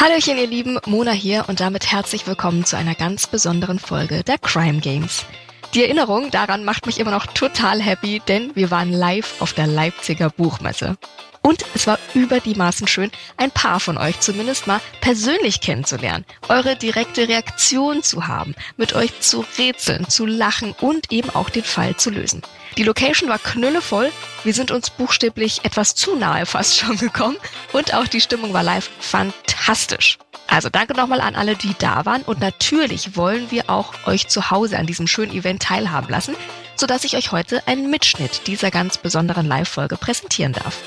Hallöchen, 0.00 0.38
ihr 0.38 0.46
Lieben, 0.46 0.78
Mona 0.86 1.10
hier 1.10 1.46
und 1.48 1.58
damit 1.58 1.90
herzlich 1.90 2.24
willkommen 2.28 2.64
zu 2.64 2.76
einer 2.76 2.94
ganz 2.94 3.26
besonderen 3.26 3.80
Folge 3.80 4.22
der 4.22 4.38
Crime 4.38 4.78
Games. 4.78 5.26
Die 5.74 5.82
Erinnerung 5.82 6.30
daran 6.30 6.64
macht 6.64 6.86
mich 6.86 6.98
immer 6.98 7.10
noch 7.10 7.26
total 7.26 7.82
happy, 7.82 8.22
denn 8.26 8.56
wir 8.56 8.70
waren 8.70 8.90
live 8.90 9.40
auf 9.40 9.52
der 9.52 9.66
Leipziger 9.66 10.30
Buchmesse. 10.30 10.96
Und 11.42 11.64
es 11.74 11.86
war 11.86 11.98
über 12.14 12.40
die 12.40 12.54
Maßen 12.54 12.86
schön, 12.86 13.10
ein 13.36 13.50
paar 13.50 13.78
von 13.80 13.96
euch 13.96 14.20
zumindest 14.20 14.66
mal 14.66 14.80
persönlich 15.00 15.60
kennenzulernen, 15.60 16.24
eure 16.48 16.76
direkte 16.76 17.28
Reaktion 17.28 18.02
zu 18.02 18.26
haben, 18.26 18.54
mit 18.76 18.94
euch 18.94 19.20
zu 19.20 19.44
rätseln, 19.56 20.08
zu 20.08 20.26
lachen 20.26 20.74
und 20.80 21.12
eben 21.12 21.30
auch 21.30 21.50
den 21.50 21.64
Fall 21.64 21.96
zu 21.96 22.10
lösen. 22.10 22.42
Die 22.76 22.84
Location 22.84 23.28
war 23.28 23.38
knüllevoll, 23.38 24.10
wir 24.44 24.54
sind 24.54 24.70
uns 24.70 24.90
buchstäblich 24.90 25.64
etwas 25.64 25.94
zu 25.94 26.16
nahe 26.16 26.46
fast 26.46 26.78
schon 26.78 26.96
gekommen 26.98 27.36
und 27.72 27.94
auch 27.94 28.08
die 28.08 28.20
Stimmung 28.20 28.52
war 28.52 28.62
live 28.62 28.90
fantastisch. 29.00 30.18
Also 30.48 30.70
danke 30.70 30.94
nochmal 30.94 31.20
an 31.20 31.36
alle, 31.36 31.56
die 31.56 31.74
da 31.78 32.04
waren 32.06 32.22
und 32.22 32.40
natürlich 32.40 33.16
wollen 33.16 33.50
wir 33.50 33.68
auch 33.68 33.92
euch 34.06 34.28
zu 34.28 34.50
Hause 34.50 34.78
an 34.78 34.86
diesem 34.86 35.06
schönen 35.06 35.32
Event 35.32 35.62
teilhaben 35.62 36.08
lassen, 36.08 36.34
sodass 36.74 37.04
ich 37.04 37.16
euch 37.16 37.32
heute 37.32 37.66
einen 37.68 37.90
Mitschnitt 37.90 38.46
dieser 38.46 38.70
ganz 38.70 38.96
besonderen 38.98 39.46
Live-Folge 39.46 39.96
präsentieren 39.98 40.54
darf. 40.54 40.80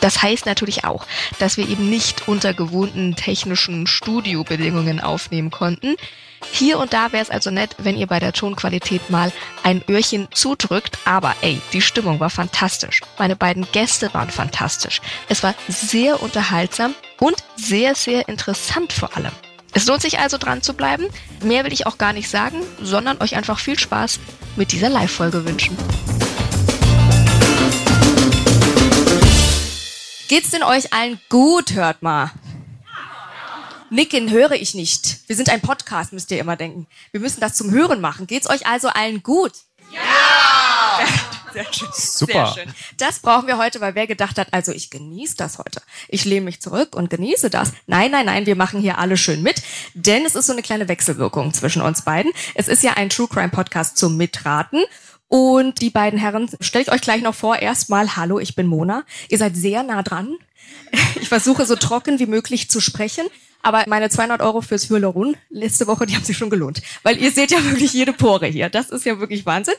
Das 0.00 0.22
heißt 0.22 0.44
natürlich 0.44 0.84
auch, 0.84 1.06
dass 1.38 1.56
wir 1.56 1.66
eben 1.66 1.88
nicht 1.88 2.28
unter 2.28 2.52
gewohnten 2.52 3.16
technischen 3.16 3.86
Studiobedingungen 3.86 5.00
aufnehmen 5.00 5.50
konnten. 5.50 5.96
Hier 6.52 6.78
und 6.78 6.92
da 6.92 7.12
wäre 7.12 7.22
es 7.22 7.30
also 7.30 7.50
nett, 7.50 7.76
wenn 7.78 7.96
ihr 7.96 8.06
bei 8.06 8.18
der 8.18 8.32
Tonqualität 8.32 9.10
mal 9.10 9.32
ein 9.62 9.82
Öhrchen 9.88 10.28
zudrückt, 10.32 10.98
aber 11.04 11.34
ey, 11.42 11.60
die 11.72 11.82
Stimmung 11.82 12.20
war 12.20 12.30
fantastisch. 12.30 13.02
Meine 13.18 13.36
beiden 13.36 13.66
Gäste 13.72 14.12
waren 14.14 14.30
fantastisch. 14.30 15.00
Es 15.28 15.42
war 15.42 15.54
sehr 15.68 16.22
unterhaltsam 16.22 16.94
und 17.20 17.36
sehr, 17.56 17.94
sehr 17.94 18.28
interessant 18.28 18.92
vor 18.92 19.16
allem. 19.16 19.32
Es 19.74 19.86
lohnt 19.86 20.00
sich 20.00 20.18
also 20.18 20.38
dran 20.38 20.62
zu 20.62 20.72
bleiben. 20.72 21.06
Mehr 21.42 21.64
will 21.64 21.72
ich 21.72 21.86
auch 21.86 21.98
gar 21.98 22.14
nicht 22.14 22.30
sagen, 22.30 22.62
sondern 22.80 23.20
euch 23.20 23.36
einfach 23.36 23.58
viel 23.58 23.78
Spaß 23.78 24.20
mit 24.56 24.72
dieser 24.72 24.88
Live-Folge 24.88 25.44
wünschen. 25.44 25.76
Geht's 30.28 30.50
denn 30.50 30.62
euch 30.62 30.92
allen 30.92 31.20
gut, 31.28 31.74
hört 31.74 32.02
mal? 32.02 32.30
Nicken 33.90 34.30
höre 34.30 34.52
ich 34.52 34.74
nicht. 34.74 35.20
Wir 35.28 35.36
sind 35.36 35.48
ein 35.48 35.60
Podcast, 35.60 36.12
müsst 36.12 36.30
ihr 36.30 36.40
immer 36.40 36.56
denken. 36.56 36.86
Wir 37.12 37.20
müssen 37.20 37.40
das 37.40 37.54
zum 37.54 37.70
Hören 37.70 38.00
machen. 38.00 38.26
Geht's 38.26 38.50
euch 38.50 38.66
also 38.66 38.88
allen 38.88 39.22
gut? 39.22 39.52
Ja! 39.92 41.06
Sehr 41.52 41.72
schön. 41.72 41.88
Super. 41.92 42.52
Sehr 42.52 42.64
schön. 42.64 42.74
Das 42.98 43.20
brauchen 43.20 43.46
wir 43.46 43.56
heute, 43.56 43.80
weil 43.80 43.94
wer 43.94 44.06
gedacht 44.06 44.38
hat, 44.38 44.52
also 44.52 44.72
ich 44.72 44.90
genieße 44.90 45.36
das 45.36 45.58
heute. 45.58 45.80
Ich 46.08 46.24
lehne 46.24 46.44
mich 46.44 46.60
zurück 46.60 46.94
und 46.94 47.08
genieße 47.08 47.48
das. 47.48 47.72
Nein, 47.86 48.10
nein, 48.10 48.26
nein, 48.26 48.44
wir 48.44 48.56
machen 48.56 48.80
hier 48.80 48.98
alle 48.98 49.16
schön 49.16 49.42
mit, 49.42 49.62
denn 49.94 50.26
es 50.26 50.34
ist 50.34 50.46
so 50.46 50.52
eine 50.52 50.62
kleine 50.62 50.88
Wechselwirkung 50.88 51.54
zwischen 51.54 51.80
uns 51.80 52.02
beiden. 52.02 52.32
Es 52.54 52.68
ist 52.68 52.82
ja 52.82 52.94
ein 52.94 53.08
True 53.08 53.28
Crime 53.28 53.48
Podcast 53.48 53.96
zum 53.96 54.18
Mitraten 54.18 54.84
und 55.28 55.80
die 55.80 55.90
beiden 55.90 56.18
Herren, 56.18 56.50
stelle 56.60 56.82
ich 56.82 56.92
euch 56.92 57.00
gleich 57.00 57.22
noch 57.22 57.34
vor. 57.34 57.56
Erstmal, 57.56 58.16
hallo, 58.16 58.38
ich 58.38 58.54
bin 58.54 58.66
Mona. 58.66 59.04
Ihr 59.28 59.38
seid 59.38 59.56
sehr 59.56 59.82
nah 59.82 60.02
dran. 60.02 60.36
Ich 61.20 61.28
versuche 61.28 61.66
so 61.66 61.76
trocken 61.76 62.18
wie 62.18 62.26
möglich 62.26 62.70
zu 62.70 62.80
sprechen. 62.80 63.26
Aber 63.62 63.84
meine 63.88 64.08
200 64.08 64.42
Euro 64.42 64.60
fürs 64.60 64.88
Hyaluron 64.88 65.36
letzte 65.50 65.88
Woche, 65.88 66.06
die 66.06 66.14
haben 66.14 66.24
sich 66.24 66.36
schon 66.36 66.50
gelohnt. 66.50 66.82
Weil 67.02 67.20
ihr 67.20 67.32
seht 67.32 67.50
ja 67.50 67.64
wirklich 67.64 67.92
jede 67.92 68.12
Pore 68.12 68.46
hier. 68.46 68.68
Das 68.68 68.90
ist 68.90 69.04
ja 69.04 69.18
wirklich 69.18 69.44
Wahnsinn. 69.44 69.74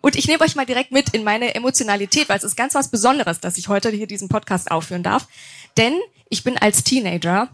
Und 0.00 0.16
ich 0.16 0.28
nehme 0.28 0.44
euch 0.44 0.54
mal 0.54 0.66
direkt 0.66 0.92
mit 0.92 1.10
in 1.10 1.24
meine 1.24 1.54
Emotionalität, 1.54 2.28
weil 2.28 2.38
es 2.38 2.44
ist 2.44 2.56
ganz 2.56 2.74
was 2.74 2.88
Besonderes, 2.88 3.40
dass 3.40 3.58
ich 3.58 3.68
heute 3.68 3.90
hier 3.90 4.06
diesen 4.06 4.28
Podcast 4.28 4.70
aufführen 4.70 5.02
darf. 5.02 5.26
Denn 5.76 5.98
ich 6.28 6.44
bin 6.44 6.56
als 6.56 6.84
Teenager 6.84 7.48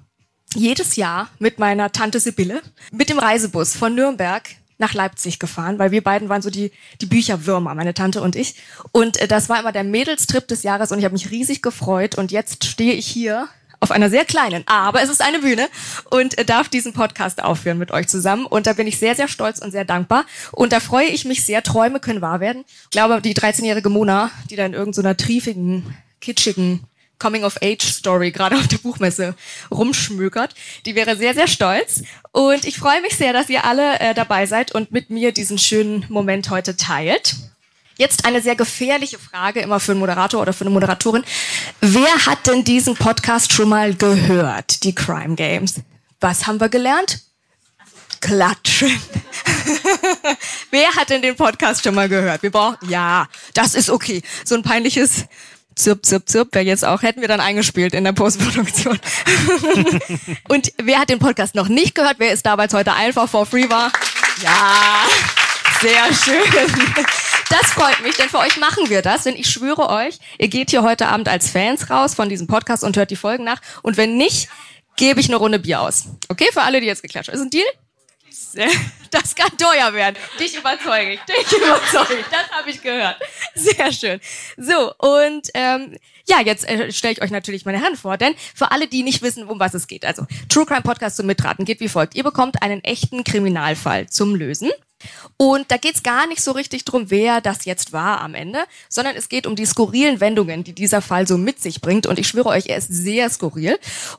jedes 0.55 0.97
Jahr 0.97 1.31
mit 1.39 1.59
meiner 1.59 1.92
Tante 1.92 2.20
Sibylle 2.20 2.62
mit 2.91 3.11
dem 3.11 3.19
Reisebus 3.19 3.75
von 3.77 3.94
Nürnberg 3.94 4.48
nach 4.79 4.95
Leipzig 4.95 5.39
gefahren, 5.39 5.79
weil 5.79 5.91
wir 5.91 6.03
beiden 6.03 6.29
waren 6.29 6.43
so 6.43 6.51
die, 6.51 6.71
die 7.01 7.07
Bücherwürmer, 7.07 7.75
meine 7.75 7.95
Tante 7.95 8.23
und 8.23 8.37
ich. 8.37 8.55
Und 8.93 9.21
äh, 9.21 9.28
das 9.28 9.49
war 9.49 9.61
immer 9.61 9.72
der 9.72 9.84
Mädelstrip 9.84 10.47
des 10.49 10.62
Jahres 10.62 10.93
und 10.93 10.99
ich 10.99 11.05
habe 11.05 11.12
mich 11.12 11.31
riesig 11.31 11.62
gefreut. 11.62 12.15
Und 12.16 12.31
jetzt 12.33 12.65
stehe 12.65 12.94
ich 12.94 13.06
hier 13.06 13.49
auf 13.81 13.91
einer 13.91 14.11
sehr 14.11 14.25
kleinen, 14.25 14.65
aber 14.67 15.03
es 15.03 15.09
ist 15.09 15.22
eine 15.22 15.38
Bühne 15.41 15.69
und 16.11 16.37
äh, 16.38 16.44
darf 16.44 16.69
diesen 16.69 16.93
Podcast 16.93 17.43
aufführen 17.43 17.78
mit 17.78 17.91
euch 17.91 18.09
zusammen. 18.09 18.47
Und 18.47 18.67
da 18.67 18.72
bin 18.72 18.87
ich 18.87 18.99
sehr, 18.99 19.15
sehr 19.15 19.28
stolz 19.28 19.61
und 19.61 19.72
sehr 19.72 19.84
dankbar. 19.84 20.25
Und 20.53 20.72
da 20.72 20.81
freue 20.81 21.06
ich 21.06 21.25
mich 21.25 21.44
sehr. 21.44 21.62
Träume 21.62 22.00
können 22.00 22.21
wahr 22.21 22.41
werden. 22.41 22.65
Ich 22.84 22.91
glaube, 22.91 23.21
die 23.21 23.34
13-jährige 23.34 23.88
Mona, 23.88 24.31
die 24.50 24.56
da 24.56 24.65
in 24.65 24.75
irgendeiner 24.75 25.17
triefigen, 25.17 25.94
kitschigen 26.21 26.84
Coming-of-Age-Story 27.19 28.31
gerade 28.31 28.56
auf 28.56 28.69
der 28.69 28.79
Buchmesse 28.79 29.34
rumschmökert. 29.71 30.55
Die 30.87 30.95
wäre 30.95 31.17
sehr, 31.17 31.34
sehr 31.34 31.49
stolz. 31.49 32.03
Und 32.33 32.65
ich 32.65 32.79
freue 32.79 33.01
mich 33.03 33.17
sehr, 33.17 33.33
dass 33.33 33.49
ihr 33.49 33.65
alle 33.65 33.99
äh, 34.01 34.15
dabei 34.15 34.47
seid 34.47 34.73
und 34.73 34.93
mit 34.93 35.11
mir 35.11 35.33
diesen 35.33 35.59
schönen 35.59 36.05
Moment 36.09 36.51
heute 36.51 36.77
teilt. 36.77 37.37
Jetzt 37.97 38.25
eine 38.25 38.41
sehr 38.41 38.55
gefährliche 38.55 39.19
Frage, 39.19 39.61
immer 39.61 39.81
für 39.81 39.91
einen 39.91 40.01
Moderator 40.01 40.41
oder 40.41 40.53
für 40.53 40.62
eine 40.62 40.71
Moderatorin. 40.71 41.25
Wer 41.81 42.27
hat 42.27 42.47
denn 42.47 42.62
diesen 42.62 42.95
Podcast 42.95 43.53
schon 43.53 43.69
mal 43.69 43.93
gehört, 43.93 44.85
die 44.85 44.95
Crime 44.95 45.35
Games? 45.35 45.81
Was 46.21 46.47
haben 46.47 46.61
wir 46.61 46.69
gelernt? 46.69 47.21
Klatschen. 48.21 48.91
Wer 50.71 50.95
hat 50.95 51.11
denn 51.11 51.23
den 51.23 51.37
Podcast 51.37 51.83
schon 51.83 51.95
mal 51.95 52.09
gehört? 52.09 52.43
Wir 52.43 52.50
brauchen, 52.50 52.77
ja, 52.89 53.27
das 53.55 53.75
ist 53.75 53.91
okay. 53.91 54.23
So 54.45 54.55
ein 54.55 54.62
peinliches 54.62 55.25
Zirp, 55.78 56.05
Zirp, 56.05 56.28
Zirp 56.28 56.55
wäre 56.55 56.65
jetzt 56.65 56.84
auch, 56.84 57.03
hätten 57.03 57.21
wir 57.21 57.28
dann 57.28 57.41
eingespielt 57.41 57.94
in 57.94 58.05
der 58.05 58.12
Postproduktion. 58.12 58.99
Und 60.49 60.72
wer 60.83 60.99
hat 60.99 61.09
den 61.09 61.19
Podcast 61.19 61.55
noch 61.55 61.69
nicht 61.69 61.94
gehört? 61.94 62.16
Wer 62.19 62.33
ist 62.33 62.44
da, 62.44 62.59
weil 62.59 62.69
es 62.69 62.75
heute 62.75 62.93
einfach 62.93 63.28
for 63.28 63.47
free 63.47 63.71
war? 63.71 63.93
Ja, 64.43 65.06
sehr 65.81 66.12
schön. 66.12 66.43
Das 67.50 67.71
freut 67.72 68.03
mich, 68.03 68.17
denn 68.17 68.28
für 68.28 68.38
euch 68.38 68.59
machen 68.59 68.91
wir 68.91 69.03
das, 69.03 69.22
denn 69.22 69.37
ich 69.37 69.49
schwöre 69.49 69.88
euch, 69.88 70.19
ihr 70.38 70.49
geht 70.49 70.71
hier 70.71 70.83
heute 70.83 71.09
Abend 71.09 71.28
als 71.28 71.50
Fans 71.50 71.88
raus 71.88 72.15
von 72.15 72.28
diesem 72.28 72.47
Podcast 72.47 72.84
und 72.84 72.97
hört 72.97 73.11
die 73.11 73.17
Folgen 73.17 73.44
nach. 73.44 73.61
Und 73.83 73.97
wenn 73.97 74.17
nicht, 74.17 74.49
gebe 74.97 75.21
ich 75.21 75.28
eine 75.28 75.37
Runde 75.37 75.59
Bier 75.59 75.81
aus. 75.81 76.09
Okay, 76.28 76.49
für 76.53 76.62
alle, 76.62 76.81
die 76.81 76.87
jetzt 76.87 77.03
geklatscht 77.03 77.28
haben. 77.28 77.37
Ist 77.37 77.43
ein 77.43 77.50
Deal? 77.50 77.67
Das 79.10 79.34
kann 79.34 79.56
teuer 79.56 79.94
werden. 79.94 80.16
Dich 80.38 80.54
überzeuge 80.54 81.12
ich. 81.12 81.21
Dich 81.21 81.50
überzeuge 81.50 82.21
ich. 82.21 82.26
Das 82.26 82.50
habe 82.50 82.69
ich 82.69 82.82
gehört. 82.82 83.16
Sehr 83.54 83.91
schön. 83.91 84.21
So, 84.59 84.93
und 84.99 85.49
ähm, 85.54 85.97
ja, 86.26 86.43
jetzt 86.44 86.69
äh, 86.69 86.93
stelle 86.93 87.15
ich 87.15 87.22
euch 87.22 87.31
natürlich 87.31 87.65
meine 87.65 87.81
Herren 87.81 87.97
vor, 87.97 88.19
denn 88.19 88.34
für 88.54 88.71
alle, 88.71 88.87
die 88.87 89.03
nicht 89.03 89.22
wissen, 89.22 89.44
um 89.44 89.59
was 89.59 89.72
es 89.72 89.87
geht, 89.87 90.04
also 90.04 90.26
True 90.50 90.66
Crime 90.66 90.82
Podcast 90.82 91.16
zum 91.16 91.26
Mitraten 91.26 91.65
geht 91.65 91.81
wie 91.81 91.88
folgt. 91.88 92.15
Ihr 92.16 92.22
bekommt 92.22 92.62
einen 92.62 92.84
echten 92.84 93.25
Kriminalfall 93.25 94.10
zum 94.10 94.34
Lösen. 94.34 94.70
Und 95.36 95.70
da 95.70 95.76
geht's 95.76 96.03
gar 96.03 96.26
nicht 96.26 96.42
so 96.42 96.53
richtig 96.53 96.84
drum, 96.84 97.10
wer 97.10 97.41
das 97.41 97.64
jetzt 97.64 97.92
war 97.92 98.20
am 98.20 98.34
Ende, 98.34 98.64
sondern 98.88 99.16
es 99.16 99.28
geht 99.28 99.47
um 99.47 99.56
die 99.56 99.66
skurrilen 99.66 100.20
Wendungen, 100.20 100.64
die 100.64 100.72
dieser 100.72 101.00
Fall 101.00 101.26
so 101.26 101.38
mit 101.38 101.60
sich 101.60 101.81
bringt. 101.81 102.06
Und 102.06 102.19
ich 102.19 102.28
schwöre 102.28 102.48
euch, 102.48 102.66
er 102.66 102.76
ist 102.76 102.92
sehr 102.92 103.31
skurril. 103.31 103.78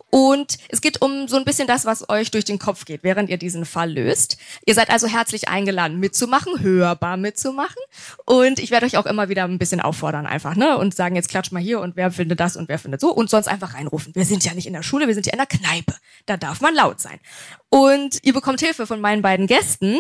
Und 0.10 0.58
es 0.70 0.82
geht 0.82 1.02
um 1.02 1.28
so 1.28 1.38
ein 1.38 1.46
bisschen 1.46 1.68
das, 1.68 1.86
was 1.86 2.10
euch 2.10 2.32
durch 2.32 2.46
den 2.46 2.60
Kopf 2.60 2.86
geht, 2.86 3.04
während 3.04 3.30
ihr 3.30 3.38
diesen 3.38 3.66
Fall 3.66 3.92
löst. 3.92 4.38
Ihr 4.66 4.76
seid 4.76 4.90
also 4.90 5.08
herzlich 5.08 5.50
eingeladen, 5.50 6.00
mitzumachen, 6.00 6.62
hörbar 6.62 7.18
mitzumachen. 7.18 7.82
Und 8.26 8.60
ich 8.60 8.72
werde 8.72 8.86
euch 8.86 8.98
auch 8.98 9.06
immer 9.06 9.30
wieder 9.30 9.44
ein 9.44 9.60
bisschen 9.60 9.82
auffordern 9.82 10.26
einfach, 10.26 10.56
ne? 10.56 10.78
Und 10.78 10.96
sagen, 10.96 11.16
jetzt 11.16 11.30
klatsch 11.30 11.52
mal 11.52 11.62
hier 11.62 11.80
und 11.80 11.96
wer 11.96 12.12
findet 12.12 12.40
das 12.40 12.56
und 12.56 12.70
wer 12.70 12.80
findet 12.80 13.02
so. 13.02 13.12
Und 13.12 13.30
sonst 13.30 13.48
einfach 13.48 13.74
reinrufen. 13.74 14.16
Wir 14.16 14.26
sind 14.26 14.46
ja 14.46 14.54
nicht 14.54 14.68
in 14.68 14.74
der 14.74 14.84
Schule, 14.84 15.08
wir 15.08 15.14
sind 15.14 15.26
ja 15.26 15.34
in 15.34 15.40
der 15.40 15.48
Kneipe. 15.48 15.96
Da 16.26 16.38
darf 16.38 16.62
man 16.62 16.76
laut 16.76 17.00
sein. 17.00 17.20
Und 17.70 18.20
ihr 18.24 18.34
bekommt 18.34 18.60
Hilfe 18.60 18.88
von 18.88 19.00
meinen 19.00 19.22
beiden 19.22 19.46
Gästen. 19.48 20.00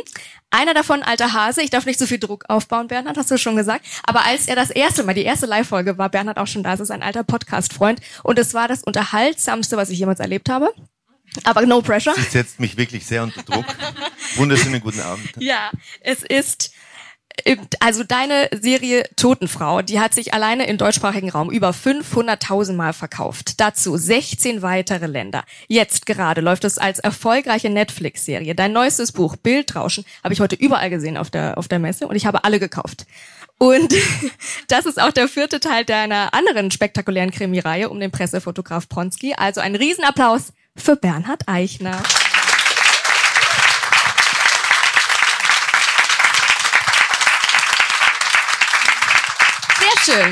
Einer 0.49 0.68
davon, 0.73 1.03
alter 1.03 1.33
Hase, 1.33 1.61
ich 1.61 1.69
darf 1.69 1.85
nicht 1.85 1.99
so 1.99 2.05
viel 2.05 2.19
Druck 2.19 2.45
aufbauen, 2.47 2.87
Bernhard, 2.87 3.17
hast 3.17 3.31
du 3.31 3.37
schon 3.37 3.55
gesagt. 3.55 3.85
Aber 4.03 4.25
als 4.25 4.47
er 4.47 4.55
das 4.55 4.69
erste 4.69 5.03
Mal, 5.03 5.13
die 5.13 5.23
erste 5.23 5.45
Live-Folge 5.45 5.97
war, 5.97 6.09
Bernhard 6.09 6.37
auch 6.37 6.47
schon 6.47 6.63
da, 6.63 6.73
es 6.73 6.79
ist 6.79 6.91
ein 6.91 7.03
alter 7.03 7.23
Podcast-Freund. 7.23 8.01
Und 8.23 8.39
es 8.39 8.53
war 8.53 8.67
das 8.67 8.83
Unterhaltsamste, 8.83 9.77
was 9.77 9.89
ich 9.89 9.99
jemals 9.99 10.19
erlebt 10.19 10.49
habe. 10.49 10.73
Aber 11.43 11.65
no 11.65 11.81
pressure. 11.81 12.15
Sie 12.15 12.21
setzt 12.21 12.59
mich 12.59 12.77
wirklich 12.77 13.05
sehr 13.05 13.23
unter 13.23 13.43
Druck. 13.43 13.65
Wunderschönen 14.35 14.81
guten 14.81 15.01
Abend. 15.01 15.29
Ja, 15.37 15.71
es 16.01 16.23
ist 16.23 16.71
also 17.79 18.03
deine 18.03 18.49
Serie 18.59 19.03
Totenfrau, 19.15 19.81
die 19.81 19.99
hat 19.99 20.13
sich 20.13 20.33
alleine 20.33 20.67
im 20.67 20.77
deutschsprachigen 20.77 21.29
Raum 21.29 21.49
über 21.49 21.69
500.000 21.71 22.73
Mal 22.73 22.93
verkauft. 22.93 23.59
Dazu 23.59 23.97
16 23.97 24.61
weitere 24.61 25.07
Länder. 25.07 25.43
Jetzt 25.67 26.05
gerade 26.05 26.41
läuft 26.41 26.63
es 26.63 26.77
als 26.77 26.99
erfolgreiche 26.99 27.69
Netflix-Serie. 27.69 28.55
Dein 28.55 28.73
neuestes 28.73 29.11
Buch 29.11 29.35
Bildrauschen 29.35 30.05
habe 30.23 30.33
ich 30.33 30.39
heute 30.39 30.55
überall 30.55 30.89
gesehen 30.89 31.17
auf 31.17 31.29
der, 31.29 31.57
auf 31.57 31.67
der 31.67 31.79
Messe 31.79 32.07
und 32.07 32.15
ich 32.15 32.25
habe 32.25 32.43
alle 32.43 32.59
gekauft. 32.59 33.05
Und 33.57 33.93
das 34.67 34.85
ist 34.85 35.01
auch 35.01 35.11
der 35.11 35.27
vierte 35.27 35.59
Teil 35.59 35.85
deiner 35.85 36.33
anderen 36.33 36.71
spektakulären 36.71 37.31
Krimireihe 37.31 37.89
um 37.89 37.99
den 37.99 38.11
Pressefotograf 38.11 38.87
Pronski. 38.89 39.33
Also 39.35 39.61
ein 39.61 39.75
Riesenapplaus 39.75 40.53
für 40.75 40.95
Bernhard 40.95 41.47
Eichner. 41.47 42.01
Schön. 50.09 50.31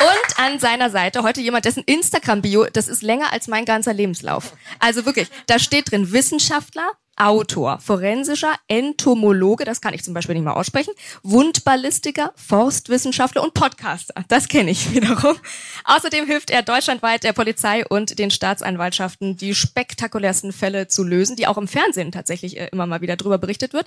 Und 0.00 0.38
an 0.38 0.58
seiner 0.58 0.90
Seite 0.90 1.22
heute 1.22 1.40
jemand, 1.40 1.64
dessen 1.64 1.82
Instagram-Bio, 1.84 2.66
das 2.72 2.88
ist 2.88 3.02
länger 3.02 3.32
als 3.32 3.48
mein 3.48 3.64
ganzer 3.64 3.94
Lebenslauf. 3.94 4.52
Also 4.78 5.06
wirklich, 5.06 5.28
da 5.46 5.58
steht 5.58 5.90
drin 5.90 6.12
Wissenschaftler, 6.12 6.90
Autor, 7.16 7.78
forensischer 7.78 8.54
Entomologe, 8.68 9.64
das 9.64 9.80
kann 9.80 9.94
ich 9.94 10.02
zum 10.02 10.14
Beispiel 10.14 10.34
nicht 10.34 10.44
mal 10.44 10.54
aussprechen, 10.54 10.92
Wundballistiker, 11.22 12.32
Forstwissenschaftler 12.36 13.42
und 13.42 13.54
Podcaster. 13.54 14.14
Das 14.28 14.48
kenne 14.48 14.70
ich 14.70 14.92
wiederum. 14.94 15.36
Außerdem 15.84 16.26
hilft 16.26 16.50
er 16.50 16.62
deutschlandweit 16.62 17.22
der 17.22 17.32
Polizei 17.32 17.86
und 17.86 18.18
den 18.18 18.30
Staatsanwaltschaften, 18.30 19.36
die 19.36 19.54
spektakulärsten 19.54 20.52
Fälle 20.52 20.88
zu 20.88 21.04
lösen, 21.04 21.36
die 21.36 21.46
auch 21.46 21.56
im 21.56 21.68
Fernsehen 21.68 22.12
tatsächlich 22.12 22.58
äh, 22.58 22.68
immer 22.72 22.86
mal 22.86 23.00
wieder 23.00 23.16
drüber 23.16 23.38
berichtet 23.38 23.72
wird. 23.72 23.86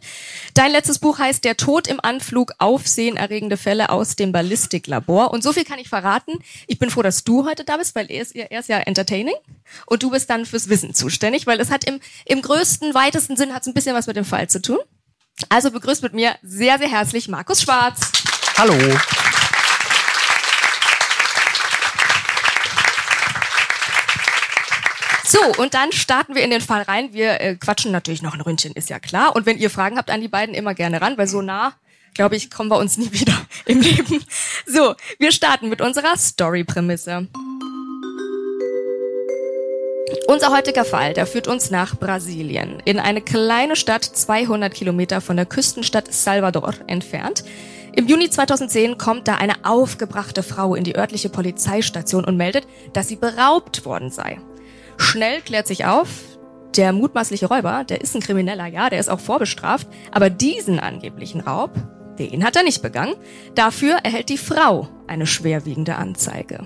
Dein 0.53 0.71
letztes 0.71 0.99
Buch 0.99 1.19
heißt 1.19 1.43
Der 1.43 1.57
Tod 1.57 1.87
im 1.87 1.99
Anflug, 2.01 2.53
aufsehenerregende 2.59 3.57
Fälle 3.57 3.89
aus 3.89 4.15
dem 4.15 4.31
Ballistiklabor. 4.31 5.31
Und 5.31 5.43
so 5.43 5.53
viel 5.53 5.65
kann 5.65 5.79
ich 5.79 5.89
verraten. 5.89 6.33
Ich 6.67 6.79
bin 6.79 6.89
froh, 6.89 7.01
dass 7.01 7.23
du 7.23 7.45
heute 7.45 7.63
da 7.63 7.77
bist, 7.77 7.95
weil 7.95 8.09
er 8.09 8.21
ist, 8.21 8.35
er 8.35 8.59
ist 8.59 8.69
ja 8.69 8.77
entertaining 8.79 9.35
und 9.85 10.03
du 10.03 10.11
bist 10.11 10.29
dann 10.29 10.45
fürs 10.45 10.69
Wissen 10.69 10.93
zuständig, 10.93 11.45
weil 11.45 11.59
es 11.59 11.69
hat 11.69 11.83
im, 11.83 11.99
im 12.25 12.41
größten, 12.41 12.93
weitesten 12.93 13.16
weitesten 13.17 13.35
Sinn 13.35 13.53
hat 13.53 13.63
es 13.63 13.67
ein 13.67 13.73
bisschen 13.73 13.95
was 13.95 14.05
mit 14.05 14.15
dem 14.15 14.25
Fall 14.25 14.47
zu 14.47 14.61
tun. 14.61 14.77
Also 15.49 15.71
begrüßt 15.71 16.03
mit 16.03 16.13
mir 16.13 16.35
sehr, 16.43 16.77
sehr 16.77 16.87
herzlich 16.87 17.27
Markus 17.27 17.63
Schwarz. 17.63 18.11
Hallo. 18.57 18.75
So, 25.25 25.39
und 25.61 25.73
dann 25.73 25.91
starten 25.91 26.35
wir 26.35 26.43
in 26.43 26.51
den 26.51 26.61
Fall 26.61 26.83
rein. 26.83 27.11
Wir 27.11 27.41
äh, 27.41 27.55
quatschen 27.55 27.91
natürlich 27.91 28.21
noch 28.21 28.35
ein 28.35 28.41
Ründchen, 28.41 28.73
ist 28.73 28.89
ja 28.89 28.99
klar. 28.99 29.35
Und 29.35 29.47
wenn 29.47 29.57
ihr 29.57 29.71
Fragen 29.71 29.97
habt 29.97 30.11
an 30.11 30.21
die 30.21 30.27
beiden, 30.27 30.53
immer 30.53 30.75
gerne 30.75 31.01
ran, 31.01 31.17
weil 31.17 31.27
so 31.27 31.41
nah, 31.41 31.73
glaube 32.13 32.35
ich, 32.35 32.51
kommen 32.51 32.69
wir 32.69 32.77
uns 32.77 32.97
nie 32.97 33.11
wieder 33.11 33.35
im 33.65 33.81
Leben. 33.81 34.23
So, 34.67 34.95
wir 35.17 35.31
starten 35.31 35.69
mit 35.69 35.81
unserer 35.81 36.15
Story-Prämisse. 36.15 37.27
Unser 40.27 40.55
heutiger 40.55 40.85
Fall, 40.85 41.13
der 41.13 41.25
führt 41.25 41.47
uns 41.47 41.69
nach 41.69 41.97
Brasilien, 41.97 42.81
in 42.85 42.99
eine 42.99 43.21
kleine 43.21 43.75
Stadt 43.75 44.05
200 44.05 44.73
Kilometer 44.73 45.19
von 45.19 45.35
der 45.35 45.45
Küstenstadt 45.45 46.13
Salvador 46.13 46.75
entfernt. 46.87 47.43
Im 47.93 48.07
Juni 48.07 48.29
2010 48.29 48.97
kommt 48.97 49.27
da 49.27 49.35
eine 49.35 49.65
aufgebrachte 49.65 50.43
Frau 50.43 50.75
in 50.75 50.85
die 50.85 50.95
örtliche 50.95 51.29
Polizeistation 51.29 52.23
und 52.23 52.37
meldet, 52.37 52.67
dass 52.93 53.09
sie 53.09 53.17
beraubt 53.17 53.83
worden 53.85 54.09
sei. 54.09 54.39
Schnell 54.97 55.41
klärt 55.41 55.67
sich 55.67 55.85
auf, 55.85 56.07
der 56.77 56.93
mutmaßliche 56.93 57.47
Räuber, 57.47 57.83
der 57.83 58.01
ist 58.01 58.15
ein 58.15 58.21
Krimineller, 58.21 58.67
ja, 58.67 58.89
der 58.89 58.99
ist 58.99 59.09
auch 59.09 59.19
vorbestraft, 59.19 59.87
aber 60.11 60.29
diesen 60.29 60.79
angeblichen 60.79 61.41
Raub, 61.41 61.71
den 62.17 62.45
hat 62.45 62.55
er 62.55 62.63
nicht 62.63 62.81
begangen. 62.81 63.15
Dafür 63.55 63.97
erhält 64.03 64.29
die 64.29 64.37
Frau 64.37 64.87
eine 65.07 65.27
schwerwiegende 65.27 65.95
Anzeige. 65.95 66.65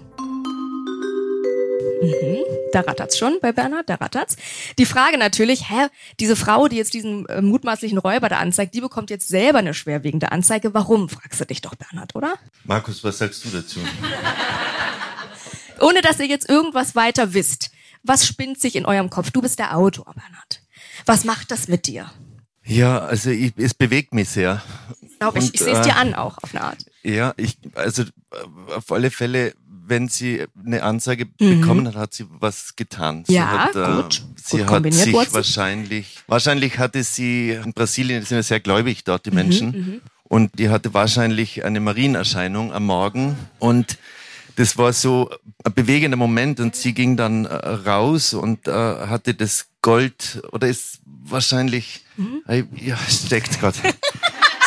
Mhm. 2.01 2.43
Da 2.71 2.81
rattert's 2.81 3.17
schon 3.17 3.37
bei 3.41 3.51
Bernhard, 3.51 3.89
da 3.89 3.95
rattert's. 3.95 4.35
Die 4.77 4.85
Frage 4.85 5.17
natürlich, 5.17 5.69
hä, 5.69 5.87
diese 6.19 6.35
Frau, 6.35 6.67
die 6.67 6.77
jetzt 6.77 6.93
diesen 6.93 7.27
äh, 7.27 7.41
mutmaßlichen 7.41 7.97
Räuber 7.97 8.29
da 8.29 8.37
anzeigt, 8.37 8.73
die 8.73 8.81
bekommt 8.81 9.09
jetzt 9.09 9.27
selber 9.27 9.59
eine 9.59 9.73
schwerwiegende 9.73 10.31
Anzeige. 10.31 10.73
Warum, 10.73 11.09
fragst 11.09 11.39
du 11.39 11.45
dich 11.45 11.61
doch, 11.61 11.75
Bernhard, 11.75 12.15
oder? 12.15 12.33
Markus, 12.63 13.03
was 13.03 13.19
sagst 13.19 13.45
du 13.45 13.49
dazu? 13.49 13.79
Ohne 15.79 16.01
dass 16.01 16.19
ihr 16.19 16.27
jetzt 16.27 16.49
irgendwas 16.49 16.95
weiter 16.95 17.33
wisst. 17.33 17.71
Was 18.03 18.25
spinnt 18.25 18.59
sich 18.59 18.75
in 18.75 18.85
eurem 18.85 19.09
Kopf? 19.09 19.31
Du 19.31 19.41
bist 19.41 19.59
der 19.59 19.77
Autor, 19.77 20.05
Bernhard. 20.05 20.61
Was 21.05 21.23
macht 21.23 21.51
das 21.51 21.67
mit 21.67 21.87
dir? 21.87 22.09
Ja, 22.63 22.99
also 22.99 23.29
ich, 23.31 23.53
es 23.57 23.73
bewegt 23.73 24.13
mich 24.13 24.29
sehr. 24.29 24.61
Glaube 25.19 25.39
ich. 25.39 25.53
Ich 25.53 25.59
sehe 25.59 25.73
es 25.73 25.79
äh, 25.79 25.83
dir 25.83 25.95
an 25.97 26.13
auch 26.13 26.37
auf 26.41 26.53
eine 26.53 26.63
Art. 26.63 26.85
Ja, 27.03 27.33
ich 27.37 27.57
also 27.75 28.03
auf 28.75 28.91
alle 28.91 29.11
Fälle 29.11 29.53
wenn 29.85 30.07
sie 30.07 30.45
eine 30.65 30.83
Anzeige 30.83 31.25
mhm. 31.25 31.61
bekommen 31.61 31.87
hat, 31.87 31.95
hat 31.95 32.13
sie 32.13 32.25
was 32.39 32.75
getan. 32.75 33.23
Sie 33.25 33.33
ja, 33.33 33.47
hat, 33.47 33.75
äh, 33.75 34.01
gut. 34.01 34.23
Sie 34.35 34.57
gut 34.59 34.69
hat 34.69 34.93
sich 34.93 35.13
Wurzel. 35.13 35.33
wahrscheinlich, 35.33 36.17
wahrscheinlich 36.27 36.77
hatte 36.79 37.03
sie 37.03 37.51
in 37.51 37.73
Brasilien, 37.73 38.23
sind 38.23 38.37
ja 38.37 38.43
sehr 38.43 38.59
gläubig 38.59 39.03
dort 39.03 39.25
die 39.25 39.31
mhm, 39.31 39.35
Menschen, 39.35 39.71
mhm, 39.71 40.01
und 40.23 40.57
die 40.59 40.69
hatte 40.69 40.93
wahrscheinlich 40.93 41.65
eine 41.65 41.79
Marienerscheinung 41.79 42.73
am 42.73 42.85
Morgen 42.85 43.35
und 43.59 43.97
das 44.55 44.77
war 44.77 44.93
so 44.93 45.29
ein 45.63 45.73
bewegender 45.73 46.17
Moment 46.17 46.59
und 46.59 46.75
sie 46.75 46.93
ging 46.93 47.17
dann 47.17 47.45
äh, 47.45 47.55
raus 47.55 48.33
und 48.33 48.67
äh, 48.67 48.71
hatte 48.71 49.33
das 49.33 49.67
Gold 49.81 50.41
oder 50.51 50.67
ist 50.67 50.99
wahrscheinlich, 51.05 52.05
mhm. 52.17 52.43
äh, 52.47 52.63
ja, 52.75 52.97
steckt 53.09 53.59
gerade. 53.59 53.77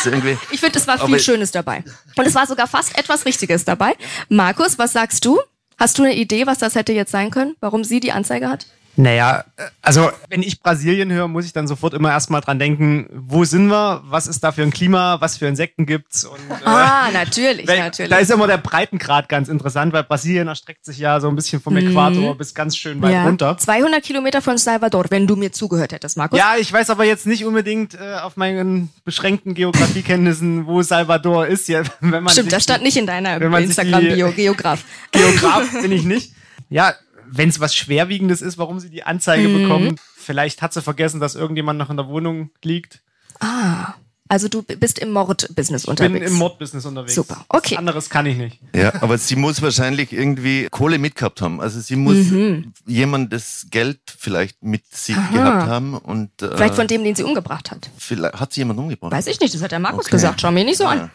Irgendwie. 0.07 0.39
Ich 0.51 0.61
finde, 0.61 0.79
es 0.79 0.87
war 0.87 0.99
viel 1.05 1.21
Schönes 1.21 1.51
dabei. 1.51 1.85
Und 2.17 2.27
es 2.27 2.35
war 2.35 2.47
sogar 2.47 2.67
fast 2.67 2.97
etwas 2.99 3.25
Richtiges 3.25 3.65
dabei. 3.65 3.95
Markus, 4.29 4.79
was 4.79 4.93
sagst 4.93 5.25
du? 5.25 5.41
Hast 5.79 5.99
du 5.99 6.03
eine 6.05 6.15
Idee, 6.15 6.47
was 6.47 6.59
das 6.59 6.75
hätte 6.75 6.93
jetzt 6.93 7.11
sein 7.11 7.31
können? 7.31 7.57
Warum 7.61 7.85
sie 7.85 8.01
die 8.01 8.13
Anzeige 8.13 8.49
hat? 8.49 8.67
Naja, 8.97 9.45
also 9.83 10.11
wenn 10.29 10.43
ich 10.43 10.61
Brasilien 10.61 11.11
höre, 11.11 11.27
muss 11.27 11.45
ich 11.45 11.53
dann 11.53 11.67
sofort 11.67 11.95
immer 11.95 12.11
erstmal 12.11 12.41
dran 12.41 12.61
denken, 12.61 13.09
wo 13.13 13.45
sind 13.45 13.67
wir, 13.67 14.03
was 14.05 14.29
ist 14.29 14.45
da 14.45 14.53
für 14.53 14.63
ein 14.63 14.71
Klima, 14.71 15.21
was 15.21 15.37
für 15.37 15.47
Insekten 15.47 15.85
gibt's 15.85 16.25
und 16.25 16.39
äh, 16.51 16.65
Ah, 16.65 17.11
natürlich, 17.13 17.67
natürlich. 17.67 18.11
Da 18.11 18.19
ist 18.19 18.31
immer 18.31 18.47
der 18.47 18.59
Breitengrad 18.59 19.29
ganz 19.29 19.49
interessant, 19.49 19.93
weil 19.93 20.05
Brasilien 20.05 20.47
erstreckt 20.47 20.85
sich 20.85 20.99
ja 20.99 21.19
so 21.19 21.29
ein 21.29 21.35
bisschen 21.35 21.61
vom 21.61 21.77
Äquator 21.77 22.35
mhm. 22.35 22.39
bis 22.39 22.55
ganz 22.55 22.77
schön 22.77 23.03
weit 23.03 23.13
ja. 23.13 23.25
runter. 23.25 23.59
200 23.59 24.03
Kilometer 24.03 24.41
von 24.41 24.59
Salvador, 24.59 25.07
wenn 25.11 25.27
du 25.27 25.35
mir 25.35 25.51
zugehört 25.51 25.93
hättest, 25.93 26.17
Markus. 26.17 26.39
Ja, 26.39 26.55
ich 26.59 26.73
weiß 26.73 26.91
aber 26.91 27.05
jetzt 27.05 27.27
nicht 27.27 27.45
unbedingt 27.45 27.95
äh, 27.95 28.15
auf 28.23 28.37
meinen 28.37 28.91
beschränkten 29.05 29.55
Geografiekenntnissen, 29.55 30.67
wo 30.67 30.83
Salvador 30.83 31.49
ist. 31.49 31.69
Ja, 31.69 31.83
wenn 32.01 32.23
man 32.23 32.33
Stimmt, 32.33 32.53
das 32.53 32.63
stand 32.63 32.85
nicht 32.85 32.97
in 32.97 33.07
deiner 33.07 33.41
Instagram-Bio, 33.41 34.31
Geograf. 34.31 34.85
Geograf 35.11 35.71
bin 35.83 35.93
ich 35.93 36.05
nicht. 36.05 36.33
Ja, 36.71 36.95
wenn 37.37 37.49
es 37.49 37.61
was 37.61 37.75
Schwerwiegendes 37.75 38.43
ist, 38.43 38.59
warum 38.59 38.81
sie 38.81 38.91
die 38.91 39.05
Anzeige 39.05 39.49
mhm. 39.49 39.63
bekommen. 39.63 40.01
Vielleicht 40.17 40.63
hat 40.63 40.73
sie 40.73 40.83
vergessen, 40.83 41.21
dass 41.21 41.35
irgendjemand 41.35 41.79
noch 41.79 41.91
in 41.91 41.97
der 41.97 42.09
Wohnung 42.09 42.51
liegt. 42.63 43.01
Ah. 43.41 43.95
Also 44.27 44.49
du 44.49 44.63
bist 44.63 44.99
im 45.01 45.13
Mordbusiness 45.13 45.85
unterwegs. 45.85 46.15
Ich 46.15 46.21
bin 46.21 46.33
im 46.33 46.39
Mordbusiness 46.39 46.87
unterwegs. 46.87 47.15
Super, 47.15 47.45
okay. 47.51 47.73
Was 47.75 47.79
anderes 47.79 48.11
kann 48.11 48.25
ich 48.25 48.39
nicht. 48.39 48.59
Ja, 48.75 48.95
aber 49.03 49.19
sie 49.19 49.37
muss 49.37 49.61
wahrscheinlich 49.61 50.15
irgendwie 50.15 50.67
Kohle 50.71 50.99
mitgehabt 50.99 51.43
haben. 51.43 51.61
Also 51.61 51.79
sie 51.81 51.97
muss 51.97 52.17
mhm. 52.31 52.73
jemand 52.87 53.35
das 53.35 53.67
Geld 53.71 54.01
vielleicht 54.19 54.63
mit 54.63 54.87
sich 54.91 55.17
Aha. 55.17 55.31
gehabt 55.31 55.67
haben 55.69 55.95
und 55.95 56.31
äh, 56.41 56.57
vielleicht 56.57 56.75
von 56.75 56.87
dem, 56.87 57.05
den 57.05 57.15
sie 57.15 57.23
umgebracht 57.23 57.71
hat. 57.71 57.91
Vielleicht 57.99 58.41
hat 58.41 58.55
sie 58.55 58.63
jemand 58.63 58.79
umgebracht. 58.79 59.13
Weiß 59.13 59.27
ich 59.27 59.41
nicht. 59.41 59.55
Das 59.55 59.61
hat 59.61 59.73
der 59.73 59.79
Markus 59.79 60.07
okay. 60.07 60.17
gesagt. 60.17 60.41
Schau 60.41 60.51
mir 60.51 60.65
nicht 60.65 60.79
so 60.79 60.87
ah, 60.87 60.93
an. 60.93 61.11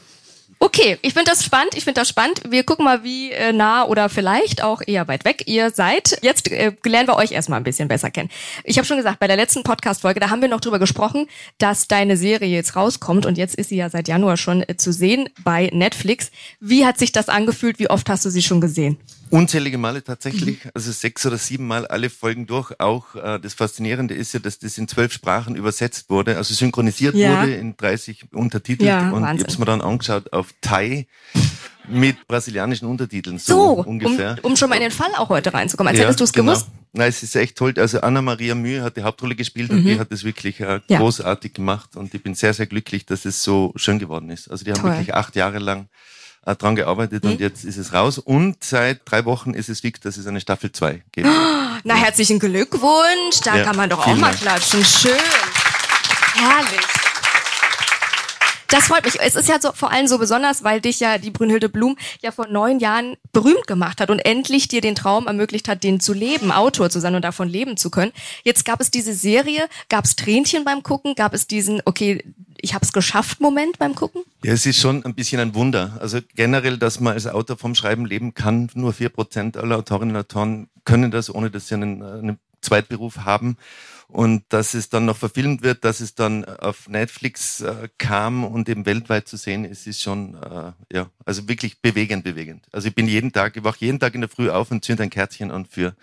Okay, 0.61 0.97
ich 1.01 1.13
finde 1.13 1.31
das 1.31 1.45
spannend. 1.45 1.73
Ich 1.75 1.85
finde 1.85 2.01
das 2.01 2.09
spannend. 2.09 2.41
Wir 2.49 2.65
gucken 2.65 2.83
mal, 2.83 3.01
wie 3.01 3.31
äh, 3.31 3.53
nah 3.53 3.85
oder 3.85 4.09
vielleicht 4.09 4.61
auch 4.61 4.81
eher 4.85 5.07
weit 5.07 5.23
weg 5.23 5.43
ihr 5.45 5.71
seid. 5.71 6.19
Jetzt 6.21 6.51
äh, 6.51 6.73
lernen 6.83 7.07
wir 7.07 7.15
euch 7.15 7.31
erstmal 7.31 7.61
ein 7.61 7.63
bisschen 7.63 7.87
besser 7.87 8.11
kennen. 8.11 8.29
Ich 8.65 8.77
habe 8.77 8.85
schon 8.85 8.97
gesagt, 8.97 9.19
bei 9.19 9.27
der 9.27 9.37
letzten 9.37 9.63
Podcast-Folge, 9.63 10.19
da 10.19 10.29
haben 10.29 10.41
wir 10.41 10.49
noch 10.49 10.59
drüber 10.59 10.77
gesprochen, 10.77 11.27
dass 11.59 11.87
deine 11.87 12.17
Serie 12.17 12.49
jetzt 12.49 12.75
rauskommt 12.75 13.25
und 13.25 13.37
jetzt 13.37 13.55
ist 13.55 13.69
sie 13.69 13.77
ja 13.77 13.89
seit 13.89 14.09
Januar 14.09 14.35
schon 14.35 14.61
äh, 14.67 14.75
zu 14.75 14.91
sehen 14.91 15.29
bei 15.45 15.69
Netflix. 15.71 16.29
Wie 16.59 16.85
hat 16.85 16.97
sich 16.97 17.13
das 17.13 17.29
angefühlt? 17.29 17.79
Wie 17.79 17.89
oft 17.89 18.09
hast 18.09 18.25
du 18.25 18.29
sie 18.29 18.41
schon 18.41 18.59
gesehen? 18.59 18.97
Unzählige 19.29 19.77
Male 19.77 20.03
tatsächlich, 20.03 20.63
mhm. 20.65 20.71
also 20.73 20.91
sechs 20.91 21.25
oder 21.25 21.37
sieben 21.37 21.67
Mal 21.67 21.85
alle 21.87 22.09
Folgen 22.09 22.47
durch. 22.47 22.79
Auch 22.79 23.15
äh, 23.15 23.39
das 23.39 23.53
Faszinierende 23.53 24.13
ist 24.13 24.33
ja, 24.33 24.39
dass 24.39 24.59
das 24.59 24.77
in 24.77 24.87
zwölf 24.87 25.13
Sprachen 25.13 25.55
übersetzt 25.55 26.09
wurde, 26.09 26.37
also 26.37 26.53
synchronisiert 26.53 27.15
ja. 27.15 27.41
wurde 27.41 27.55
in 27.55 27.77
30 27.77 28.33
Untertiteln. 28.33 28.87
Ja, 28.87 29.11
und 29.11 29.21
Wahnsinn. 29.21 29.35
ich 29.35 29.41
habe 29.43 29.51
es 29.51 29.57
mir 29.59 29.65
dann 29.65 29.81
angeschaut 29.81 30.33
auf 30.33 30.53
Thai 30.61 31.07
mit 31.87 32.27
brasilianischen 32.27 32.87
Untertiteln, 32.87 33.37
so, 33.37 33.53
so 33.53 33.89
ungefähr. 33.89 34.37
Um, 34.41 34.51
um 34.51 34.55
schon 34.55 34.69
mal 34.69 34.75
in 34.75 34.83
den 34.83 34.91
Fall 34.91 35.09
auch 35.17 35.29
heute 35.29 35.53
reinzukommen. 35.53 35.89
Als 35.89 35.97
ja, 35.97 36.05
hättest 36.05 36.19
du 36.19 36.23
es 36.23 36.33
genau. 36.33 36.53
gewusst. 36.53 36.67
Nein, 36.91 37.09
es 37.09 37.21
ist 37.21 37.35
echt 37.35 37.55
toll. 37.55 37.73
Also 37.77 38.01
Anna-Maria 38.01 38.55
Mühe 38.55 38.81
hat 38.81 38.97
die 38.97 39.03
Hauptrolle 39.03 39.35
gespielt 39.35 39.71
mhm. 39.71 39.79
und 39.79 39.83
die 39.85 39.99
hat 39.99 40.11
es 40.11 40.23
wirklich 40.23 40.59
äh, 40.59 40.79
großartig 40.87 41.53
gemacht 41.53 41.95
und 41.95 42.13
ich 42.13 42.23
bin 42.23 42.33
sehr, 42.33 42.53
sehr 42.53 42.65
glücklich, 42.65 43.05
dass 43.05 43.25
es 43.25 43.43
so 43.43 43.73
schön 43.75 43.99
geworden 43.99 44.29
ist. 44.29 44.49
Also 44.49 44.65
die 44.65 44.71
haben 44.71 44.81
toll. 44.81 44.91
wirklich 44.91 45.13
acht 45.13 45.35
Jahre 45.35 45.59
lang 45.59 45.87
dran 46.55 46.75
gearbeitet 46.75 47.23
mhm. 47.23 47.31
und 47.31 47.39
jetzt 47.39 47.65
ist 47.65 47.77
es 47.77 47.93
raus. 47.93 48.17
Und 48.17 48.63
seit 48.63 49.01
drei 49.05 49.25
Wochen 49.25 49.53
ist 49.53 49.69
es 49.69 49.81
fix, 49.81 49.99
dass 49.99 50.17
es 50.17 50.27
eine 50.27 50.41
Staffel 50.41 50.71
2 50.71 51.03
gibt. 51.11 51.27
Na, 51.83 51.95
herzlichen 51.95 52.39
Glückwunsch. 52.39 53.39
Da 53.43 53.57
ja, 53.57 53.63
kann 53.63 53.75
man 53.75 53.89
doch 53.89 54.05
auch 54.05 54.15
mal 54.15 54.33
klatschen. 54.33 54.83
Schön. 54.83 55.13
Herrlich. 56.35 56.99
Das 58.69 58.85
freut 58.87 59.03
mich. 59.03 59.19
Es 59.19 59.35
ist 59.35 59.49
ja 59.49 59.59
so, 59.59 59.71
vor 59.73 59.91
allem 59.91 60.07
so 60.07 60.19
besonders, 60.19 60.63
weil 60.63 60.79
dich 60.79 60.99
ja 60.99 61.17
die 61.17 61.31
Brünnhilde 61.31 61.69
Blum 61.69 61.97
ja 62.21 62.31
vor 62.31 62.47
neun 62.47 62.79
Jahren 62.79 63.17
berühmt 63.33 63.65
gemacht 63.65 63.99
hat 63.99 64.11
und 64.11 64.19
endlich 64.19 64.67
dir 64.67 64.81
den 64.81 64.93
Traum 64.93 65.25
ermöglicht 65.25 65.67
hat, 65.67 65.83
den 65.83 65.99
zu 65.99 66.13
leben, 66.13 66.51
Autor 66.51 66.91
zu 66.91 66.99
sein 66.99 67.15
und 67.15 67.23
davon 67.23 67.49
leben 67.49 67.77
zu 67.77 67.89
können. 67.89 68.11
Jetzt 68.43 68.65
gab 68.65 68.79
es 68.79 68.91
diese 68.91 69.13
Serie, 69.13 69.67
gab 69.89 70.05
es 70.05 70.15
Tränchen 70.15 70.65
beim 70.65 70.83
Gucken, 70.83 71.15
gab 71.15 71.33
es 71.33 71.47
diesen, 71.47 71.81
okay, 71.85 72.23
ich 72.61 72.73
habe 72.73 72.85
es 72.85 72.91
geschafft 72.91 73.39
Moment 73.39 73.79
beim 73.79 73.95
Gucken? 73.95 74.23
Ja, 74.43 74.53
es 74.53 74.65
ist 74.65 74.79
schon 74.79 75.05
ein 75.05 75.15
bisschen 75.15 75.39
ein 75.39 75.55
Wunder. 75.55 75.97
Also 75.99 76.19
generell, 76.35 76.77
dass 76.77 76.99
man 76.99 77.13
als 77.13 77.27
Autor 77.27 77.57
vom 77.57 77.75
Schreiben 77.75 78.05
leben 78.05 78.33
kann, 78.33 78.69
nur 78.73 78.93
vier 78.93 79.09
Prozent 79.09 79.57
aller 79.57 79.77
Autorinnen 79.77 80.15
und 80.15 80.21
Autoren 80.21 80.69
können 80.85 81.11
das, 81.11 81.33
ohne 81.33 81.49
dass 81.49 81.67
sie 81.67 81.75
einen, 81.75 82.01
einen 82.01 82.39
Zweitberuf 82.61 83.17
haben. 83.19 83.57
Und 84.07 84.43
dass 84.49 84.73
es 84.73 84.89
dann 84.89 85.05
noch 85.05 85.17
verfilmt 85.17 85.61
wird, 85.61 85.85
dass 85.85 85.99
es 85.99 86.15
dann 86.15 86.43
auf 86.43 86.89
Netflix 86.89 87.61
äh, 87.61 87.89
kam 87.99 88.43
und 88.43 88.67
eben 88.67 88.87
weltweit 88.87 89.27
zu 89.27 89.37
sehen 89.37 89.65
ist, 89.65 89.85
ist 89.85 90.01
schon, 90.01 90.33
äh, 90.33 90.71
ja, 90.91 91.11
also 91.25 91.47
wirklich 91.47 91.79
bewegend, 91.79 92.23
bewegend. 92.23 92.65
Also 92.71 92.87
ich 92.87 92.95
bin 92.95 93.07
jeden 93.07 93.31
Tag, 93.31 93.55
ich 93.55 93.63
wache 93.63 93.77
jeden 93.81 93.99
Tag 93.99 94.15
in 94.15 94.21
der 94.21 94.29
Früh 94.29 94.49
auf 94.49 94.71
und 94.71 94.83
zünde 94.83 95.03
ein 95.03 95.11
Kerzchen 95.11 95.51
an 95.51 95.67
für 95.67 95.93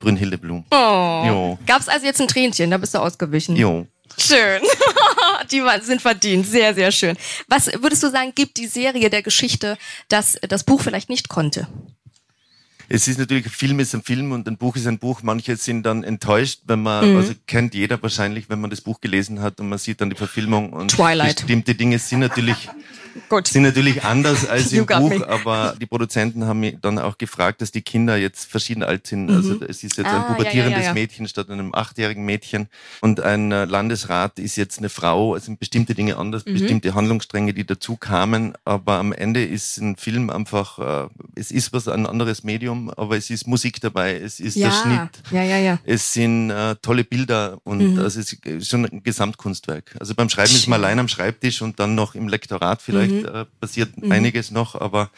Brünnhilde 0.00 0.36
Blum. 0.36 0.64
Oh. 0.72 1.56
Gab 1.64 1.80
es 1.80 1.88
also 1.88 2.04
jetzt 2.04 2.20
ein 2.20 2.26
Tränchen, 2.26 2.72
da 2.72 2.78
bist 2.78 2.94
du 2.94 2.98
ausgewichen. 2.98 3.54
Jo. 3.54 3.86
Schön. 4.18 4.62
die 5.50 5.62
sind 5.82 6.02
verdient. 6.02 6.46
Sehr, 6.46 6.74
sehr 6.74 6.92
schön. 6.92 7.16
Was 7.48 7.66
würdest 7.66 8.02
du 8.02 8.10
sagen, 8.10 8.32
gibt 8.34 8.56
die 8.56 8.66
Serie 8.66 9.10
der 9.10 9.22
Geschichte, 9.22 9.76
dass 10.08 10.38
das 10.48 10.64
Buch 10.64 10.80
vielleicht 10.80 11.08
nicht 11.08 11.28
konnte? 11.28 11.66
Es 12.88 13.08
ist 13.08 13.18
natürlich, 13.18 13.46
ein 13.46 13.50
Film 13.50 13.80
ist 13.80 13.94
ein 13.94 14.02
Film 14.02 14.32
und 14.32 14.46
ein 14.46 14.58
Buch 14.58 14.76
ist 14.76 14.86
ein 14.86 14.98
Buch. 14.98 15.22
Manche 15.22 15.56
sind 15.56 15.84
dann 15.84 16.04
enttäuscht, 16.04 16.60
wenn 16.66 16.82
man, 16.82 17.12
mhm. 17.12 17.16
also 17.16 17.32
kennt 17.46 17.74
jeder 17.74 18.00
wahrscheinlich, 18.02 18.50
wenn 18.50 18.60
man 18.60 18.70
das 18.70 18.82
Buch 18.82 19.00
gelesen 19.00 19.40
hat 19.40 19.58
und 19.58 19.68
man 19.68 19.78
sieht 19.78 20.00
dann 20.00 20.10
die 20.10 20.16
Verfilmung 20.16 20.72
und 20.72 20.90
Twilight. 20.90 21.36
bestimmte 21.36 21.74
Dinge 21.74 21.98
sind 21.98 22.20
natürlich 22.20 22.68
Gut. 23.28 23.46
Sind 23.48 23.62
natürlich 23.62 24.04
anders 24.04 24.48
als 24.48 24.72
im 24.72 24.86
Buch, 24.86 25.10
me. 25.10 25.28
aber 25.28 25.74
die 25.80 25.86
Produzenten 25.86 26.44
haben 26.44 26.60
mich 26.60 26.78
dann 26.80 26.98
auch 26.98 27.18
gefragt, 27.18 27.62
dass 27.62 27.70
die 27.70 27.82
Kinder 27.82 28.16
jetzt 28.16 28.50
verschieden 28.50 28.82
alt 28.82 29.06
sind. 29.06 29.26
Mhm. 29.26 29.36
Also 29.36 29.60
es 29.62 29.84
ist 29.84 29.96
jetzt 29.96 30.06
ah, 30.06 30.20
ein 30.20 30.34
pubertierendes 30.34 30.78
ja, 30.78 30.82
ja, 30.82 30.88
ja, 30.88 30.94
Mädchen 30.94 31.28
statt 31.28 31.50
einem 31.50 31.74
achtjährigen 31.74 32.24
Mädchen. 32.24 32.68
Und 33.00 33.20
ein 33.20 33.52
äh, 33.52 33.64
Landesrat 33.64 34.38
ist 34.38 34.56
jetzt 34.56 34.78
eine 34.78 34.88
Frau. 34.88 35.36
Es 35.36 35.44
sind 35.44 35.60
bestimmte 35.60 35.94
Dinge 35.94 36.16
anders, 36.16 36.44
mhm. 36.44 36.54
bestimmte 36.54 36.94
Handlungsstränge, 36.94 37.54
die 37.54 37.64
dazu 37.64 37.96
kamen. 37.96 38.54
Aber 38.64 38.94
am 38.94 39.12
Ende 39.12 39.44
ist 39.44 39.78
ein 39.78 39.96
Film 39.96 40.30
einfach, 40.30 41.06
äh, 41.06 41.08
es 41.34 41.50
ist 41.50 41.72
was 41.72 41.88
ein 41.88 42.06
anderes 42.06 42.42
Medium, 42.42 42.90
aber 42.90 43.16
es 43.16 43.30
ist 43.30 43.46
Musik 43.46 43.80
dabei, 43.80 44.18
es 44.18 44.40
ist 44.40 44.56
der 44.56 44.72
Schnitt. 44.72 45.22
Es 45.84 46.12
sind 46.12 46.50
äh, 46.50 46.76
tolle 46.82 47.04
Bilder 47.04 47.58
und 47.64 47.94
mhm. 47.94 47.98
also 47.98 48.20
es 48.20 48.32
ist 48.32 48.68
schon 48.68 48.84
ein 48.86 49.02
Gesamtkunstwerk. 49.02 49.96
Also 50.00 50.14
beim 50.14 50.28
Schreiben 50.28 50.54
ist 50.54 50.66
man 50.66 50.82
allein 50.82 50.98
am 50.98 51.08
Schreibtisch 51.08 51.62
und 51.62 51.78
dann 51.78 51.94
noch 51.94 52.14
im 52.14 52.28
Lektorat 52.28 52.82
vielleicht 52.82 53.03
vielleicht 53.04 53.32
mhm. 53.32 53.40
äh, 53.40 53.44
passiert 53.60 54.02
mhm. 54.02 54.12
einiges 54.12 54.50
noch, 54.50 54.74
aber 54.74 55.10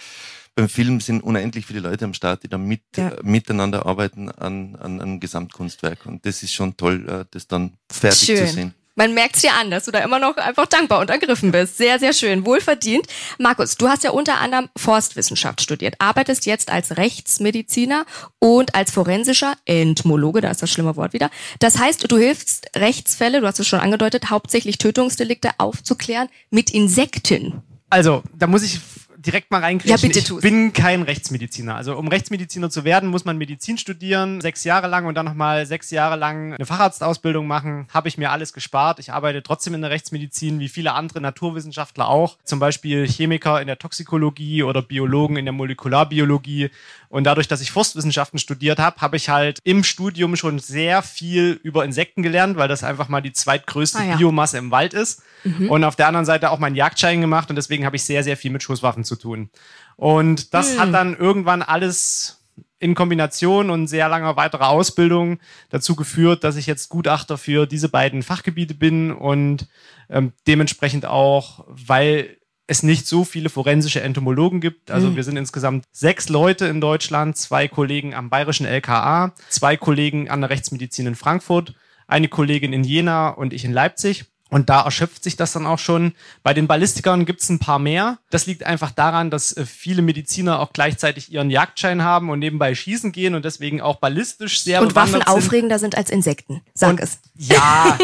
beim 0.54 0.68
Film 0.70 1.00
sind 1.00 1.22
unendlich 1.22 1.66
viele 1.66 1.80
Leute 1.80 2.06
am 2.06 2.14
Start, 2.14 2.42
die 2.42 2.48
da 2.48 2.56
mit, 2.56 2.80
ja. 2.96 3.08
äh, 3.08 3.16
miteinander 3.22 3.84
arbeiten 3.84 4.30
an, 4.30 4.74
an 4.76 5.00
einem 5.00 5.20
Gesamtkunstwerk. 5.20 6.06
Und 6.06 6.24
das 6.24 6.42
ist 6.42 6.54
schon 6.54 6.76
toll, 6.76 7.06
äh, 7.08 7.24
das 7.30 7.46
dann 7.46 7.74
fertig 7.90 8.26
Schön. 8.26 8.46
zu 8.46 8.52
sehen. 8.52 8.74
Man 8.98 9.12
merkt 9.12 9.36
es 9.36 9.42
dir 9.42 9.52
an, 9.52 9.70
dass 9.70 9.84
du 9.84 9.90
da 9.90 9.98
immer 9.98 10.18
noch 10.18 10.38
einfach 10.38 10.64
dankbar 10.64 11.00
und 11.00 11.10
ergriffen 11.10 11.52
bist. 11.52 11.76
Sehr, 11.76 11.98
sehr 11.98 12.14
schön. 12.14 12.46
Wohlverdient. 12.46 13.06
Markus, 13.38 13.76
du 13.76 13.88
hast 13.88 14.04
ja 14.04 14.10
unter 14.10 14.40
anderem 14.40 14.70
Forstwissenschaft 14.74 15.60
studiert, 15.60 15.96
arbeitest 15.98 16.46
jetzt 16.46 16.72
als 16.72 16.96
Rechtsmediziner 16.96 18.06
und 18.38 18.74
als 18.74 18.90
forensischer 18.92 19.54
Entomologe, 19.66 20.40
da 20.40 20.50
ist 20.50 20.62
das 20.62 20.70
schlimme 20.70 20.96
Wort 20.96 21.12
wieder. 21.12 21.30
Das 21.58 21.78
heißt, 21.78 22.10
du 22.10 22.16
hilfst 22.16 22.70
Rechtsfälle, 22.74 23.42
du 23.42 23.46
hast 23.46 23.60
es 23.60 23.68
schon 23.68 23.80
angedeutet, 23.80 24.30
hauptsächlich 24.30 24.78
Tötungsdelikte 24.78 25.50
aufzuklären 25.58 26.30
mit 26.48 26.70
Insekten. 26.70 27.62
Also, 27.88 28.22
da 28.34 28.46
muss 28.46 28.62
ich 28.62 28.80
direkt 29.26 29.50
mal 29.50 29.60
reingreifen. 29.60 29.90
Ja, 29.90 30.08
bitte 30.08 30.24
tu's. 30.24 30.42
Ich 30.42 30.50
bin 30.50 30.72
kein 30.72 31.02
Rechtsmediziner. 31.02 31.74
Also 31.74 31.96
um 31.96 32.08
Rechtsmediziner 32.08 32.70
zu 32.70 32.84
werden, 32.84 33.08
muss 33.08 33.24
man 33.24 33.36
Medizin 33.38 33.78
studieren, 33.78 34.40
sechs 34.40 34.64
Jahre 34.64 34.86
lang 34.86 35.06
und 35.06 35.14
dann 35.14 35.26
nochmal 35.26 35.66
sechs 35.66 35.90
Jahre 35.90 36.16
lang 36.16 36.54
eine 36.54 36.66
Facharztausbildung 36.66 37.46
machen. 37.46 37.88
Habe 37.92 38.08
ich 38.08 38.18
mir 38.18 38.30
alles 38.30 38.52
gespart. 38.52 38.98
Ich 38.98 39.12
arbeite 39.12 39.42
trotzdem 39.42 39.74
in 39.74 39.82
der 39.82 39.90
Rechtsmedizin, 39.90 40.60
wie 40.60 40.68
viele 40.68 40.92
andere 40.92 41.20
Naturwissenschaftler 41.20 42.08
auch. 42.08 42.38
Zum 42.44 42.58
Beispiel 42.58 43.06
Chemiker 43.06 43.60
in 43.60 43.66
der 43.66 43.78
Toxikologie 43.78 44.62
oder 44.62 44.82
Biologen 44.82 45.36
in 45.36 45.44
der 45.44 45.52
Molekularbiologie. 45.52 46.70
Und 47.08 47.24
dadurch, 47.24 47.48
dass 47.48 47.60
ich 47.60 47.70
Forstwissenschaften 47.70 48.38
studiert 48.38 48.78
habe, 48.78 49.00
habe 49.00 49.16
ich 49.16 49.28
halt 49.28 49.60
im 49.64 49.84
Studium 49.84 50.36
schon 50.36 50.58
sehr 50.58 51.02
viel 51.02 51.60
über 51.62 51.84
Insekten 51.84 52.22
gelernt, 52.22 52.56
weil 52.56 52.68
das 52.68 52.84
einfach 52.84 53.08
mal 53.08 53.20
die 53.20 53.32
zweitgrößte 53.32 53.98
ah, 53.98 54.04
ja. 54.04 54.16
Biomasse 54.16 54.58
im 54.58 54.70
Wald 54.70 54.94
ist. 54.94 55.22
Mhm. 55.44 55.70
Und 55.70 55.84
auf 55.84 55.96
der 55.96 56.08
anderen 56.08 56.26
Seite 56.26 56.50
auch 56.50 56.58
meinen 56.58 56.76
Jagdschein 56.76 57.20
gemacht 57.20 57.50
und 57.50 57.56
deswegen 57.56 57.84
habe 57.84 57.96
ich 57.96 58.04
sehr, 58.04 58.24
sehr 58.24 58.36
viel 58.36 58.50
mit 58.50 58.62
Schusswaffen 58.62 59.04
zu 59.04 59.16
tun. 59.16 59.50
Und 59.96 60.52
das 60.54 60.74
mhm. 60.74 60.80
hat 60.80 60.94
dann 60.94 61.16
irgendwann 61.16 61.62
alles 61.62 62.36
in 62.78 62.94
Kombination 62.94 63.70
und 63.70 63.86
sehr 63.86 64.08
langer 64.08 64.36
weiterer 64.36 64.68
Ausbildung 64.68 65.38
dazu 65.70 65.96
geführt, 65.96 66.44
dass 66.44 66.56
ich 66.56 66.66
jetzt 66.66 66.88
Gutachter 66.90 67.38
für 67.38 67.66
diese 67.66 67.88
beiden 67.88 68.22
Fachgebiete 68.22 68.74
bin 68.74 69.12
und 69.12 69.66
ähm, 70.10 70.32
dementsprechend 70.46 71.06
auch, 71.06 71.64
weil 71.68 72.35
es 72.66 72.82
nicht 72.82 73.06
so 73.06 73.24
viele 73.24 73.48
forensische 73.48 74.02
Entomologen 74.02 74.60
gibt. 74.60 74.90
Also 74.90 75.10
mhm. 75.10 75.16
wir 75.16 75.24
sind 75.24 75.36
insgesamt 75.36 75.84
sechs 75.92 76.28
Leute 76.28 76.66
in 76.66 76.80
Deutschland, 76.80 77.36
zwei 77.36 77.68
Kollegen 77.68 78.14
am 78.14 78.28
bayerischen 78.28 78.66
LKA, 78.66 79.34
zwei 79.48 79.76
Kollegen 79.76 80.28
an 80.28 80.40
der 80.40 80.50
Rechtsmedizin 80.50 81.06
in 81.06 81.14
Frankfurt, 81.14 81.74
eine 82.06 82.28
Kollegin 82.28 82.72
in 82.72 82.84
Jena 82.84 83.28
und 83.28 83.52
ich 83.52 83.64
in 83.64 83.72
Leipzig. 83.72 84.24
Und 84.48 84.70
da 84.70 84.82
erschöpft 84.82 85.24
sich 85.24 85.36
das 85.36 85.52
dann 85.52 85.66
auch 85.66 85.80
schon. 85.80 86.12
Bei 86.44 86.54
den 86.54 86.68
Ballistikern 86.68 87.26
gibt 87.26 87.42
es 87.42 87.48
ein 87.48 87.58
paar 87.58 87.80
mehr. 87.80 88.18
Das 88.30 88.46
liegt 88.46 88.64
einfach 88.64 88.92
daran, 88.92 89.28
dass 89.30 89.52
äh, 89.52 89.66
viele 89.66 90.02
Mediziner 90.02 90.60
auch 90.60 90.72
gleichzeitig 90.72 91.32
ihren 91.32 91.50
Jagdschein 91.50 92.02
haben 92.02 92.30
und 92.30 92.38
nebenbei 92.38 92.74
schießen 92.74 93.10
gehen 93.10 93.34
und 93.34 93.44
deswegen 93.44 93.80
auch 93.80 93.96
ballistisch 93.96 94.62
sehr 94.62 94.80
Und 94.82 94.94
Waffen 94.94 95.14
sind. 95.14 95.26
aufregender 95.26 95.80
sind 95.80 95.96
als 95.96 96.10
Insekten. 96.10 96.62
Sag 96.74 96.90
und, 96.90 97.00
es. 97.00 97.18
Ja, 97.36 97.98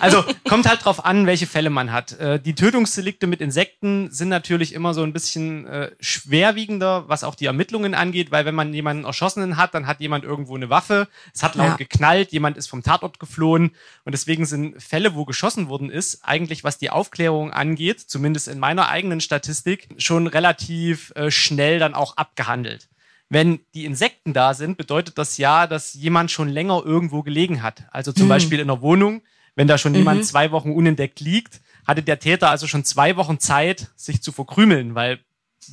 also 0.00 0.24
kommt 0.48 0.68
halt 0.68 0.84
drauf 0.84 1.04
an, 1.04 1.26
welche 1.26 1.46
Fälle 1.46 1.68
man 1.68 1.92
hat. 1.92 2.12
Äh, 2.12 2.40
die 2.40 2.54
Tötungsdelikte 2.54 3.26
mit 3.26 3.40
Insekten 3.40 4.10
sind 4.12 4.28
natürlich 4.28 4.74
immer 4.74 4.94
so 4.94 5.02
ein 5.02 5.12
bisschen 5.12 5.66
äh, 5.66 5.90
schwerwiegender, 5.98 7.08
was 7.08 7.24
auch 7.24 7.34
die 7.34 7.46
Ermittlungen 7.46 7.94
angeht, 7.94 8.30
weil 8.30 8.44
wenn 8.44 8.54
man 8.54 8.72
jemanden 8.72 9.04
erschossenen 9.04 9.56
hat, 9.56 9.74
dann 9.74 9.88
hat 9.88 10.00
jemand 10.00 10.24
irgendwo 10.24 10.54
eine 10.54 10.70
Waffe, 10.70 11.08
es 11.34 11.42
hat 11.42 11.56
laut 11.56 11.70
ja. 11.70 11.76
geknallt, 11.76 12.30
jemand 12.30 12.56
ist 12.56 12.68
vom 12.68 12.82
Tatort 12.82 13.18
geflohen 13.18 13.72
und 14.04 14.12
deswegen 14.12 14.46
sind 14.46 14.80
Fälle, 14.80 15.14
wo 15.14 15.24
geschossen 15.24 15.68
wurden, 15.68 15.90
ist, 15.98 16.20
eigentlich 16.22 16.64
was 16.64 16.78
die 16.78 16.90
Aufklärung 16.90 17.52
angeht, 17.52 18.00
zumindest 18.00 18.48
in 18.48 18.58
meiner 18.58 18.88
eigenen 18.88 19.20
Statistik, 19.20 19.88
schon 19.98 20.26
relativ 20.26 21.12
äh, 21.16 21.30
schnell 21.30 21.78
dann 21.78 21.94
auch 21.94 22.16
abgehandelt. 22.16 22.88
Wenn 23.28 23.60
die 23.74 23.84
Insekten 23.84 24.32
da 24.32 24.54
sind, 24.54 24.78
bedeutet 24.78 25.18
das 25.18 25.36
ja, 25.36 25.66
dass 25.66 25.92
jemand 25.94 26.30
schon 26.30 26.48
länger 26.48 26.82
irgendwo 26.84 27.22
gelegen 27.22 27.62
hat. 27.62 27.84
Also 27.90 28.12
zum 28.12 28.26
mhm. 28.26 28.30
Beispiel 28.30 28.60
in 28.60 28.68
der 28.68 28.80
Wohnung, 28.80 29.22
wenn 29.54 29.66
da 29.66 29.76
schon 29.76 29.92
mhm. 29.92 29.98
jemand 29.98 30.24
zwei 30.24 30.50
Wochen 30.50 30.72
unentdeckt 30.72 31.20
liegt, 31.20 31.60
hatte 31.86 32.02
der 32.02 32.20
Täter 32.20 32.50
also 32.50 32.66
schon 32.66 32.84
zwei 32.84 33.16
Wochen 33.16 33.38
Zeit, 33.40 33.88
sich 33.96 34.22
zu 34.22 34.32
verkrümeln, 34.32 34.94
weil 34.94 35.20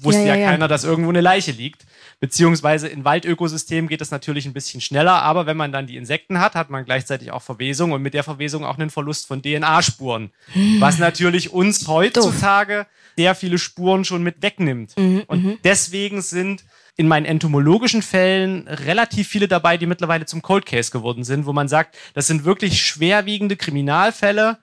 wusste 0.02 0.22
ja, 0.22 0.36
ja, 0.36 0.36
ja, 0.36 0.52
keiner, 0.52 0.68
dass 0.68 0.84
irgendwo 0.84 1.10
eine 1.10 1.22
Leiche 1.22 1.52
liegt. 1.52 1.86
Beziehungsweise 2.20 2.88
in 2.88 3.04
Waldökosystemen 3.06 3.90
geht 3.90 4.02
das 4.02 4.12
natürlich 4.12 4.46
ein 4.46 4.54
bisschen 4.54 4.82
schneller, 4.82 5.22
aber 5.22 5.46
wenn 5.46 5.58
man 5.58 5.72
dann 5.72 5.88
die 5.88 5.98
Insekten 5.98 6.40
hat, 6.40 6.56
hat 6.56 6.70
man 6.70 6.86
gleichzeitig 6.86 7.32
auch 7.32 7.42
Verwesung 7.42 7.92
und 7.92 8.02
mit 8.02 8.14
der 8.14 8.24
Verwesung 8.24 8.66
auch 8.66 8.78
einen 8.78 8.90
Verlust 8.90 9.28
von 9.28 9.42
DNA-Spuren. 9.42 10.32
Hm. 10.54 10.80
Was 10.80 10.98
natürlich 10.98 11.52
uns 11.52 11.88
heutzutage 11.88 12.78
Doof. 12.78 12.88
sehr 13.18 13.36
viele 13.36 13.58
Spuren 13.58 14.06
schon 14.06 14.24
mit 14.24 14.42
wegnimmt. 14.42 14.98
Mhm, 14.98 15.24
und 15.28 15.44
mhm. 15.44 15.58
deswegen 15.64 16.22
sind 16.22 16.64
in 16.98 17.08
meinen 17.08 17.26
entomologischen 17.26 18.02
Fällen 18.02 18.68
relativ 18.68 19.28
viele 19.28 19.48
dabei, 19.48 19.78
die 19.78 19.86
mittlerweile 19.86 20.26
zum 20.26 20.42
Cold 20.42 20.66
Case 20.66 20.92
geworden 20.92 21.24
sind, 21.24 21.46
wo 21.46 21.54
man 21.54 21.68
sagt, 21.68 21.98
das 22.14 22.28
sind 22.28 22.46
wirklich 22.46 22.82
schwerwiegende 22.82 23.58
Kriminalfälle, 23.58 24.60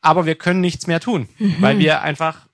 aber 0.00 0.24
wir 0.26 0.34
können 0.34 0.60
nichts 0.60 0.86
mehr 0.86 1.00
tun, 1.00 1.28
mhm. 1.38 1.56
weil 1.60 1.78
wir 1.78 2.02
einfach 2.02 2.46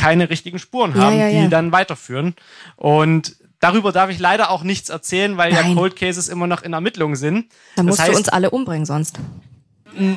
keine 0.00 0.30
richtigen 0.30 0.58
Spuren 0.58 0.94
haben, 0.94 1.16
ja, 1.16 1.26
ja, 1.26 1.28
ja. 1.28 1.42
die 1.42 1.48
dann 1.50 1.72
weiterführen. 1.72 2.34
Und 2.76 3.36
darüber 3.60 3.92
darf 3.92 4.10
ich 4.10 4.18
leider 4.18 4.50
auch 4.50 4.62
nichts 4.62 4.88
erzählen, 4.88 5.36
weil 5.36 5.52
Nein. 5.52 5.70
ja 5.70 5.74
Cold 5.74 5.96
Cases 5.96 6.28
immer 6.28 6.46
noch 6.46 6.62
in 6.62 6.72
Ermittlungen 6.72 7.16
sind. 7.16 7.52
Dann 7.76 7.86
musst 7.86 7.98
das 7.98 8.06
heißt, 8.06 8.14
du 8.14 8.18
uns 8.18 8.28
alle 8.28 8.50
umbringen 8.50 8.86
sonst. 8.86 9.18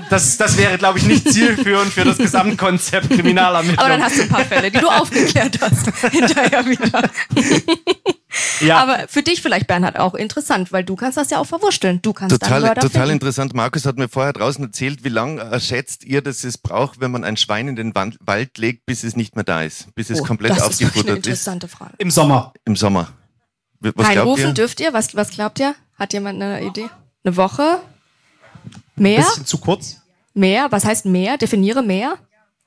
Das, 0.10 0.38
das 0.38 0.58
wäre, 0.58 0.78
glaube 0.78 1.00
ich, 1.00 1.06
nicht 1.06 1.30
zielführend 1.34 1.92
für 1.92 2.06
das 2.06 2.18
Gesamtkonzept 2.18 3.10
Kriminalermittlung. 3.10 3.80
Aber 3.80 3.90
dann 3.90 4.04
hast 4.04 4.18
du 4.18 4.22
ein 4.24 4.30
paar 4.30 4.46
Fälle, 4.46 4.72
die 4.72 4.80
du 4.80 4.88
aufgeklärt 4.88 5.60
hast, 5.62 5.92
hinterher 6.12 6.66
wieder. 6.66 7.10
Ja. 8.62 8.78
Aber 8.82 9.08
für 9.08 9.22
dich 9.22 9.42
vielleicht, 9.42 9.68
Bernhard, 9.68 10.00
auch 10.00 10.16
interessant, 10.16 10.72
weil 10.72 10.84
du 10.84 10.96
kannst 10.96 11.18
das 11.18 11.30
ja 11.30 11.40
auch 11.40 11.46
verwursteln. 11.46 12.02
Du 12.02 12.14
kannst 12.14 12.40
total, 12.40 12.74
total 12.76 13.10
interessant. 13.10 13.54
Markus 13.54 13.86
hat 13.86 13.98
mir 13.98 14.10
vorher 14.10 14.34
draußen 14.34 14.64
erzählt, 14.64 15.04
wie 15.04 15.10
lange 15.10 15.60
schätzt 15.60 16.04
ihr, 16.04 16.22
dass 16.22 16.44
es 16.44 16.58
braucht, 16.58 17.00
wenn 17.00 17.12
man 17.12 17.24
ein 17.24 17.38
Schwein 17.38 17.68
in 17.68 17.76
den 17.76 17.94
Wald 17.96 18.58
legt, 18.58 18.86
bis 18.86 19.04
es 19.04 19.16
nicht 19.16 19.36
mehr 19.36 19.44
da 19.44 19.62
ist, 19.62 19.94
bis 19.96 20.10
es 20.10 20.22
oh, 20.22 20.26
komplett 20.26 20.52
das 20.52 20.62
aufgefuttert 20.62 20.86
ist. 20.86 20.96
Das 20.96 21.04
ist 21.04 21.08
eine 21.08 21.18
interessante 21.18 21.68
Frage. 21.68 21.94
Im 21.98 22.12
Sommer. 22.12 22.54
Im 22.66 22.76
Sommer. 22.76 23.10
Was 23.80 24.08
Reinrufen 24.08 24.48
ihr? 24.48 24.54
dürft 24.54 24.80
ihr? 24.80 24.94
Was, 24.94 25.16
was 25.16 25.30
glaubt 25.32 25.60
ihr? 25.60 25.76
Hat 25.96 26.14
jemand 26.14 26.42
eine 26.42 26.64
Idee? 26.64 26.90
Eine 27.24 27.36
Woche? 27.36 27.80
Mehr? 28.96 29.20
Ein 29.20 29.26
bisschen 29.26 29.46
zu 29.46 29.58
kurz. 29.58 29.98
Mehr? 30.34 30.72
Was 30.72 30.86
heißt 30.86 31.06
mehr? 31.06 31.38
Definiere 31.38 31.84
mehr. 31.84 32.18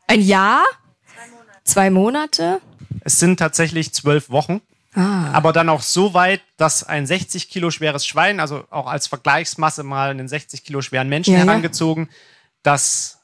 Ein 0.07 0.21
Jahr? 0.21 0.63
Zwei 1.07 1.31
Monate. 1.31 1.61
Zwei 1.65 1.91
Monate? 1.91 2.61
Es 3.01 3.19
sind 3.19 3.39
tatsächlich 3.39 3.93
zwölf 3.93 4.31
Wochen. 4.31 4.61
Ah. 4.97 5.31
Aber 5.33 5.53
dann 5.53 5.69
auch 5.69 5.83
so 5.83 6.15
weit, 6.15 6.41
dass 6.57 6.83
ein 6.83 7.07
60 7.07 7.51
Kilo 7.51 7.71
schweres 7.71 8.07
Schwein, 8.07 8.41
also 8.41 8.65
auch 8.71 8.87
als 8.87 9.07
Vergleichsmasse 9.07 9.83
mal 9.83 10.11
einen 10.11 10.27
60 10.27 10.65
Kilo 10.65 10.81
schweren 10.81 11.09
Menschen 11.09 11.35
ja, 11.35 11.41
herangezogen, 11.41 12.09
ja. 12.11 12.17
dass 12.63 13.19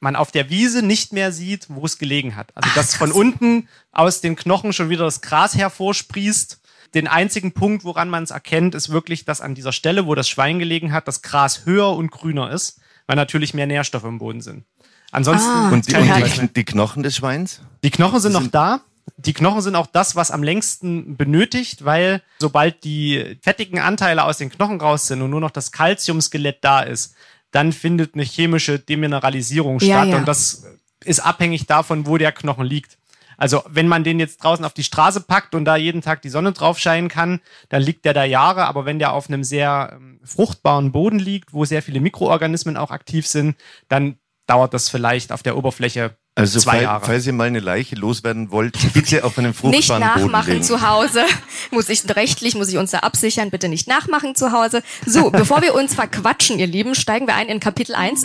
man 0.00 0.16
auf 0.16 0.30
der 0.30 0.48
Wiese 0.48 0.82
nicht 0.82 1.12
mehr 1.12 1.30
sieht, 1.30 1.66
wo 1.68 1.84
es 1.84 1.98
gelegen 1.98 2.34
hat. 2.34 2.56
Also 2.56 2.70
Ach, 2.70 2.74
dass 2.74 2.94
von 2.94 3.12
unten 3.12 3.68
aus 3.92 4.20
den 4.22 4.36
Knochen 4.36 4.72
schon 4.72 4.88
wieder 4.88 5.04
das 5.04 5.20
Gras 5.20 5.54
hervorsprießt 5.54 6.60
Den 6.94 7.08
einzigen 7.08 7.52
Punkt, 7.52 7.84
woran 7.84 8.08
man 8.08 8.22
es 8.22 8.30
erkennt, 8.30 8.74
ist 8.74 8.88
wirklich, 8.88 9.26
dass 9.26 9.42
an 9.42 9.54
dieser 9.54 9.72
Stelle, 9.72 10.06
wo 10.06 10.14
das 10.14 10.28
Schwein 10.28 10.58
gelegen 10.58 10.92
hat, 10.92 11.06
das 11.08 11.20
Gras 11.20 11.66
höher 11.66 11.94
und 11.94 12.10
grüner 12.10 12.50
ist, 12.50 12.80
weil 13.06 13.16
natürlich 13.16 13.52
mehr 13.52 13.66
Nährstoffe 13.66 14.04
im 14.04 14.18
Boden 14.18 14.40
sind. 14.40 14.64
Ansonsten. 15.10 15.50
Ah, 15.50 15.70
und 15.70 15.86
die, 15.88 15.96
und 15.96 16.06
die, 16.06 16.52
die 16.54 16.64
Knochen 16.64 17.02
des 17.02 17.16
Schweins? 17.16 17.60
die 17.82 17.90
Knochen 17.90 18.20
sind 18.20 18.32
noch 18.32 18.46
da. 18.46 18.80
Die 19.18 19.32
Knochen 19.32 19.60
sind 19.60 19.74
auch 19.74 19.88
das, 19.88 20.14
was 20.14 20.30
am 20.30 20.42
längsten 20.44 21.16
benötigt, 21.16 21.84
weil 21.84 22.22
sobald 22.38 22.84
die 22.84 23.38
fettigen 23.42 23.80
Anteile 23.80 24.24
aus 24.24 24.38
den 24.38 24.48
Knochen 24.48 24.80
raus 24.80 25.08
sind 25.08 25.22
und 25.22 25.30
nur 25.30 25.40
noch 25.40 25.50
das 25.50 25.72
Calciumskelett 25.72 26.58
da 26.62 26.80
ist, 26.80 27.14
dann 27.50 27.72
findet 27.72 28.14
eine 28.14 28.22
chemische 28.22 28.78
Demineralisierung 28.78 29.80
Ja, 29.80 30.00
statt 30.00 30.08
ja. 30.08 30.16
und 30.18 30.28
das 30.28 30.66
ist 31.04 31.20
abhängig 31.20 31.66
davon, 31.66 32.06
wo 32.06 32.16
der 32.16 32.32
Knochen 32.32 32.64
liegt. 32.64 32.96
Also 33.36 33.62
wenn 33.68 33.88
man 33.88 34.04
den 34.04 34.18
jetzt 34.18 34.42
draußen 34.42 34.64
auf 34.64 34.74
die 34.74 34.82
Straße 34.82 35.20
packt 35.20 35.54
und 35.54 35.64
da 35.64 35.76
jeden 35.76 36.02
Tag 36.02 36.22
die 36.22 36.28
Sonne 36.28 36.52
drauf 36.52 36.78
scheinen 36.78 37.08
kann, 37.08 37.40
dann 37.68 37.82
liegt 37.82 38.04
der 38.04 38.12
da 38.12 38.24
Jahre. 38.24 38.66
Aber 38.66 38.84
wenn 38.84 38.98
der 38.98 39.12
auf 39.12 39.28
einem 39.28 39.44
sehr 39.44 39.92
ähm, 39.94 40.20
fruchtbaren 40.24 40.90
Boden 40.90 41.20
liegt, 41.20 41.52
wo 41.52 41.64
sehr 41.64 41.82
viele 41.82 42.00
Mikroorganismen 42.00 42.76
auch 42.76 42.90
aktiv 42.90 43.26
sind, 43.26 43.56
dann 43.88 44.18
dauert 44.46 44.74
das 44.74 44.88
vielleicht 44.88 45.30
auf 45.30 45.44
der 45.44 45.56
Oberfläche 45.56 46.16
Also 46.38 46.60
zwei 46.60 46.70
fall- 46.72 46.82
Jahre. 46.82 47.04
falls 47.06 47.26
ihr 47.26 47.32
mal 47.32 47.46
eine 47.48 47.60
Leiche 47.60 47.96
loswerden 47.96 48.50
wollt, 48.50 48.76
bitte 48.94 49.24
auf 49.24 49.38
einen 49.38 49.48
Nicht 49.48 49.58
fruchtbaren 49.58 50.02
Boden 50.02 50.24
nachmachen 50.26 50.52
legen. 50.54 50.62
zu 50.64 50.88
Hause. 50.88 51.24
Muss 51.70 51.88
ich 51.88 52.02
rechtlich, 52.16 52.54
muss 52.54 52.68
ich 52.68 52.78
uns 52.78 52.92
da 52.92 52.98
absichern. 53.00 53.50
Bitte 53.50 53.68
nicht 53.68 53.88
nachmachen 53.88 54.34
zu 54.34 54.52
Hause. 54.52 54.82
So, 55.04 55.30
bevor 55.30 55.60
wir 55.62 55.74
uns 55.74 55.94
verquatschen, 55.94 56.58
ihr 56.58 56.66
Lieben, 56.66 56.94
steigen 56.94 57.26
wir 57.26 57.34
ein 57.34 57.48
in 57.48 57.60
Kapitel 57.60 57.94
1. 57.94 58.24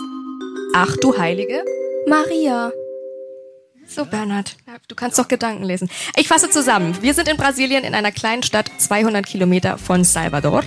Ach 0.75 0.95
du 1.01 1.17
Heilige 1.17 1.63
Maria. 2.07 2.71
So, 3.85 4.05
Bernhard, 4.05 4.55
du 4.87 4.95
kannst 4.95 5.19
doch 5.19 5.27
Gedanken 5.27 5.63
lesen. 5.63 5.89
Ich 6.15 6.27
fasse 6.27 6.49
zusammen. 6.49 6.97
Wir 7.01 7.13
sind 7.13 7.27
in 7.27 7.35
Brasilien 7.37 7.83
in 7.83 7.93
einer 7.93 8.11
kleinen 8.13 8.41
Stadt 8.41 8.71
200 8.77 9.25
Kilometer 9.25 9.77
von 9.77 10.03
Salvador. 10.03 10.63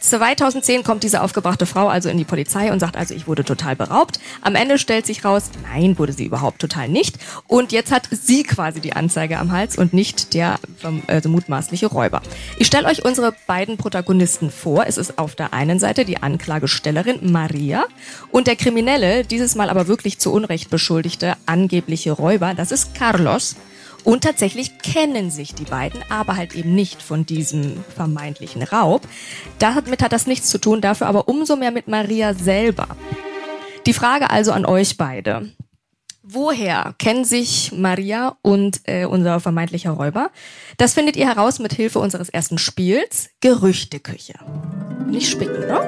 2010 0.00 0.82
kommt 0.82 1.02
diese 1.02 1.22
aufgebrachte 1.22 1.66
Frau 1.66 1.88
also 1.88 2.08
in 2.08 2.18
die 2.18 2.24
Polizei 2.24 2.72
und 2.72 2.80
sagt 2.80 2.96
also, 2.96 3.14
ich 3.14 3.26
wurde 3.26 3.44
total 3.44 3.76
beraubt. 3.76 4.18
Am 4.40 4.54
Ende 4.54 4.78
stellt 4.78 5.06
sich 5.06 5.24
raus, 5.24 5.50
nein, 5.70 5.98
wurde 5.98 6.12
sie 6.12 6.24
überhaupt 6.24 6.58
total 6.58 6.88
nicht. 6.88 7.16
Und 7.46 7.72
jetzt 7.72 7.92
hat 7.92 8.08
sie 8.10 8.42
quasi 8.42 8.80
die 8.80 8.94
Anzeige 8.94 9.38
am 9.38 9.52
Hals 9.52 9.76
und 9.76 9.92
nicht 9.92 10.34
der 10.34 10.58
ähm, 10.82 11.02
also 11.06 11.28
mutmaßliche 11.28 11.86
Räuber. 11.86 12.22
Ich 12.58 12.66
stelle 12.66 12.88
euch 12.88 13.04
unsere 13.04 13.34
beiden 13.46 13.76
Protagonisten 13.76 14.50
vor. 14.50 14.86
Es 14.86 14.96
ist 14.96 15.18
auf 15.18 15.34
der 15.34 15.52
einen 15.52 15.78
Seite 15.78 16.04
die 16.04 16.22
Anklagestellerin 16.22 17.30
Maria 17.30 17.84
und 18.30 18.46
der 18.46 18.56
Kriminelle, 18.56 19.24
dieses 19.24 19.54
Mal 19.54 19.70
aber 19.70 19.86
wirklich 19.86 20.18
zu 20.18 20.32
Unrecht 20.32 20.70
beschuldigte 20.70 21.36
angebliche 21.46 22.12
Räuber, 22.12 22.54
das 22.54 22.72
ist 22.72 22.94
Carlos. 22.94 23.56
Und 24.04 24.24
tatsächlich 24.24 24.78
kennen 24.78 25.30
sich 25.30 25.54
die 25.54 25.64
beiden, 25.64 26.02
aber 26.08 26.36
halt 26.36 26.54
eben 26.54 26.74
nicht 26.74 27.02
von 27.02 27.26
diesem 27.26 27.84
vermeintlichen 27.94 28.62
Raub. 28.62 29.02
Damit 29.58 30.02
hat 30.02 30.12
das 30.12 30.26
nichts 30.26 30.48
zu 30.48 30.58
tun, 30.58 30.80
dafür 30.80 31.06
aber 31.06 31.28
umso 31.28 31.56
mehr 31.56 31.70
mit 31.70 31.88
Maria 31.88 32.34
selber. 32.34 32.88
Die 33.86 33.92
Frage 33.92 34.30
also 34.30 34.52
an 34.52 34.66
euch 34.66 34.96
beide. 34.96 35.50
Woher 36.22 36.94
kennen 36.98 37.24
sich 37.24 37.72
Maria 37.72 38.36
und 38.42 38.82
äh, 38.84 39.04
unser 39.04 39.40
vermeintlicher 39.40 39.90
Räuber? 39.90 40.30
Das 40.76 40.94
findet 40.94 41.16
ihr 41.16 41.26
heraus 41.26 41.58
mit 41.58 41.72
Hilfe 41.72 41.98
unseres 41.98 42.28
ersten 42.28 42.58
Spiels, 42.58 43.30
Gerüchteküche. 43.40 44.34
Nicht 45.08 45.30
spicken, 45.30 45.66
ne? 45.66 45.80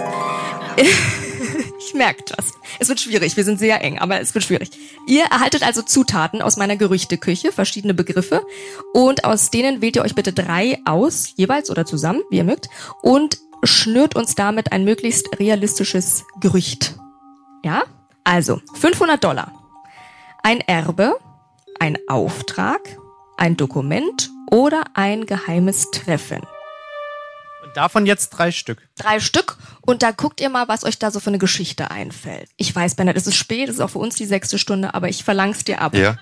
Ich 1.85 1.95
merke 1.95 2.23
das. 2.37 2.53
Es 2.79 2.89
wird 2.89 3.01
schwierig. 3.01 3.37
Wir 3.37 3.45
sind 3.45 3.59
sehr 3.59 3.83
eng, 3.83 3.99
aber 3.99 4.21
es 4.21 4.35
wird 4.35 4.45
schwierig. 4.45 4.71
Ihr 5.07 5.25
erhaltet 5.25 5.63
also 5.63 5.83
Zutaten 5.83 6.43
aus 6.43 6.57
meiner 6.57 6.77
Gerüchteküche, 6.77 7.53
verschiedene 7.53 7.95
Begriffe. 7.95 8.43
Und 8.93 9.25
aus 9.25 9.51
denen 9.51 9.81
wählt 9.81 9.97
ihr 9.97 10.03
euch 10.03 10.15
bitte 10.15 10.33
drei 10.33 10.79
aus, 10.85 11.33
jeweils 11.37 11.71
oder 11.71 11.85
zusammen, 11.85 12.23
wie 12.31 12.37
ihr 12.37 12.45
mögt. 12.45 12.69
Und 13.03 13.39
schnürt 13.65 14.17
uns 14.17 14.35
damit 14.35 14.73
ein 14.73 14.85
möglichst 14.85 15.39
realistisches 15.39 16.25
Gerücht. 16.41 16.95
Ja? 17.65 17.85
Also, 18.25 18.61
500 18.75 19.23
Dollar. 19.23 19.53
Ein 20.43 20.61
Erbe, 20.61 21.17
ein 21.81 21.99
Auftrag, 22.09 22.81
ein 23.37 23.57
Dokument 23.57 24.31
oder 24.51 24.85
ein 24.95 25.27
geheimes 25.27 25.91
Treffen. 25.91 26.43
Und 27.65 27.77
davon 27.77 28.07
jetzt 28.07 28.31
drei 28.31 28.53
Stück. 28.53 28.89
Drei 28.97 29.19
Stück 29.19 29.57
und 29.83 30.03
da 30.03 30.11
guckt 30.13 30.41
ihr 30.41 30.49
mal, 30.49 30.69
was 30.69 30.85
euch 30.85 30.99
da 30.99 31.11
so 31.11 31.21
für 31.21 31.31
eine 31.31 31.39
Geschichte 31.39 31.91
einfällt. 31.91 32.49
Ich 32.57 32.75
weiß, 32.75 32.95
Bernhard, 32.95 33.17
es 33.17 33.27
ist 33.27 33.37
spät, 33.37 33.69
es 33.69 33.77
ist 33.77 33.81
auch 33.81 33.91
für 33.91 33.99
uns 33.99 34.15
die 34.17 34.27
sechste 34.27 34.59
Stunde, 34.59 34.95
aber 34.95 35.09
ich 35.09 35.23
verlang's 35.25 35.65
dir 35.65 35.81
ab. 35.81 35.95
Ja. 35.95 36.19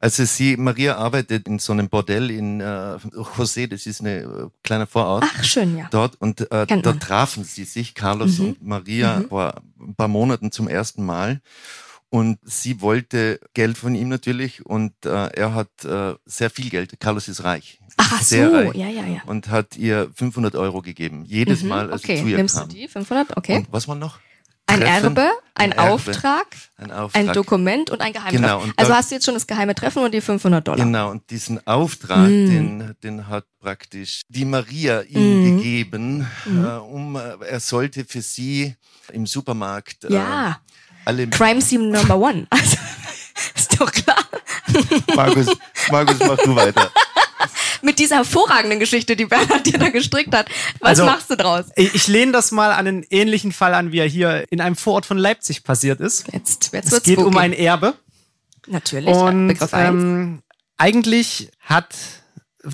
Also 0.00 0.24
sie, 0.24 0.56
Maria 0.56 0.96
arbeitet 0.96 1.46
in 1.46 1.60
so 1.60 1.72
einem 1.72 1.88
Bordell 1.88 2.32
in 2.32 2.60
äh, 2.60 2.64
José, 2.64 3.68
das 3.68 3.86
ist 3.86 4.00
eine 4.00 4.18
äh, 4.22 4.48
kleine 4.64 4.88
Vorort. 4.88 5.22
Ach, 5.24 5.44
schön, 5.44 5.78
ja. 5.78 5.86
Dort 5.92 6.16
und 6.20 6.40
äh, 6.50 6.66
dort 6.82 7.00
trafen 7.00 7.44
sie 7.44 7.62
sich, 7.62 7.94
Carlos 7.94 8.38
Mhm. 8.38 8.44
und 8.46 8.62
Maria, 8.66 9.22
vor 9.28 9.62
ein 9.80 9.94
paar 9.94 10.08
Monaten 10.08 10.50
zum 10.50 10.66
ersten 10.66 11.04
Mal. 11.04 11.40
Und 12.12 12.38
sie 12.44 12.82
wollte 12.82 13.40
Geld 13.54 13.78
von 13.78 13.94
ihm 13.94 14.10
natürlich 14.10 14.66
und 14.66 14.92
äh, 15.06 15.28
er 15.28 15.54
hat 15.54 15.70
äh, 15.86 16.12
sehr 16.26 16.50
viel 16.50 16.68
Geld. 16.68 17.00
Carlos 17.00 17.26
ist 17.26 17.42
reich. 17.42 17.80
Ach, 17.96 18.20
so, 18.22 18.36
reich. 18.36 18.74
ja, 18.74 18.88
ja, 18.88 19.06
ja. 19.06 19.22
Und 19.24 19.48
hat 19.48 19.78
ihr 19.78 20.10
500 20.14 20.54
Euro 20.56 20.82
gegeben. 20.82 21.24
Jedes 21.24 21.62
Mhm, 21.62 21.68
Mal, 21.70 21.90
als 21.90 22.04
okay, 22.04 22.16
sie 22.16 22.22
zu 22.24 22.28
ihr 22.28 22.36
nimmst 22.36 22.56
kam. 22.58 22.68
du 22.68 22.74
die 22.74 22.86
500? 22.86 23.34
Okay. 23.38 23.56
Und 23.56 23.72
was 23.72 23.88
war 23.88 23.94
noch? 23.94 24.18
ein 24.66 24.80
Treffen, 24.80 25.04
Erbe, 25.16 25.20
ein, 25.22 25.32
ein 25.54 25.72
Erbe, 25.72 25.90
Auftrag, 25.90 26.46
Ein 26.76 26.92
Auftrag. 26.92 27.20
ein 27.28 27.32
Dokument 27.34 27.90
und 27.90 28.00
ein 28.00 28.12
Geheimtreffen. 28.12 28.42
Genau, 28.42 28.62
und 28.62 28.78
also 28.78 28.94
hast 28.94 29.10
du 29.10 29.14
jetzt 29.16 29.24
schon 29.24 29.34
das 29.34 29.46
geheime 29.46 29.74
Treffen 29.74 30.02
und 30.04 30.12
die 30.14 30.20
500 30.20 30.66
Dollar. 30.66 30.84
Genau, 30.84 31.10
und 31.10 31.28
diesen 31.30 31.66
Auftrag, 31.66 32.28
Mm. 32.28 32.46
den, 32.46 32.94
den 33.02 33.26
hat 33.28 33.44
praktisch 33.58 34.22
die 34.28 34.44
Maria 34.44 35.00
ihm 35.02 35.40
Mm. 35.40 35.56
gegeben, 35.56 36.26
äh, 36.46 36.76
um, 36.78 37.16
äh, 37.16 37.36
er 37.46 37.60
sollte 37.60 38.04
für 38.04 38.22
sie 38.22 38.74
im 39.12 39.26
Supermarkt 39.26 40.04
äh, 40.04 40.12
Ja, 40.14 40.60
alle, 41.04 41.28
Crime 41.28 41.60
Scene 41.60 41.84
Number 41.84 42.16
One. 42.16 42.46
Also, 42.56 42.76
ist 43.56 43.80
doch 43.80 43.90
klar. 43.90 44.18
Markus, 45.16 45.46
Markus, 45.90 46.16
mach 46.20 46.36
du 46.38 46.54
weiter. 46.54 46.90
Mit 47.80 47.98
dieser 47.98 48.16
hervorragenden 48.16 48.78
Geschichte, 48.78 49.16
die 49.16 49.24
Bernhard 49.24 49.66
dir 49.66 49.78
da 49.78 49.88
gestrickt 49.88 50.34
hat. 50.34 50.48
Was 50.80 50.90
Also- 51.00 51.06
machst 51.06 51.30
du 51.30 51.36
draus? 51.36 51.64
Ich, 51.76 51.94
ich 51.94 52.08
lehne 52.08 52.30
das 52.32 52.52
mal 52.52 52.70
an 52.72 52.86
einen 52.86 53.06
ähnlichen 53.10 53.52
Fall 53.52 53.74
an, 53.74 53.90
wie 53.90 53.98
er 53.98 54.06
hier 54.06 54.44
in 54.50 54.60
einem 54.60 54.76
Vorort 54.76 55.06
von 55.06 55.16
Leipzig 55.18 55.64
passiert 55.64 56.00
ist. 56.00 56.26
Jetzt, 56.32 56.70
jetzt 56.72 56.92
Es 56.92 57.02
geht 57.02 57.18
um 57.18 57.36
ein 57.36 57.52
Erbe. 57.52 57.94
Natürlich, 58.68 59.08
Und 59.14 59.48
Begriff 59.48 59.70
ähm, 59.72 60.42
eigentlich 60.76 61.50
hat 61.60 61.94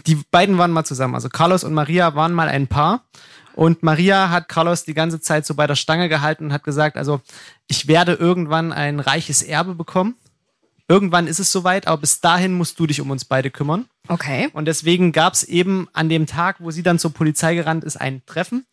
die 0.04 0.16
beiden 0.30 0.58
waren 0.58 0.70
mal 0.70 0.84
zusammen. 0.84 1.14
Also 1.14 1.30
Carlos 1.30 1.64
und 1.64 1.72
Maria 1.72 2.14
waren 2.14 2.32
mal 2.34 2.48
ein 2.48 2.66
Paar. 2.66 3.04
Und 3.54 3.82
Maria 3.82 4.30
hat 4.30 4.48
Carlos 4.48 4.84
die 4.84 4.94
ganze 4.94 5.20
Zeit 5.20 5.46
so 5.46 5.54
bei 5.54 5.66
der 5.66 5.74
Stange 5.74 6.08
gehalten 6.08 6.46
und 6.46 6.52
hat 6.52 6.64
gesagt, 6.64 6.96
also 6.96 7.20
ich 7.66 7.88
werde 7.88 8.14
irgendwann 8.14 8.72
ein 8.72 9.00
reiches 9.00 9.42
Erbe 9.42 9.74
bekommen. 9.74 10.16
Irgendwann 10.90 11.26
ist 11.26 11.38
es 11.38 11.52
soweit, 11.52 11.86
aber 11.86 12.00
bis 12.00 12.20
dahin 12.22 12.54
musst 12.54 12.80
du 12.80 12.86
dich 12.86 13.00
um 13.02 13.10
uns 13.10 13.26
beide 13.26 13.50
kümmern. 13.50 13.84
Okay. 14.08 14.48
Und 14.54 14.64
deswegen 14.64 15.12
gab 15.12 15.34
es 15.34 15.44
eben 15.44 15.86
an 15.92 16.08
dem 16.08 16.26
Tag, 16.26 16.56
wo 16.60 16.70
sie 16.70 16.82
dann 16.82 16.98
zur 16.98 17.12
Polizei 17.12 17.54
gerannt 17.54 17.84
ist, 17.84 18.00
ein 18.00 18.22
Treffen, 18.24 18.64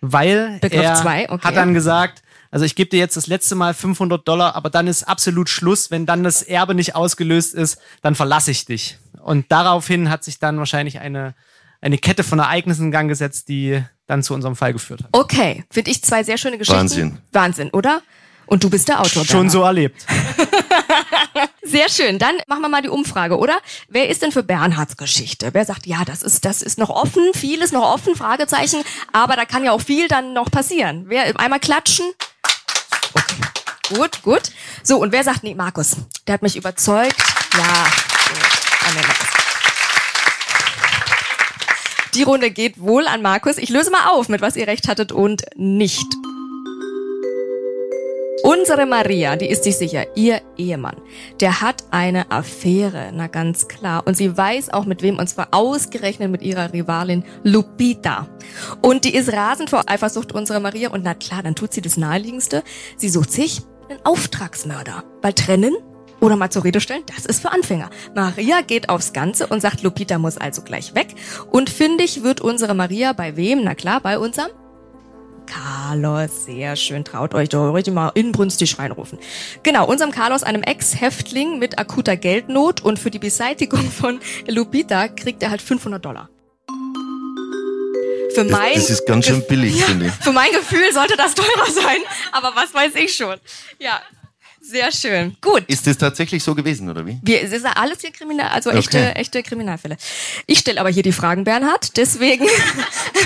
weil 0.00 0.58
Begriff 0.60 0.82
er 0.82 0.94
zwei, 0.94 1.28
okay. 1.28 1.46
hat 1.46 1.56
dann 1.56 1.74
gesagt, 1.74 2.22
also 2.50 2.64
ich 2.64 2.74
gebe 2.74 2.88
dir 2.88 2.98
jetzt 2.98 3.16
das 3.16 3.26
letzte 3.26 3.54
Mal 3.54 3.74
500 3.74 4.26
Dollar, 4.26 4.56
aber 4.56 4.70
dann 4.70 4.86
ist 4.86 5.02
absolut 5.02 5.50
Schluss. 5.50 5.90
Wenn 5.90 6.06
dann 6.06 6.24
das 6.24 6.42
Erbe 6.42 6.74
nicht 6.74 6.94
ausgelöst 6.94 7.54
ist, 7.54 7.78
dann 8.00 8.14
verlasse 8.14 8.50
ich 8.50 8.64
dich. 8.64 8.98
Und 9.20 9.52
daraufhin 9.52 10.08
hat 10.08 10.24
sich 10.24 10.38
dann 10.38 10.58
wahrscheinlich 10.58 11.00
eine, 11.00 11.34
eine 11.80 11.98
Kette 11.98 12.24
von 12.24 12.38
Ereignissen 12.38 12.86
in 12.86 12.90
Gang 12.90 13.08
gesetzt, 13.08 13.48
die 13.48 13.82
dann 14.06 14.22
zu 14.22 14.34
unserem 14.34 14.56
Fall 14.56 14.72
geführt 14.72 15.02
hat. 15.02 15.08
Okay, 15.12 15.64
finde 15.70 15.90
ich 15.90 16.02
zwei 16.02 16.22
sehr 16.22 16.38
schöne 16.38 16.58
Geschichten. 16.58 16.80
Wahnsinn. 16.80 17.18
Wahnsinn, 17.32 17.70
oder? 17.70 18.02
Und 18.46 18.64
du 18.64 18.70
bist 18.70 18.88
der 18.88 19.00
Autor. 19.00 19.24
Schon 19.24 19.46
Bernhard. 19.46 19.52
so 19.52 19.62
erlebt. 19.62 20.06
Sehr 21.62 21.90
schön. 21.90 22.18
Dann 22.18 22.36
machen 22.46 22.62
wir 22.62 22.70
mal 22.70 22.80
die 22.80 22.88
Umfrage, 22.88 23.36
oder? 23.36 23.58
Wer 23.88 24.08
ist 24.08 24.22
denn 24.22 24.32
für 24.32 24.42
Bernhards 24.42 24.96
Geschichte? 24.96 25.50
Wer 25.52 25.66
sagt, 25.66 25.86
ja, 25.86 26.02
das 26.06 26.22
ist, 26.22 26.46
das 26.46 26.62
ist 26.62 26.78
noch 26.78 26.88
offen, 26.88 27.34
viel 27.34 27.60
ist 27.60 27.74
noch 27.74 27.82
offen, 27.82 28.16
Fragezeichen, 28.16 28.82
aber 29.12 29.36
da 29.36 29.44
kann 29.44 29.64
ja 29.64 29.72
auch 29.72 29.82
viel 29.82 30.08
dann 30.08 30.32
noch 30.32 30.50
passieren. 30.50 31.04
Wer, 31.08 31.38
einmal 31.38 31.60
klatschen? 31.60 32.06
Okay. 33.12 33.36
Gut, 33.94 34.22
gut. 34.22 34.50
So, 34.82 34.98
und 34.98 35.12
wer 35.12 35.24
sagt, 35.24 35.44
nee, 35.44 35.54
Markus, 35.54 35.96
der 36.26 36.34
hat 36.34 36.42
mich 36.42 36.56
überzeugt. 36.56 37.16
Ja. 37.52 37.60
gut. 37.60 38.38
Dann 38.80 38.94
nehmen 38.94 39.06
wir 39.06 39.14
das. 39.14 39.38
Die 42.18 42.24
Runde 42.24 42.50
geht 42.50 42.80
wohl 42.80 43.06
an 43.06 43.22
Markus. 43.22 43.58
Ich 43.58 43.68
löse 43.68 43.92
mal 43.92 44.10
auf, 44.10 44.28
mit 44.28 44.40
was 44.40 44.56
ihr 44.56 44.66
recht 44.66 44.88
hattet 44.88 45.12
und 45.12 45.44
nicht. 45.54 46.04
Unsere 48.42 48.86
Maria, 48.86 49.36
die 49.36 49.48
ist 49.48 49.62
sich 49.62 49.76
sicher, 49.76 50.04
ihr 50.16 50.42
Ehemann, 50.56 50.96
der 51.38 51.60
hat 51.60 51.84
eine 51.92 52.28
Affäre, 52.32 53.12
na 53.14 53.28
ganz 53.28 53.68
klar. 53.68 54.04
Und 54.04 54.16
sie 54.16 54.36
weiß 54.36 54.72
auch 54.72 54.84
mit 54.84 55.00
wem, 55.02 55.16
und 55.18 55.28
zwar 55.28 55.46
ausgerechnet 55.52 56.28
mit 56.28 56.42
ihrer 56.42 56.72
Rivalin 56.72 57.22
Lupita. 57.44 58.26
Und 58.82 59.04
die 59.04 59.14
ist 59.14 59.32
rasend 59.32 59.70
vor 59.70 59.84
Eifersucht, 59.86 60.32
unsere 60.32 60.58
Maria. 60.58 60.90
Und 60.90 61.04
na 61.04 61.14
klar, 61.14 61.44
dann 61.44 61.54
tut 61.54 61.72
sie 61.72 61.82
das 61.82 61.96
Naheliegendste. 61.96 62.64
Sie 62.96 63.10
sucht 63.10 63.30
sich 63.30 63.62
einen 63.88 64.04
Auftragsmörder. 64.04 65.04
Weil 65.22 65.34
trennen 65.34 65.76
oder 66.20 66.36
mal 66.36 66.50
zur 66.50 66.64
Rede 66.64 66.80
stellen, 66.80 67.02
das 67.14 67.26
ist 67.26 67.40
für 67.40 67.52
Anfänger. 67.52 67.90
Maria 68.14 68.60
geht 68.60 68.88
aufs 68.88 69.12
Ganze 69.12 69.46
und 69.46 69.60
sagt, 69.60 69.82
Lupita 69.82 70.18
muss 70.18 70.38
also 70.38 70.62
gleich 70.62 70.94
weg. 70.94 71.14
Und 71.50 71.70
findig 71.70 72.22
wird 72.22 72.40
unsere 72.40 72.74
Maria 72.74 73.12
bei 73.12 73.36
wem? 73.36 73.62
Na 73.64 73.74
klar, 73.74 74.00
bei 74.00 74.18
unserem 74.18 74.50
Carlos, 75.46 76.44
sehr 76.44 76.76
schön. 76.76 77.04
Traut 77.04 77.34
euch 77.34 77.48
doch 77.48 77.72
heute 77.72 77.90
mal 77.90 78.10
inbrünstig 78.14 78.78
reinrufen. 78.78 79.18
Genau, 79.62 79.86
unserem 79.86 80.10
Carlos, 80.10 80.42
einem 80.42 80.62
Ex-Häftling 80.62 81.58
mit 81.58 81.78
akuter 81.78 82.16
Geldnot 82.16 82.82
und 82.82 82.98
für 82.98 83.10
die 83.10 83.18
Beseitigung 83.18 83.90
von 83.90 84.20
Lupita 84.46 85.08
kriegt 85.08 85.42
er 85.42 85.50
halt 85.50 85.62
500 85.62 86.04
Dollar. 86.04 86.28
Für 88.34 88.44
mein, 88.44 88.74
das, 88.74 88.88
das 88.88 88.90
ist 88.90 89.06
ganz 89.06 89.26
schön 89.26 89.44
billig, 89.48 89.80
ja, 89.80 89.86
finde 89.86 90.06
ich. 90.06 90.12
Für 90.12 90.32
mein 90.32 90.52
Gefühl 90.52 90.92
sollte 90.92 91.16
das 91.16 91.34
teurer 91.34 91.70
sein, 91.74 91.98
aber 92.30 92.52
was 92.54 92.72
weiß 92.74 92.94
ich 92.96 93.16
schon. 93.16 93.36
Ja, 93.78 94.00
sehr 94.68 94.92
schön. 94.92 95.36
Gut. 95.40 95.64
Ist 95.66 95.86
das 95.86 95.96
tatsächlich 95.96 96.44
so 96.44 96.54
gewesen, 96.54 96.90
oder 96.90 97.06
wie? 97.06 97.18
Wir, 97.22 97.42
es 97.42 97.52
ist 97.52 97.64
alles 97.64 98.02
hier 98.02 98.12
kriminal, 98.12 98.48
also 98.48 98.70
echte, 98.70 98.98
okay. 98.98 99.12
echte 99.14 99.42
Kriminalfälle. 99.42 99.96
Ich 100.46 100.58
stelle 100.58 100.78
aber 100.78 100.90
hier 100.90 101.02
die 101.02 101.12
Fragen, 101.12 101.44
Bernhard, 101.44 101.96
deswegen 101.96 102.46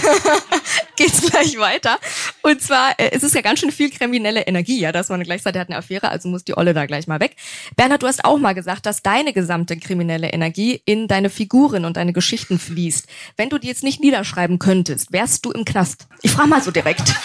geht's 0.97 1.21
gleich 1.21 1.59
weiter. 1.59 1.99
Und 2.43 2.63
zwar, 2.63 2.93
äh, 2.99 3.11
es 3.13 3.25
ist 3.25 3.35
ja 3.35 3.41
ganz 3.41 3.59
schön 3.59 3.73
viel 3.73 3.91
kriminelle 3.91 4.43
Energie, 4.43 4.79
ja, 4.79 4.93
dass 4.93 5.09
man 5.09 5.23
gleichzeitig 5.25 5.61
hat 5.61 5.69
eine 5.69 5.79
Affäre, 5.79 6.11
also 6.11 6.29
muss 6.29 6.45
die 6.45 6.57
Olle 6.57 6.75
da 6.75 6.87
gleich 6.87 7.09
mal 7.09 7.19
weg. 7.19 7.35
Bernhard, 7.75 8.03
du 8.03 8.07
hast 8.07 8.25
auch 8.25 8.39
mal 8.39 8.55
gesagt, 8.55 8.87
dass 8.87 9.03
deine 9.03 9.33
gesamte 9.33 9.77
kriminelle 9.77 10.29
Energie 10.29 10.81
in 10.85 11.09
deine 11.09 11.29
Figuren 11.29 11.85
und 11.85 11.97
deine 11.97 12.13
Geschichten 12.13 12.61
fließt. 12.61 13.09
Wenn 13.37 13.51
du 13.51 13.59
die 13.59 13.67
jetzt 13.67 13.83
nicht 13.83 14.01
niederschreiben 14.01 14.61
könntest, 14.61 15.13
wärst 15.13 15.45
du 15.45 15.51
im 15.51 15.65
Knast. 15.65 16.07
Ich 16.23 16.31
frage 16.31 16.49
mal 16.49 16.63
so 16.63 16.71
direkt. 16.71 17.15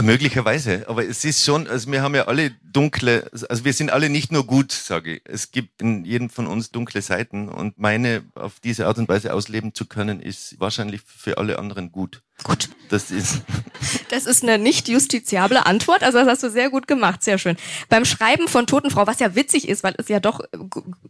Möglicherweise, 0.00 0.88
aber 0.88 1.06
es 1.06 1.24
ist 1.24 1.44
schon, 1.44 1.66
also 1.66 1.90
wir 1.90 2.02
haben 2.02 2.14
ja 2.14 2.26
alle 2.26 2.52
dunkle, 2.62 3.30
also 3.48 3.64
wir 3.64 3.72
sind 3.72 3.90
alle 3.90 4.08
nicht 4.08 4.32
nur 4.32 4.46
gut, 4.46 4.72
sage 4.72 5.16
ich. 5.16 5.22
Es 5.24 5.50
gibt 5.50 5.82
in 5.82 6.04
jedem 6.04 6.30
von 6.30 6.46
uns 6.46 6.70
dunkle 6.70 7.02
Seiten 7.02 7.48
und 7.48 7.78
meine 7.78 8.24
auf 8.34 8.60
diese 8.60 8.86
Art 8.86 8.98
und 8.98 9.08
Weise 9.08 9.32
ausleben 9.32 9.74
zu 9.74 9.86
können, 9.86 10.20
ist 10.20 10.58
wahrscheinlich 10.60 11.02
für 11.04 11.38
alle 11.38 11.58
anderen 11.58 11.92
gut. 11.92 12.22
Gut. 12.42 12.68
Das 12.92 13.10
ist. 13.10 13.40
Das 14.10 14.26
ist 14.26 14.42
eine 14.42 14.58
nicht 14.58 14.86
justiziable 14.88 15.64
Antwort. 15.64 16.02
Also 16.02 16.18
das 16.18 16.28
hast 16.28 16.42
du 16.42 16.50
sehr 16.50 16.68
gut 16.68 16.86
gemacht. 16.86 17.22
Sehr 17.22 17.38
schön. 17.38 17.56
Beim 17.88 18.04
Schreiben 18.04 18.46
von 18.46 18.66
Totenfrau, 18.66 19.06
was 19.06 19.18
ja 19.18 19.34
witzig 19.34 19.66
ist, 19.66 19.82
weil 19.82 19.94
es 19.96 20.08
ja 20.08 20.20
doch 20.20 20.40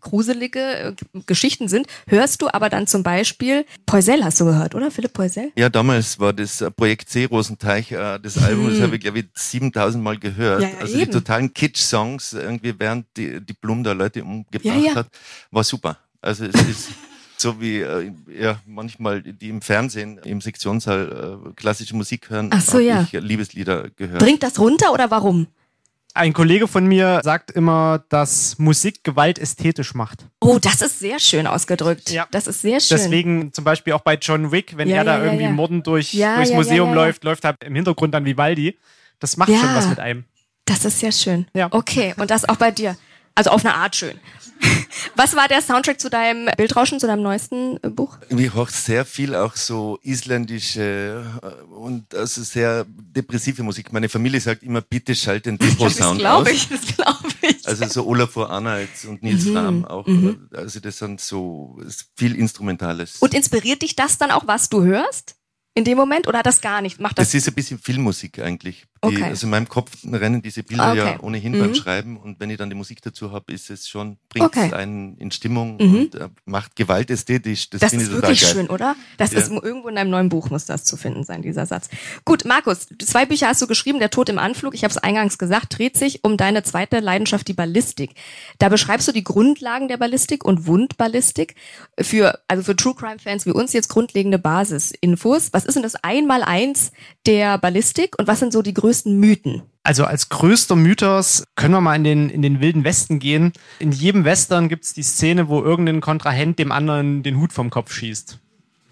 gruselige 0.00 0.60
äh, 0.60 0.94
Geschichten 1.26 1.66
sind, 1.66 1.88
hörst 2.06 2.40
du 2.40 2.48
aber 2.52 2.68
dann 2.68 2.86
zum 2.86 3.02
Beispiel 3.02 3.66
Poisel 3.84 4.24
hast 4.24 4.40
du 4.40 4.44
gehört, 4.44 4.76
oder? 4.76 4.92
Philipp 4.92 5.12
Poisel? 5.12 5.50
Ja, 5.56 5.68
damals 5.68 6.20
war 6.20 6.32
das 6.32 6.60
äh, 6.60 6.70
Projekt 6.70 7.10
C 7.10 7.24
Rosenteich, 7.24 7.90
äh, 7.90 8.18
das 8.20 8.38
Album, 8.38 8.66
hm. 8.66 8.74
das 8.74 8.82
habe 8.82 8.94
ich 8.94 9.02
glaube 9.02 9.18
ich 9.18 9.26
7000 9.34 10.02
Mal 10.02 10.18
gehört. 10.18 10.62
Ja, 10.62 10.68
ja, 10.68 10.78
also 10.78 10.94
eben. 10.94 11.06
die 11.06 11.10
totalen 11.10 11.52
Kitsch-Songs, 11.52 12.34
irgendwie 12.34 12.74
während 12.78 13.06
die, 13.16 13.44
die 13.44 13.54
Blum 13.54 13.82
da 13.82 13.92
Leute 13.92 14.22
umgebracht 14.22 14.84
ja, 14.84 14.94
hat, 14.94 15.08
war 15.50 15.64
super. 15.64 15.98
Also 16.20 16.44
es 16.44 16.54
ist 16.54 16.88
so 17.36 17.60
wie 17.60 17.80
äh, 17.80 18.12
ja, 18.28 18.60
manchmal 18.66 19.22
die 19.22 19.48
im 19.48 19.62
Fernsehen, 19.62 20.18
im 20.24 20.40
Sektionssaal 20.40 21.40
äh, 21.48 21.52
klassische 21.54 21.96
Musik 21.96 22.30
hören, 22.30 22.50
Ach 22.52 22.60
so, 22.60 22.78
ja. 22.78 23.02
ich 23.02 23.12
Liebeslieder 23.12 23.90
gehört. 23.96 24.20
Bringt 24.20 24.42
das 24.42 24.58
runter 24.58 24.92
oder 24.92 25.10
warum? 25.10 25.46
Ein 26.14 26.34
Kollege 26.34 26.68
von 26.68 26.86
mir 26.86 27.20
sagt 27.24 27.50
immer, 27.52 28.04
dass 28.10 28.58
Musik 28.58 29.02
Gewalt 29.02 29.38
ästhetisch 29.38 29.94
macht. 29.94 30.26
Oh, 30.40 30.58
das 30.60 30.82
ist 30.82 30.98
sehr 30.98 31.18
schön 31.18 31.46
ausgedrückt. 31.46 32.10
Ja. 32.10 32.26
Das 32.30 32.46
ist 32.46 32.60
sehr 32.60 32.80
schön. 32.80 32.98
Deswegen 32.98 33.52
zum 33.52 33.64
Beispiel 33.64 33.94
auch 33.94 34.02
bei 34.02 34.16
John 34.16 34.52
Wick, 34.52 34.76
wenn 34.76 34.88
ja, 34.88 34.96
er 34.96 35.04
da 35.04 35.18
ja, 35.18 35.24
irgendwie 35.24 35.44
ja. 35.44 35.50
morden 35.50 35.82
durch, 35.82 36.10
durchs 36.10 36.52
Museum 36.52 36.92
läuft, 36.92 37.24
läuft 37.24 37.44
halt 37.44 37.64
im 37.64 37.74
Hintergrund 37.74 38.12
dann 38.12 38.26
Vivaldi. 38.26 38.78
Das 39.20 39.38
macht 39.38 39.50
schon 39.50 39.74
was 39.74 39.88
mit 39.88 40.00
einem. 40.00 40.24
Das 40.66 40.84
ist 40.84 41.00
sehr 41.00 41.12
schön. 41.12 41.46
Ja. 41.54 41.68
Okay, 41.70 42.14
und 42.18 42.30
das 42.30 42.46
auch 42.46 42.56
bei 42.56 42.70
dir. 42.70 42.96
Also 43.34 43.50
auf 43.50 43.64
eine 43.64 43.74
Art 43.74 43.96
schön. 43.96 44.20
Was 45.16 45.34
war 45.34 45.48
der 45.48 45.60
Soundtrack 45.60 46.00
zu 46.00 46.10
deinem 46.10 46.48
Bildrauschen, 46.56 47.00
zu 47.00 47.06
deinem 47.06 47.22
neuesten 47.22 47.78
äh, 47.82 47.88
Buch? 47.88 48.18
Ich 48.28 48.54
höre 48.54 48.68
sehr 48.68 49.04
viel 49.04 49.34
auch 49.34 49.56
so 49.56 49.98
isländische 50.02 51.24
äh, 51.42 51.74
und 51.74 52.14
also 52.14 52.42
sehr 52.42 52.84
depressive 52.88 53.62
Musik. 53.62 53.92
Meine 53.92 54.08
Familie 54.08 54.40
sagt 54.40 54.62
immer, 54.62 54.80
bitte 54.80 55.14
schalt 55.14 55.46
den 55.46 55.58
Depot-Sound 55.58 55.90
aus. 55.90 55.98
Das 56.00 56.18
glaube 56.18 56.50
ich, 56.50 56.68
das 56.68 56.96
glaube 56.96 57.28
ich. 57.42 57.66
Also 57.66 57.86
so 57.88 58.06
Olafur 58.06 58.50
Arnalds 58.50 59.04
und 59.04 59.22
Nils 59.22 59.44
mhm. 59.44 59.52
Fram 59.52 59.84
auch. 59.84 60.06
Mhm. 60.06 60.48
Also 60.52 60.80
das 60.80 60.98
sind 60.98 61.20
so 61.20 61.78
viel 62.16 62.34
Instrumentales. 62.36 63.16
Und 63.18 63.34
inspiriert 63.34 63.82
dich 63.82 63.96
das 63.96 64.18
dann 64.18 64.30
auch, 64.30 64.46
was 64.46 64.68
du 64.68 64.82
hörst? 64.82 65.36
in 65.74 65.84
dem 65.84 65.96
Moment 65.96 66.28
oder 66.28 66.42
das 66.42 66.60
gar 66.60 66.82
nicht? 66.82 67.00
Macht 67.00 67.18
das? 67.18 67.28
Das 67.28 67.34
ist 67.34 67.48
ein 67.48 67.54
bisschen 67.54 67.78
Filmmusik 67.78 68.38
eigentlich. 68.40 68.84
Die, 69.04 69.08
okay. 69.08 69.24
Also 69.24 69.46
in 69.46 69.50
meinem 69.50 69.68
Kopf 69.68 69.90
rennen 70.04 70.42
diese 70.42 70.62
Bilder 70.62 70.92
okay. 70.92 70.98
ja 70.98 71.20
ohnehin 71.20 71.52
mhm. 71.52 71.58
beim 71.58 71.74
Schreiben 71.74 72.16
und 72.16 72.38
wenn 72.38 72.50
ich 72.50 72.56
dann 72.56 72.70
die 72.70 72.76
Musik 72.76 73.02
dazu 73.02 73.32
habe, 73.32 73.52
ist 73.52 73.68
es 73.68 73.88
schon, 73.88 74.16
bringt 74.28 74.46
okay. 74.46 74.68
es 74.68 74.72
einen 74.72 75.16
in 75.18 75.32
Stimmung 75.32 75.76
mhm. 75.80 75.94
und 75.94 76.14
äh, 76.14 76.28
macht 76.44 76.76
Gewalt 76.76 77.10
ästhetisch. 77.10 77.68
Das, 77.70 77.80
das 77.80 77.92
ist 77.94 78.12
wirklich 78.12 78.40
schön, 78.40 78.68
oder? 78.68 78.94
Das 79.18 79.32
ja. 79.32 79.40
ist 79.40 79.50
irgendwo 79.50 79.88
in 79.88 79.98
einem 79.98 80.10
neuen 80.10 80.28
Buch 80.28 80.50
muss 80.50 80.66
das 80.66 80.84
zu 80.84 80.96
finden 80.96 81.24
sein, 81.24 81.42
dieser 81.42 81.66
Satz. 81.66 81.88
Gut, 82.24 82.44
Markus, 82.44 82.86
zwei 83.04 83.26
Bücher 83.26 83.48
hast 83.48 83.60
du 83.60 83.66
geschrieben, 83.66 83.98
Der 83.98 84.10
Tod 84.10 84.28
im 84.28 84.38
Anflug, 84.38 84.74
ich 84.74 84.84
habe 84.84 84.92
es 84.92 84.98
eingangs 84.98 85.36
gesagt, 85.36 85.76
dreht 85.76 85.96
sich 85.96 86.22
um 86.22 86.36
deine 86.36 86.62
zweite 86.62 87.00
Leidenschaft, 87.00 87.48
die 87.48 87.54
Ballistik. 87.54 88.14
Da 88.58 88.68
beschreibst 88.68 89.08
du 89.08 89.12
die 89.12 89.24
Grundlagen 89.24 89.88
der 89.88 89.96
Ballistik 89.96 90.44
und 90.44 90.66
Wundballistik 90.66 91.56
für, 91.98 92.38
also 92.46 92.62
für 92.62 92.76
True 92.76 92.94
Crime 92.94 93.18
Fans 93.18 93.46
wie 93.46 93.50
uns 93.50 93.72
jetzt 93.72 93.88
grundlegende 93.88 94.38
Basisinfos. 94.38 95.52
Was 95.52 95.64
ist 95.64 95.74
denn 95.74 95.82
das 95.82 95.96
Einmaleins 95.96 96.92
der 97.26 97.58
Ballistik 97.58 98.16
und 98.18 98.28
was 98.28 98.38
sind 98.38 98.52
so 98.52 98.62
die 98.62 98.74
größten 98.74 98.91
Mythen? 99.04 99.62
Also 99.84 100.04
als 100.04 100.28
größter 100.28 100.76
Mythos 100.76 101.44
können 101.56 101.74
wir 101.74 101.80
mal 101.80 101.96
in 101.96 102.04
den, 102.04 102.30
in 102.30 102.42
den 102.42 102.60
wilden 102.60 102.84
Westen 102.84 103.18
gehen. 103.18 103.52
In 103.80 103.90
jedem 103.90 104.24
Western 104.24 104.68
gibt 104.68 104.84
es 104.84 104.94
die 104.94 105.02
Szene, 105.02 105.48
wo 105.48 105.62
irgendein 105.62 106.00
Kontrahent 106.00 106.58
dem 106.58 106.70
anderen 106.70 107.22
den 107.22 107.38
Hut 107.38 107.52
vom 107.52 107.70
Kopf 107.70 107.92
schießt. 107.92 108.38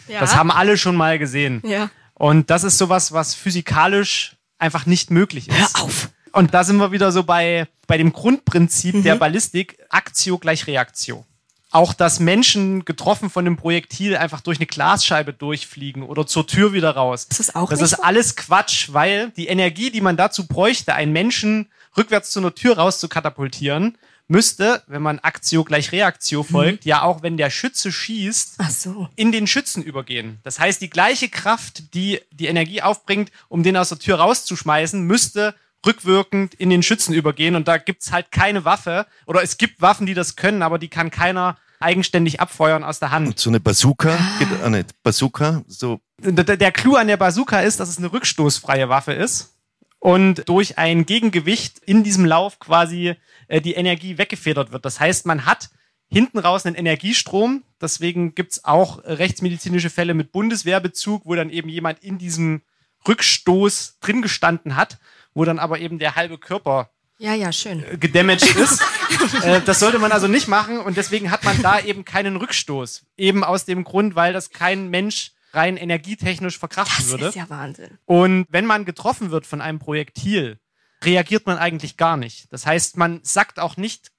Ja. 0.09 0.21
Das 0.21 0.35
haben 0.35 0.51
alle 0.51 0.77
schon 0.77 0.97
mal 0.97 1.19
gesehen. 1.19 1.63
Ja. 1.65 1.91
Und 2.15 2.51
das 2.51 2.65
ist 2.65 2.77
sowas, 2.77 3.13
was 3.13 3.35
physikalisch 3.35 4.37
einfach 4.59 4.85
nicht 4.85 5.11
möglich 5.11 5.49
ist. 5.49 5.57
Hör 5.57 5.85
auf! 5.85 6.11
Und 6.33 6.55
da 6.55 6.65
sind 6.65 6.77
wir 6.77 6.93
wieder 6.93 7.13
so 7.13 7.23
bei, 7.25 7.67
bei 7.87 7.97
dem 7.99 8.13
Grundprinzip 8.13 8.97
mhm. 8.97 9.03
der 9.03 9.17
Ballistik, 9.17 9.79
Aktio 9.89 10.39
gleich 10.39 10.67
Reaktio 10.67 11.25
auch, 11.71 11.95
dass 11.95 12.21
Menschen 12.21 12.85
getroffen 12.85 13.31
von 13.31 13.45
dem 13.45 13.57
Projektil 13.57 14.17
einfach 14.17 14.41
durch 14.41 14.59
eine 14.59 14.67
Glasscheibe 14.67 15.33
durchfliegen 15.33 16.03
oder 16.03 16.27
zur 16.27 16.47
Tür 16.47 16.73
wieder 16.73 16.91
raus. 16.91 17.29
Das 17.29 17.41
ist 17.41 17.55
auch 17.55 17.71
Das 17.71 17.81
ist 17.81 17.95
alles 17.95 18.37
Quatsch, 18.37 18.89
weil 18.93 19.31
die 19.31 19.47
Energie, 19.47 19.91
die 19.91 20.01
man 20.01 20.17
dazu 20.17 20.47
bräuchte, 20.47 20.95
einen 20.95 21.13
Menschen 21.13 21.69
rückwärts 21.97 22.31
zu 22.31 22.41
einer 22.41 22.55
Tür 22.55 22.77
raus 22.77 22.99
zu 22.99 23.09
katapultieren, 23.09 23.97
müsste, 24.31 24.83
wenn 24.87 25.03
man 25.03 25.19
Aktio 25.19 25.65
gleich 25.65 25.91
Reaktio 25.91 26.45
folgt, 26.45 26.85
mhm. 26.85 26.89
ja 26.89 27.03
auch 27.03 27.23
wenn 27.23 27.37
der 27.37 27.51
Schütze 27.51 27.91
schießt, 27.91 28.59
so. 28.71 29.09
in 29.17 29.33
den 29.33 29.47
Schützen 29.47 29.83
übergehen. 29.83 30.39
Das 30.45 30.61
heißt, 30.61 30.81
die 30.81 30.91
gleiche 30.91 31.29
Kraft, 31.29 31.95
die 31.95 32.21
die 32.31 32.47
Energie 32.47 32.81
aufbringt, 32.81 33.33
um 33.49 33.65
den 33.65 33.77
aus 33.77 33.89
der 33.89 33.99
Tür 33.99 34.21
rauszuschmeißen, 34.21 35.03
müsste 35.03 35.55
rückwirkend 35.87 36.55
in 36.55 36.71
den 36.71 36.83
Schützen 36.83 37.15
übergehen 37.15 37.55
und 37.55 37.69
da 37.69 37.79
gibt's 37.79 38.13
halt 38.13 38.31
keine 38.31 38.65
Waffe 38.65 39.07
oder 39.27 39.43
es 39.43 39.59
gibt 39.59 39.81
Waffen, 39.81 40.07
die 40.07 40.15
das 40.15 40.37
können, 40.37 40.63
aber 40.63 40.79
die 40.79 40.89
kann 40.89 41.11
keiner 41.11 41.57
eigenständig 41.81 42.41
abfeuern 42.41 42.85
aus 42.85 43.01
der 43.01 43.11
Hand. 43.11 43.29
Und 43.29 43.39
so 43.39 43.51
eine 43.51 43.61
Bazooka 43.61 44.19
geht 44.39 44.49
auch 44.63 44.69
nicht. 44.69 45.03
Bazooka, 45.03 45.63
so. 45.67 46.01
Der, 46.19 46.57
der 46.57 46.73
Clou 46.73 46.97
an 46.97 47.07
der 47.07 47.17
Bazooka 47.17 47.61
ist, 47.61 47.81
dass 47.81 47.89
es 47.89 47.99
eine 47.99 48.13
rückstoßfreie 48.13 48.91
Waffe 48.91 49.13
ist 49.13 49.55
und 49.99 50.49
durch 50.49 50.77
ein 50.79 51.07
Gegengewicht 51.07 51.79
in 51.79 52.05
diesem 52.05 52.27
Lauf 52.27 52.59
quasi 52.59 53.15
äh, 53.49 53.61
die 53.63 53.75
Energie 53.75 54.19
weggefedert 54.19 54.73
wird. 54.73 54.85
Das 54.85 55.01
heißt, 55.01 55.25
man 55.25 55.47
hat 55.47 55.71
hinten 56.09 56.39
raus 56.39 56.67
einen 56.67 56.77
Energiestrom. 56.77 57.63
Deswegen 57.81 58.35
gibt's 58.35 58.65
auch 58.65 59.03
rechtsmedizinische 59.05 59.91
Fälle 59.91 60.13
mit 60.13 60.33
Bundeswehrbezug, 60.33 61.23
wo 61.25 61.35
dann 61.35 61.51
eben 61.51 61.71
jemand 61.71 62.03
in 62.03 62.19
diesem 62.19 62.63
Rückstoß 63.09 63.99
drin 64.01 64.21
gestanden 64.21 64.77
hat 64.77 64.99
wo 65.35 65.45
dann 65.45 65.59
aber 65.59 65.79
eben 65.79 65.99
der 65.99 66.17
halbe 66.17 66.39
Körper 66.39 66.91
ja, 67.21 67.35
ja, 67.35 67.53
schön. 67.53 67.85
Äh, 67.85 67.99
gedamaged 67.99 68.57
ist. 68.57 68.81
äh, 69.43 69.61
das 69.61 69.79
sollte 69.79 69.99
man 69.99 70.11
also 70.11 70.27
nicht 70.27 70.49
machen 70.49 70.79
und 70.79 70.97
deswegen 70.97 71.31
hat 71.31 71.45
man 71.45 71.61
da 71.61 71.79
eben 71.79 72.07
keinen 72.07 72.37
Rückstoß. 72.37 73.05
Eben 73.19 73.45
aus 73.45 73.67
dem 73.67 73.85
Grund, 73.85 74.15
weil 74.15 74.33
das 74.33 74.49
kein 74.49 74.89
Mensch 74.89 75.33
rein 75.53 75.77
energietechnisch 75.77 76.59
verkraften 76.59 76.97
das 76.97 77.11
würde. 77.11 77.25
Das 77.25 77.35
ist 77.35 77.39
ja 77.39 77.51
Wahnsinn. 77.51 77.99
Und 78.07 78.47
wenn 78.49 78.65
man 78.65 78.87
getroffen 78.87 79.31
wird 79.31 79.47
von 79.47 79.61
einem 79.61 79.79
Projektil, 79.79 80.59
reagiert 81.05 81.45
man 81.45 81.59
eigentlich 81.59 81.99
gar 81.99 82.17
nicht. 82.17 82.51
Das 82.55 82.65
heißt, 82.65 82.97
man 82.97 83.21
sackt 83.23 83.61
auch 83.61 83.77
nicht 83.77 84.13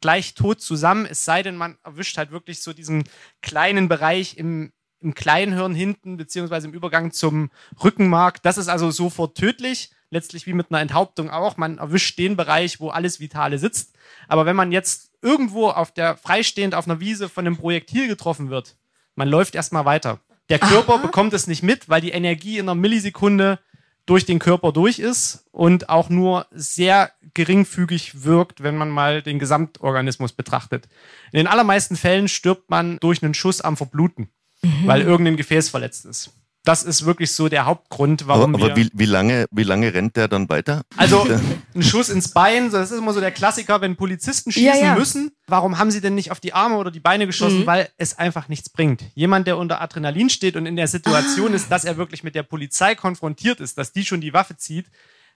gleich 0.00 0.34
tot 0.34 0.60
zusammen, 0.60 1.06
es 1.06 1.24
sei 1.24 1.44
denn, 1.44 1.56
man 1.56 1.78
erwischt 1.84 2.18
halt 2.18 2.32
wirklich 2.32 2.60
so 2.60 2.72
diesen 2.72 3.04
kleinen 3.40 3.88
Bereich 3.88 4.36
im, 4.36 4.72
im 4.98 5.14
Kleinhirn 5.14 5.76
hinten, 5.76 6.16
beziehungsweise 6.16 6.66
im 6.66 6.74
Übergang 6.74 7.12
zum 7.12 7.50
Rückenmark. 7.84 8.42
Das 8.42 8.58
ist 8.58 8.68
also 8.68 8.90
sofort 8.90 9.36
tödlich 9.36 9.90
letztlich 10.10 10.46
wie 10.46 10.52
mit 10.52 10.70
einer 10.70 10.80
Enthauptung 10.80 11.30
auch. 11.30 11.56
Man 11.56 11.78
erwischt 11.78 12.18
den 12.18 12.36
Bereich, 12.36 12.80
wo 12.80 12.88
alles 12.90 13.20
Vitale 13.20 13.58
sitzt. 13.58 13.94
Aber 14.26 14.46
wenn 14.46 14.56
man 14.56 14.72
jetzt 14.72 15.12
irgendwo 15.22 15.68
auf 15.68 15.92
der 15.92 16.16
freistehend 16.16 16.74
auf 16.74 16.86
einer 16.86 17.00
Wiese 17.00 17.28
von 17.28 17.46
einem 17.46 17.56
Projektil 17.56 18.08
getroffen 18.08 18.50
wird, 18.50 18.76
man 19.14 19.28
läuft 19.28 19.54
erstmal 19.54 19.84
weiter. 19.84 20.20
Der 20.48 20.58
Körper 20.58 20.94
Aha. 20.94 21.02
bekommt 21.02 21.34
es 21.34 21.46
nicht 21.46 21.62
mit, 21.62 21.88
weil 21.88 22.00
die 22.00 22.12
Energie 22.12 22.58
in 22.58 22.66
einer 22.66 22.74
Millisekunde 22.74 23.58
durch 24.06 24.24
den 24.24 24.38
Körper 24.38 24.72
durch 24.72 24.98
ist 24.98 25.44
und 25.50 25.90
auch 25.90 26.08
nur 26.08 26.46
sehr 26.50 27.12
geringfügig 27.34 28.24
wirkt, 28.24 28.62
wenn 28.62 28.76
man 28.76 28.88
mal 28.88 29.20
den 29.20 29.38
Gesamtorganismus 29.38 30.32
betrachtet. 30.32 30.88
In 31.30 31.36
den 31.36 31.46
allermeisten 31.46 31.94
Fällen 31.94 32.28
stirbt 32.28 32.70
man 32.70 32.98
durch 33.00 33.22
einen 33.22 33.34
Schuss 33.34 33.60
am 33.60 33.76
Verbluten, 33.76 34.30
mhm. 34.62 34.86
weil 34.86 35.02
irgendein 35.02 35.36
Gefäß 35.36 35.68
verletzt 35.68 36.06
ist. 36.06 36.32
Das 36.64 36.82
ist 36.82 37.06
wirklich 37.06 37.32
so 37.32 37.48
der 37.48 37.64
Hauptgrund, 37.64 38.26
warum 38.26 38.54
aber, 38.54 38.66
aber 38.66 38.76
wie, 38.76 38.90
wie, 38.92 39.06
lange, 39.06 39.46
wie 39.50 39.62
lange 39.62 39.94
rennt 39.94 40.16
der 40.16 40.28
dann 40.28 40.48
weiter? 40.48 40.82
Also 40.96 41.26
ein 41.74 41.82
Schuss 41.82 42.08
ins 42.08 42.28
Bein, 42.28 42.70
das 42.70 42.90
ist 42.90 42.98
immer 42.98 43.12
so 43.12 43.20
der 43.20 43.30
Klassiker, 43.30 43.80
wenn 43.80 43.96
Polizisten 43.96 44.52
schießen 44.52 44.80
ja, 44.80 44.86
ja. 44.88 44.94
müssen. 44.94 45.30
Warum 45.46 45.78
haben 45.78 45.90
sie 45.90 46.00
denn 46.00 46.14
nicht 46.14 46.30
auf 46.30 46.40
die 46.40 46.52
Arme 46.52 46.76
oder 46.76 46.90
die 46.90 47.00
Beine 47.00 47.26
geschossen? 47.26 47.60
Mhm. 47.60 47.66
Weil 47.66 47.88
es 47.96 48.18
einfach 48.18 48.48
nichts 48.48 48.68
bringt. 48.68 49.02
Jemand, 49.14 49.46
der 49.46 49.56
unter 49.56 49.80
Adrenalin 49.80 50.28
steht 50.28 50.56
und 50.56 50.66
in 50.66 50.76
der 50.76 50.88
Situation 50.88 51.52
ah. 51.52 51.56
ist, 51.56 51.70
dass 51.70 51.84
er 51.84 51.96
wirklich 51.96 52.22
mit 52.22 52.34
der 52.34 52.42
Polizei 52.42 52.94
konfrontiert 52.94 53.60
ist, 53.60 53.78
dass 53.78 53.92
die 53.92 54.04
schon 54.04 54.20
die 54.20 54.34
Waffe 54.34 54.56
zieht, 54.56 54.86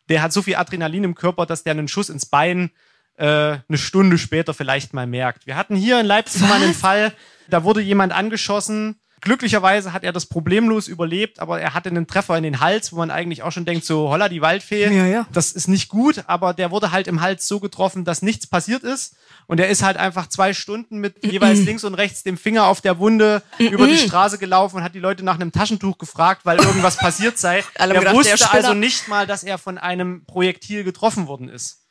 der 0.08 0.22
hat 0.22 0.32
so 0.32 0.42
viel 0.42 0.56
Adrenalin 0.56 1.04
im 1.04 1.14
Körper, 1.14 1.46
dass 1.46 1.62
der 1.62 1.70
einen 1.72 1.88
Schuss 1.88 2.10
ins 2.10 2.26
Bein 2.26 2.70
äh, 3.16 3.26
eine 3.26 3.78
Stunde 3.78 4.18
später 4.18 4.54
vielleicht 4.54 4.94
mal 4.94 5.06
merkt. 5.06 5.46
Wir 5.46 5.56
hatten 5.56 5.76
hier 5.76 6.00
in 6.00 6.06
Leipzig 6.06 6.42
Was? 6.42 6.48
mal 6.48 6.62
einen 6.62 6.74
Fall, 6.74 7.12
da 7.48 7.64
wurde 7.64 7.80
jemand 7.80 8.12
angeschossen, 8.12 8.96
Glücklicherweise 9.22 9.92
hat 9.92 10.02
er 10.02 10.12
das 10.12 10.26
problemlos 10.26 10.88
überlebt, 10.88 11.38
aber 11.38 11.60
er 11.60 11.74
hatte 11.74 11.88
einen 11.88 12.08
Treffer 12.08 12.36
in 12.36 12.42
den 12.42 12.58
Hals, 12.58 12.92
wo 12.92 12.96
man 12.96 13.12
eigentlich 13.12 13.44
auch 13.44 13.52
schon 13.52 13.64
denkt, 13.64 13.84
so 13.84 14.08
holla 14.08 14.28
die 14.28 14.42
Waldfee, 14.42 14.92
ja, 14.92 15.06
ja. 15.06 15.26
das 15.32 15.52
ist 15.52 15.68
nicht 15.68 15.88
gut, 15.88 16.24
aber 16.26 16.52
der 16.54 16.72
wurde 16.72 16.90
halt 16.90 17.06
im 17.06 17.20
Hals 17.20 17.46
so 17.46 17.60
getroffen, 17.60 18.04
dass 18.04 18.20
nichts 18.20 18.48
passiert 18.48 18.82
ist. 18.82 19.14
Und 19.46 19.60
er 19.60 19.68
ist 19.68 19.84
halt 19.84 19.96
einfach 19.96 20.28
zwei 20.28 20.52
Stunden 20.52 20.98
mit 20.98 21.24
jeweils 21.24 21.60
links 21.60 21.84
und 21.84 21.94
rechts 21.94 22.24
dem 22.24 22.36
Finger 22.36 22.66
auf 22.66 22.80
der 22.80 22.98
Wunde 22.98 23.42
über 23.58 23.86
die 23.86 23.96
Straße 23.96 24.38
gelaufen 24.38 24.78
und 24.78 24.82
hat 24.82 24.94
die 24.94 25.00
Leute 25.00 25.24
nach 25.24 25.36
einem 25.36 25.52
Taschentuch 25.52 25.98
gefragt, 25.98 26.42
weil 26.44 26.58
irgendwas 26.58 26.96
passiert 26.96 27.38
sei. 27.38 27.62
er 27.74 27.88
gedacht, 27.88 28.14
wusste 28.14 28.52
also 28.52 28.74
nicht 28.74 29.06
mal, 29.06 29.26
dass 29.26 29.44
er 29.44 29.58
von 29.58 29.78
einem 29.78 30.24
Projektil 30.24 30.82
getroffen 30.82 31.28
worden 31.28 31.48
ist. 31.48 31.82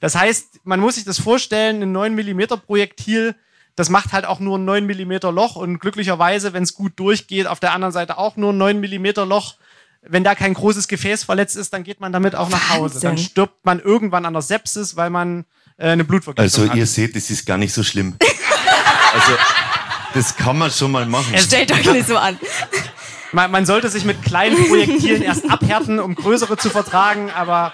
Das 0.00 0.14
heißt, 0.14 0.60
man 0.62 0.78
muss 0.78 0.94
sich 0.94 1.04
das 1.04 1.18
vorstellen, 1.18 1.82
ein 1.82 1.90
9 1.90 2.14
Millimeter 2.14 2.56
Projektil 2.56 3.34
das 3.78 3.90
macht 3.90 4.12
halt 4.12 4.26
auch 4.26 4.40
nur 4.40 4.58
ein 4.58 4.64
9 4.64 4.86
mm 4.86 5.12
Loch 5.30 5.54
und 5.54 5.78
glücklicherweise, 5.78 6.52
wenn 6.52 6.64
es 6.64 6.74
gut 6.74 6.94
durchgeht, 6.96 7.46
auf 7.46 7.60
der 7.60 7.72
anderen 7.72 7.92
Seite 7.92 8.18
auch 8.18 8.36
nur 8.36 8.52
ein 8.52 8.58
9 8.58 8.80
mm 8.80 9.06
Loch. 9.28 9.54
Wenn 10.02 10.24
da 10.24 10.34
kein 10.34 10.52
großes 10.52 10.88
Gefäß 10.88 11.22
verletzt 11.22 11.56
ist, 11.56 11.72
dann 11.72 11.84
geht 11.84 12.00
man 12.00 12.12
damit 12.12 12.34
auch 12.34 12.48
nach 12.48 12.70
Hause. 12.70 12.96
Wahnsinn. 12.96 13.10
Dann 13.10 13.18
stirbt 13.18 13.64
man 13.64 13.78
irgendwann 13.78 14.26
an 14.26 14.32
der 14.32 14.42
Sepsis, 14.42 14.96
weil 14.96 15.10
man 15.10 15.44
äh, 15.76 15.90
eine 15.90 16.02
Blutvergiftung 16.02 16.42
also, 16.42 16.62
hat. 16.62 16.70
Also 16.70 16.78
ihr 16.80 16.86
seht, 16.86 17.14
das 17.14 17.30
ist 17.30 17.46
gar 17.46 17.56
nicht 17.56 17.72
so 17.72 17.84
schlimm. 17.84 18.16
also 19.14 19.32
das 20.12 20.34
kann 20.34 20.58
man 20.58 20.72
schon 20.72 20.90
mal 20.90 21.06
machen. 21.06 21.32
Er 21.32 21.40
stellt 21.40 21.70
euch 21.70 21.88
nicht 21.92 22.08
so 22.08 22.16
an. 22.16 22.36
Man, 23.30 23.48
man 23.52 23.64
sollte 23.64 23.88
sich 23.90 24.04
mit 24.04 24.24
kleinen 24.24 24.56
Projektilen 24.66 25.22
erst 25.22 25.48
abhärten, 25.48 26.00
um 26.00 26.16
größere 26.16 26.56
zu 26.56 26.68
vertragen, 26.68 27.30
aber 27.30 27.70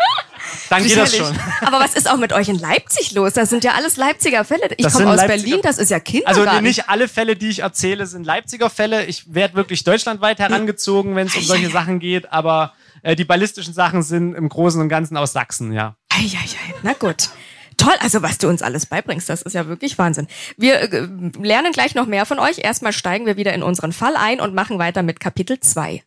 dann 0.70 0.84
geht 0.84 0.96
das 0.96 1.16
schon. 1.16 1.36
Aber 1.60 1.80
was 1.80 1.94
ist 1.94 2.08
auch 2.08 2.16
mit 2.16 2.32
euch 2.32 2.48
in 2.48 2.58
Leipzig 2.58 3.12
los? 3.12 3.32
Das 3.32 3.50
sind 3.50 3.64
ja 3.64 3.72
alles 3.72 3.96
Leipziger 3.96 4.44
Fälle. 4.44 4.68
Ich 4.76 4.86
komme 4.92 5.10
aus 5.10 5.16
Leipziger 5.16 5.26
Berlin, 5.26 5.60
das 5.62 5.78
ist 5.78 5.90
ja 5.90 6.00
Kindergarten. 6.00 6.48
Also 6.48 6.60
nicht 6.60 6.88
alle 6.88 7.08
Fälle, 7.08 7.36
die 7.36 7.48
ich 7.48 7.60
erzähle, 7.60 8.06
sind 8.06 8.24
Leipziger 8.24 8.70
Fälle. 8.70 9.04
Ich 9.06 9.34
werde 9.34 9.54
wirklich 9.54 9.84
deutschlandweit 9.84 10.38
herangezogen, 10.38 11.16
wenn 11.16 11.26
es 11.26 11.36
um 11.36 11.42
solche 11.42 11.70
Sachen 11.70 11.98
geht, 11.98 12.32
aber 12.32 12.72
äh, 13.02 13.16
die 13.16 13.24
ballistischen 13.24 13.74
Sachen 13.74 14.02
sind 14.02 14.34
im 14.34 14.48
Großen 14.48 14.80
und 14.80 14.88
Ganzen 14.88 15.16
aus 15.16 15.32
Sachsen, 15.32 15.72
ja. 15.72 15.96
Eieiei, 16.08 16.74
na 16.82 16.92
gut. 16.92 17.30
Toll, 17.76 17.94
also 18.00 18.22
was 18.22 18.38
du 18.38 18.48
uns 18.48 18.62
alles 18.62 18.86
beibringst, 18.86 19.28
das 19.28 19.42
ist 19.42 19.52
ja 19.52 19.66
wirklich 19.66 19.98
Wahnsinn. 19.98 20.28
Wir 20.56 20.80
äh, 20.80 21.08
lernen 21.40 21.72
gleich 21.72 21.94
noch 21.94 22.06
mehr 22.06 22.24
von 22.24 22.38
euch. 22.38 22.58
Erstmal 22.58 22.92
steigen 22.92 23.26
wir 23.26 23.36
wieder 23.36 23.52
in 23.52 23.62
unseren 23.62 23.92
Fall 23.92 24.16
ein 24.16 24.40
und 24.40 24.54
machen 24.54 24.78
weiter 24.78 25.02
mit 25.02 25.20
Kapitel 25.20 25.58
2. 25.60 26.02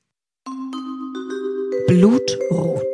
Blutrot. 1.87 2.86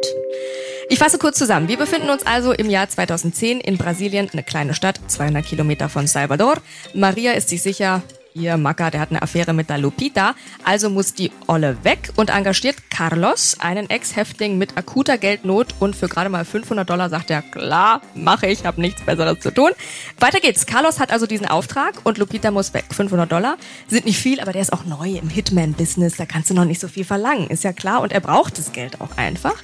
Ich 0.90 1.00
fasse 1.00 1.18
kurz 1.18 1.38
zusammen. 1.38 1.68
Wir 1.68 1.78
befinden 1.78 2.10
uns 2.10 2.26
also 2.26 2.52
im 2.52 2.70
Jahr 2.70 2.90
2010 2.90 3.62
in 3.62 3.78
Brasilien, 3.78 4.30
eine 4.32 4.44
kleine 4.44 4.74
Stadt, 4.74 5.00
200 5.08 5.46
Kilometer 5.46 5.90
von 5.90 6.08
Salvador. 6.08 6.58
Maria 6.94 7.32
ist 7.32 7.50
sich 7.50 7.62
sicher, 7.62 8.04
ihr 8.34 8.58
Macker, 8.58 8.92
der 8.92 9.00
hat 9.00 9.10
eine 9.10 9.22
Affäre 9.22 9.54
mit 9.54 9.70
der 9.70 9.78
Lupita, 9.78 10.36
also 10.64 10.90
muss 10.90 11.14
die 11.14 11.32
Olle 11.48 11.78
weg 11.84 12.12
und 12.16 12.30
engagiert 12.30 12.76
Carlos, 12.90 13.58
einen 13.60 13.90
Ex-Häftling 13.90 14.58
mit 14.58 14.78
akuter 14.78 15.18
Geldnot 15.18 15.76
und 15.80 15.96
für 15.96 16.10
gerade 16.10 16.30
mal 16.30 16.44
500 16.44 16.90
Dollar 16.90 17.10
sagt 17.10 17.30
er, 17.30 17.42
klar, 17.42 18.02
mache 18.14 18.48
ich, 18.48 18.66
habe 18.66 18.82
nichts 18.82 19.02
Besseres 19.04 19.40
zu 19.40 19.52
tun. 19.52 19.72
Weiter 20.20 20.40
geht's. 20.40 20.66
Carlos 20.66 21.00
hat 21.00 21.12
also 21.12 21.26
diesen 21.26 21.48
Auftrag 21.48 22.02
und 22.04 22.18
Lupita 22.18 22.52
muss 22.52 22.74
weg. 22.74 22.86
500 22.92 23.32
Dollar 23.32 23.58
sind 23.88 24.06
nicht 24.06 24.18
viel, 24.18 24.40
aber 24.40 24.52
der 24.52 24.62
ist 24.62 24.74
auch 24.74 24.84
neu 24.86 25.12
im 25.12 25.30
Hitman-Business, 25.30 26.18
da 26.18 26.26
kannst 26.26 26.50
du 26.50 26.54
noch 26.54 26.66
nicht 26.66 26.82
so 26.82 26.88
viel 26.88 27.06
verlangen, 27.06 27.48
ist 27.48 27.64
ja 27.64 27.74
klar 27.74 28.02
und 28.02 28.12
er 28.12 28.22
braucht 28.22 28.58
das 28.58 28.74
Geld 28.74 29.00
auch 29.02 29.18
einfach. 29.18 29.56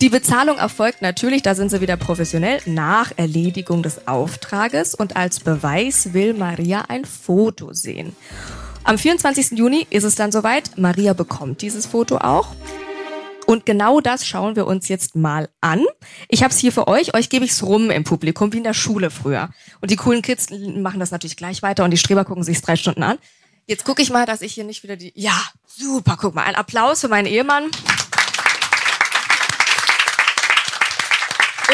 Die 0.00 0.10
Bezahlung 0.10 0.58
erfolgt 0.58 1.02
natürlich, 1.02 1.42
da 1.42 1.56
sind 1.56 1.70
sie 1.70 1.80
wieder 1.80 1.96
professionell, 1.96 2.60
nach 2.66 3.10
Erledigung 3.16 3.82
des 3.82 4.06
Auftrages 4.06 4.94
und 4.94 5.16
als 5.16 5.40
Beweis 5.40 6.12
will 6.12 6.34
Maria 6.34 6.82
ein 6.82 7.04
Foto 7.04 7.72
sehen. 7.72 8.14
Am 8.84 8.96
24. 8.96 9.58
Juni 9.58 9.88
ist 9.90 10.04
es 10.04 10.14
dann 10.14 10.30
soweit. 10.30 10.78
Maria 10.78 11.14
bekommt 11.14 11.62
dieses 11.62 11.84
Foto 11.84 12.18
auch. 12.18 12.54
Und 13.44 13.66
genau 13.66 14.00
das 14.00 14.24
schauen 14.24 14.54
wir 14.54 14.68
uns 14.68 14.86
jetzt 14.86 15.16
mal 15.16 15.48
an. 15.60 15.84
Ich 16.28 16.44
habe 16.44 16.54
es 16.54 16.60
hier 16.60 16.70
für 16.70 16.86
euch. 16.86 17.14
Euch 17.14 17.28
gebe 17.28 17.44
ich 17.44 17.50
es 17.50 17.64
rum 17.64 17.90
im 17.90 18.04
Publikum, 18.04 18.52
wie 18.52 18.58
in 18.58 18.64
der 18.64 18.74
Schule 18.74 19.10
früher. 19.10 19.50
Und 19.80 19.90
die 19.90 19.96
coolen 19.96 20.22
Kids 20.22 20.46
machen 20.50 21.00
das 21.00 21.10
natürlich 21.10 21.36
gleich 21.36 21.60
weiter 21.62 21.82
und 21.82 21.90
die 21.90 21.96
Streber 21.96 22.24
gucken 22.24 22.44
sich 22.44 22.62
drei 22.62 22.76
Stunden 22.76 23.02
an. 23.02 23.18
Jetzt 23.66 23.84
gucke 23.84 24.00
ich 24.00 24.10
mal, 24.10 24.26
dass 24.26 24.42
ich 24.42 24.54
hier 24.54 24.64
nicht 24.64 24.84
wieder 24.84 24.96
die... 24.96 25.12
Ja, 25.16 25.38
super, 25.66 26.16
guck 26.20 26.36
mal. 26.36 26.44
Ein 26.44 26.54
Applaus 26.54 27.00
für 27.00 27.08
meinen 27.08 27.26
Ehemann. 27.26 27.64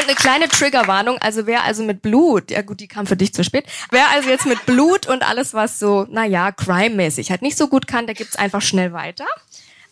Und 0.04 0.10
eine 0.10 0.16
kleine 0.16 0.48
Triggerwarnung, 0.48 1.16
also 1.18 1.46
wer 1.46 1.64
also 1.64 1.82
mit 1.82 2.02
Blut, 2.02 2.50
ja 2.50 2.60
gut, 2.60 2.80
die 2.80 2.88
kam 2.88 3.06
für 3.06 3.16
dich 3.16 3.32
zu 3.32 3.42
spät, 3.42 3.64
wer 3.90 4.10
also 4.10 4.28
jetzt 4.28 4.44
mit 4.44 4.66
Blut 4.66 5.06
und 5.06 5.26
alles, 5.26 5.54
was 5.54 5.78
so, 5.78 6.06
naja, 6.10 6.52
crime-mäßig 6.52 7.30
halt 7.30 7.40
nicht 7.40 7.56
so 7.56 7.68
gut 7.68 7.86
kann, 7.86 8.04
der 8.04 8.14
gibt's 8.14 8.36
einfach 8.36 8.60
schnell 8.60 8.92
weiter. 8.92 9.24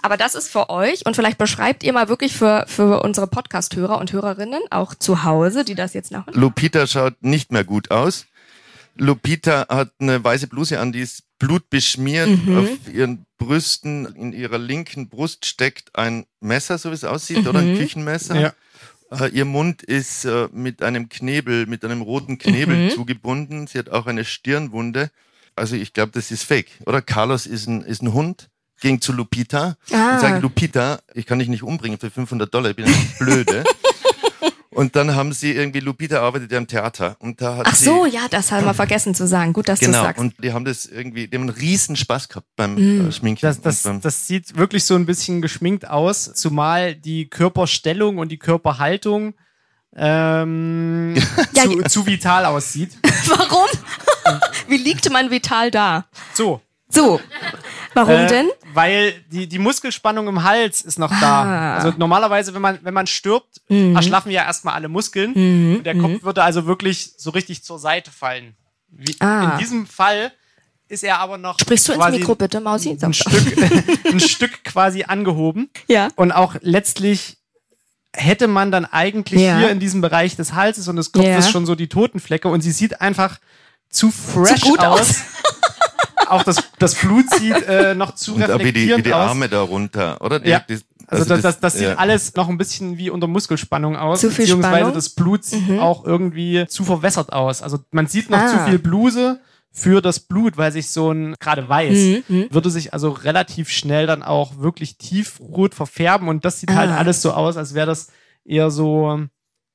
Aber 0.03 0.18
das 0.18 0.35
ist 0.35 0.51
für 0.51 0.68
euch 0.68 1.07
und 1.07 1.16
vielleicht 1.16 1.38
beschreibt 1.38 1.83
ihr 1.83 1.94
mal 1.94 2.11
wirklich 2.11 2.35
für, 2.35 2.66
für 2.68 3.03
unsere 3.03 3.27
Podcast-Hörer 3.27 3.96
und 3.96 4.12
Hörerinnen, 4.12 4.61
auch 4.68 4.94
zu 4.94 5.25
Hause, 5.25 5.64
die 5.64 5.75
das 5.75 5.94
jetzt 5.94 6.11
nach. 6.11 6.27
Lupita 6.27 6.87
schaut 6.87 7.14
nicht 7.22 7.51
mehr 7.51 7.64
gut 7.64 7.90
aus. 7.90 8.27
Lupita 8.96 9.66
hat 9.70 9.92
eine 9.98 10.22
weiße 10.22 10.46
Bluse 10.46 10.79
an, 10.79 10.92
die 10.92 11.01
ist 11.01 11.22
blutbeschmiert. 11.38 12.29
Mhm. 12.29 12.59
Auf 12.59 12.92
ihren 12.92 13.25
Brüsten, 13.38 14.07
in 14.14 14.35
ihrer 14.35 14.59
linken 14.59 15.09
Brust 15.09 15.46
steckt 15.46 15.96
ein 15.96 16.27
Messer, 16.40 16.77
so 16.77 16.90
wie 16.90 16.94
es 16.94 17.05
aussieht, 17.05 17.42
mhm. 17.42 17.46
oder 17.46 17.59
ein 17.61 17.72
mhm. 17.72 17.79
Küchenmesser. 17.79 18.38
Ja. 18.38 18.53
Äh, 19.20 19.29
ihr 19.29 19.44
Mund 19.44 19.83
ist 19.83 20.25
äh, 20.25 20.48
mit 20.53 20.83
einem 20.83 21.09
Knebel, 21.09 21.66
mit 21.66 21.85
einem 21.85 22.03
roten 22.03 22.38
Knebel 22.38 22.77
mhm. 22.77 22.90
zugebunden. 22.90 23.66
Sie 23.66 23.79
hat 23.79 23.90
auch 23.90 24.07
eine 24.07 24.25
Stirnwunde. 24.25 25.11
Also 25.55 25.77
ich 25.77 25.92
glaube, 25.92 26.12
das 26.12 26.31
ist 26.31 26.44
fake. 26.44 26.70
Oder 26.87 27.03
Carlos 27.03 27.46
ist 27.46 27.66
ein, 27.66 27.83
ist 27.83 28.03
ein 28.03 28.12
Hund, 28.14 28.48
ging 28.81 29.01
zu 29.01 29.12
Lupita 29.12 29.77
ah. 29.92 30.14
und 30.14 30.20
sagt, 30.20 30.42
Lupita, 30.42 31.01
ich 31.14 31.27
kann 31.27 31.38
dich 31.38 31.48
nicht 31.48 31.62
umbringen 31.62 31.98
für 31.98 32.11
500 32.11 32.53
Dollar, 32.53 32.70
ich 32.70 32.77
bin 32.77 32.87
ein 32.87 33.12
blöde. 33.18 33.64
Und 34.74 34.96
dann 34.96 35.14
haben 35.14 35.32
sie 35.32 35.52
irgendwie, 35.52 35.80
Lupita 35.80 36.20
arbeitet 36.20 36.50
ja 36.50 36.58
im 36.58 36.66
Theater. 36.66 37.16
Und 37.18 37.42
da 37.42 37.58
hat 37.58 37.66
Ach 37.68 37.74
so, 37.74 38.06
ja, 38.06 38.22
das 38.30 38.52
haben 38.52 38.64
wir 38.64 38.72
vergessen 38.72 39.14
zu 39.14 39.26
sagen. 39.26 39.52
Gut, 39.52 39.68
dass 39.68 39.80
genau, 39.80 39.98
du 39.98 40.04
sagst. 40.04 40.20
und 40.20 40.35
die 40.42 40.52
haben 40.52 40.64
das 40.64 40.87
irgendwie, 40.87 41.28
die 41.28 41.37
haben 41.37 41.42
einen 41.42 41.56
riesen 41.56 41.94
Spaß 41.94 42.28
gehabt 42.28 42.46
beim 42.56 42.74
mm. 42.74 43.08
Äh, 43.08 43.12
Schminken. 43.12 43.42
Das, 43.42 43.61
das, 43.61 43.82
beim 43.82 44.00
das 44.00 44.26
sieht 44.26 44.56
wirklich 44.56 44.85
so 44.85 44.94
ein 44.94 45.04
bisschen 45.04 45.42
geschminkt 45.42 45.88
aus, 45.88 46.32
zumal 46.35 46.94
die 46.94 47.28
Körperstellung 47.28 48.16
und 48.16 48.30
die 48.30 48.38
Körperhaltung 48.38 49.35
ähm, 49.94 51.14
ja, 51.54 51.64
zu, 51.64 51.82
zu 51.82 52.06
vital 52.06 52.46
aussieht. 52.46 52.96
Warum? 53.26 53.68
Wie 54.68 54.78
liegt 54.78 55.11
man 55.11 55.30
vital 55.30 55.70
da? 55.70 56.06
So. 56.32 56.62
So. 56.88 57.20
Warum 57.94 58.14
äh, 58.14 58.26
denn? 58.26 58.50
Weil 58.72 59.14
die, 59.31 59.46
die 59.46 59.59
Muskelspannung 59.59 60.28
im 60.28 60.42
Hals 60.42 60.81
ist 60.81 60.98
noch 60.98 61.11
da. 61.20 61.42
Ah. 61.42 61.74
Also 61.76 61.94
normalerweise, 61.96 62.55
wenn 62.55 62.62
man, 62.62 62.78
wenn 62.83 62.94
man 62.94 63.07
stirbt, 63.07 63.61
mhm. 63.68 63.96
erschlaffen 63.96 64.31
ja 64.31 64.44
erstmal 64.44 64.74
alle 64.74 64.88
Muskeln. 64.88 65.33
Mhm. 65.35 65.76
Und 65.76 65.85
der 65.85 65.96
Kopf 65.96 66.11
mhm. 66.11 66.22
würde 66.22 66.42
also 66.42 66.66
wirklich 66.66 67.12
so 67.16 67.31
richtig 67.31 67.64
zur 67.64 67.78
Seite 67.78 68.11
fallen. 68.11 68.55
Wie, 68.88 69.16
ah. 69.20 69.52
In 69.52 69.59
diesem 69.59 69.87
Fall 69.87 70.33
ist 70.88 71.02
er 71.02 71.18
aber 71.18 71.38
noch. 71.38 71.59
Sprichst 71.59 71.88
du 71.88 71.92
ins 71.92 72.11
Mikro 72.11 72.35
bitte, 72.35 72.61
Mausi? 72.61 72.96
Ein, 73.00 73.14
Stück, 73.14 73.33
ein 74.12 74.20
Stück 74.20 74.64
quasi 74.64 75.05
angehoben. 75.05 75.70
Ja. 75.88 76.09
Und 76.16 76.33
auch 76.33 76.57
letztlich 76.61 77.38
hätte 78.14 78.46
man 78.46 78.70
dann 78.70 78.85
eigentlich 78.85 79.40
ja. 79.40 79.59
hier 79.59 79.70
in 79.70 79.81
diesem 79.81 80.02
Bereich 80.02 80.37
des 80.37 80.52
Halses 80.52 80.88
und 80.88 80.96
des 80.96 81.12
Kopfes 81.12 81.46
ja. 81.46 81.50
schon 81.50 81.64
so 81.64 81.74
die 81.74 81.88
Totenflecke 81.88 82.48
und 82.48 82.61
sie 82.61 82.72
sieht 82.72 83.00
einfach 83.00 83.38
zu 83.88 84.11
fresh 84.11 84.61
zu 84.61 84.78
aus. 84.78 85.00
aus. 85.00 85.20
auch 86.33 86.42
das, 86.42 86.57
das 86.79 86.95
Blut 86.97 87.31
sieht 87.31 87.66
äh, 87.66 87.95
noch 87.95 88.14
zu 88.14 88.35
und 88.35 88.42
reflektierend 88.42 88.77
wie 88.77 88.87
die, 88.87 88.97
wie 88.97 89.03
die 89.03 89.12
Arme 89.12 89.49
darunter, 89.49 90.21
oder? 90.21 90.40
Die, 90.40 90.51
ja. 90.51 90.61
Die, 90.61 90.79
also, 91.07 91.25
also 91.25 91.35
das, 91.35 91.42
das, 91.42 91.61
das 91.61 91.73
sieht 91.75 91.88
ja. 91.88 91.95
alles 91.97 92.35
noch 92.35 92.49
ein 92.49 92.59
bisschen 92.59 92.97
wie 92.99 93.11
unter 93.11 93.27
Muskelspannung 93.27 93.97
aus, 93.97 94.21
zu 94.21 94.31
viel 94.31 94.45
beziehungsweise 94.45 94.77
Spannung? 94.77 94.95
das 94.95 95.11
Blut 95.11 95.45
sieht 95.45 95.68
mhm. 95.68 95.79
auch 95.79 96.05
irgendwie 96.05 96.66
zu 96.68 96.85
verwässert 96.85 97.33
aus. 97.33 97.62
Also 97.62 97.79
man 97.90 98.07
sieht 98.07 98.31
noch 98.31 98.38
ah. 98.38 98.49
zu 98.49 98.59
viel 98.61 98.79
Bluse 98.79 99.40
für 99.71 100.01
das 100.01 100.21
Blut, 100.21 100.57
weil 100.57 100.73
sich 100.73 100.90
so 100.90 101.11
ein, 101.12 101.35
gerade 101.38 101.68
weiß, 101.68 101.99
mhm, 101.99 102.25
mhm. 102.29 102.47
würde 102.51 102.71
sich 102.71 102.92
also 102.92 103.11
relativ 103.11 103.71
schnell 103.71 104.07
dann 104.07 104.23
auch 104.23 104.59
wirklich 104.59 104.97
tiefrot 104.97 105.75
verfärben 105.75 106.29
und 106.29 106.45
das 106.45 106.61
sieht 106.61 106.71
halt 106.71 106.88
ah. 106.88 106.92
halt 106.92 107.01
alles 107.01 107.23
so 107.23 107.33
aus, 107.33 107.57
als 107.57 107.75
wäre 107.75 107.87
das 107.87 108.09
eher 108.45 108.71
so 108.71 109.27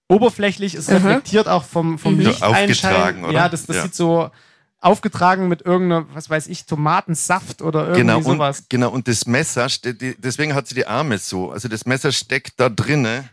oberflächlich, 0.10 0.74
es 0.74 0.90
reflektiert 0.90 1.48
auch 1.48 1.64
vom, 1.64 2.00
vom 2.00 2.16
So 2.22 2.30
Lichteinschein. 2.30 2.70
aufgetragen, 2.70 3.26
oder? 3.26 3.34
Ja, 3.34 3.50
das, 3.50 3.66
das 3.66 3.76
Ja. 3.76 3.84
sieht 3.84 3.96
so 3.96 4.30
aufgetragen 4.80 5.48
mit 5.48 5.62
irgendeiner, 5.64 6.06
was 6.14 6.30
weiß 6.30 6.48
ich, 6.48 6.66
Tomatensaft 6.66 7.62
oder 7.62 7.82
irgendwie 7.82 8.02
Genau, 8.02 8.18
und, 8.18 8.24
sowas. 8.24 8.64
genau, 8.70 8.90
und 8.90 9.08
das 9.08 9.26
Messer, 9.26 9.68
deswegen 9.84 10.54
hat 10.54 10.68
sie 10.68 10.76
die 10.76 10.86
Arme 10.88 11.18
so. 11.18 11.52
Also 11.52 11.68
das 11.68 11.86
Messer 11.86 12.12
steckt 12.12 12.60
da 12.60 12.70
drinnen. 12.70 13.28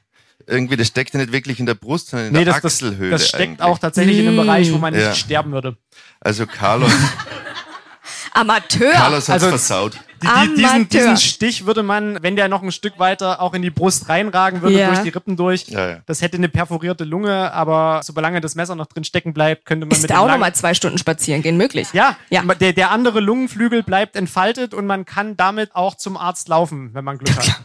Irgendwie, 0.47 0.77
das 0.77 0.89
steckt 0.89 1.15
ja 1.15 1.21
nicht 1.21 1.33
wirklich 1.33 1.61
in 1.61 1.67
der 1.67 1.75
Brust, 1.75 2.09
sondern 2.09 2.29
in 2.29 2.33
Nee, 2.35 2.45
der 2.45 2.55
das, 2.55 2.63
das, 2.63 2.75
Achselhöhle. 2.75 3.11
das 3.11 3.29
steckt 3.29 3.43
eigentlich. 3.43 3.61
auch 3.63 3.79
tatsächlich 3.79 4.19
in 4.19 4.29
einem 4.29 4.37
Bereich, 4.37 4.73
wo 4.73 4.79
man 4.79 4.93
nicht 4.93 5.03
Ja. 5.03 5.15
sterben 5.15 5.53
würde. 5.53 5.77
Also 6.21 6.47
Carlos, 6.47 6.91
Amateur. 8.33 8.93
Carlos 8.93 9.29
hat's 9.29 9.45
Also- 9.45 9.49
versaut. 9.49 9.99
Die, 10.25 10.49
die, 10.49 10.55
diesen, 10.63 10.89
diesen 10.89 11.17
Stich 11.17 11.67
würde 11.67 11.83
man, 11.83 12.23
wenn 12.23 12.37
der 12.37 12.49
noch 12.49 12.63
ein 12.63 12.73
Stück 12.73 12.99
weiter 12.99 13.41
auch 13.41 13.55
in 13.55 13.63
die 13.63 13.71
Brust 13.71 14.09
reinragen 14.09 14.63
würde, 14.63 14.79
Ja. 14.79 14.89
durch 14.89 15.01
die 15.01 15.09
Rippen 15.11 15.37
durch. 15.37 15.67
Ja, 15.69 15.89
ja. 15.89 15.97
Das 16.07 16.23
hätte 16.23 16.37
eine 16.37 16.49
perforierte 16.49 17.05
Lunge, 17.05 17.53
aber 17.53 18.01
solange 18.03 18.41
das 18.41 18.55
Messer 18.55 18.75
noch 18.75 18.87
drin 18.87 19.05
stecken 19.05 19.33
bleibt, 19.35 19.67
könnte 19.67 19.87
man 19.87 19.93
ist 19.95 20.03
mit 20.03 20.11
da 20.11 20.19
auch 20.21 20.29
nochmal 20.29 20.55
zwei 20.55 20.75
Stunden 20.75 20.99
spazieren 20.99 21.43
gehen 21.43 21.57
möglich. 21.57 21.89
Ja, 21.93 22.17
Ja. 22.31 22.43
Der, 22.43 22.73
der 22.73 22.91
andere 22.91 23.21
Lungenflügel 23.21 23.83
bleibt 23.83 24.17
entfaltet 24.17 24.75
und 24.75 24.87
man 24.87 25.05
kann 25.05 25.37
damit 25.37 25.75
auch 25.75 25.95
zum 25.97 26.17
Arzt 26.17 26.49
laufen, 26.49 26.91
wenn 26.95 27.05
man 27.05 27.19
Glück 27.19 27.37
hat. 27.37 27.61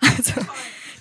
Also, 0.00 0.32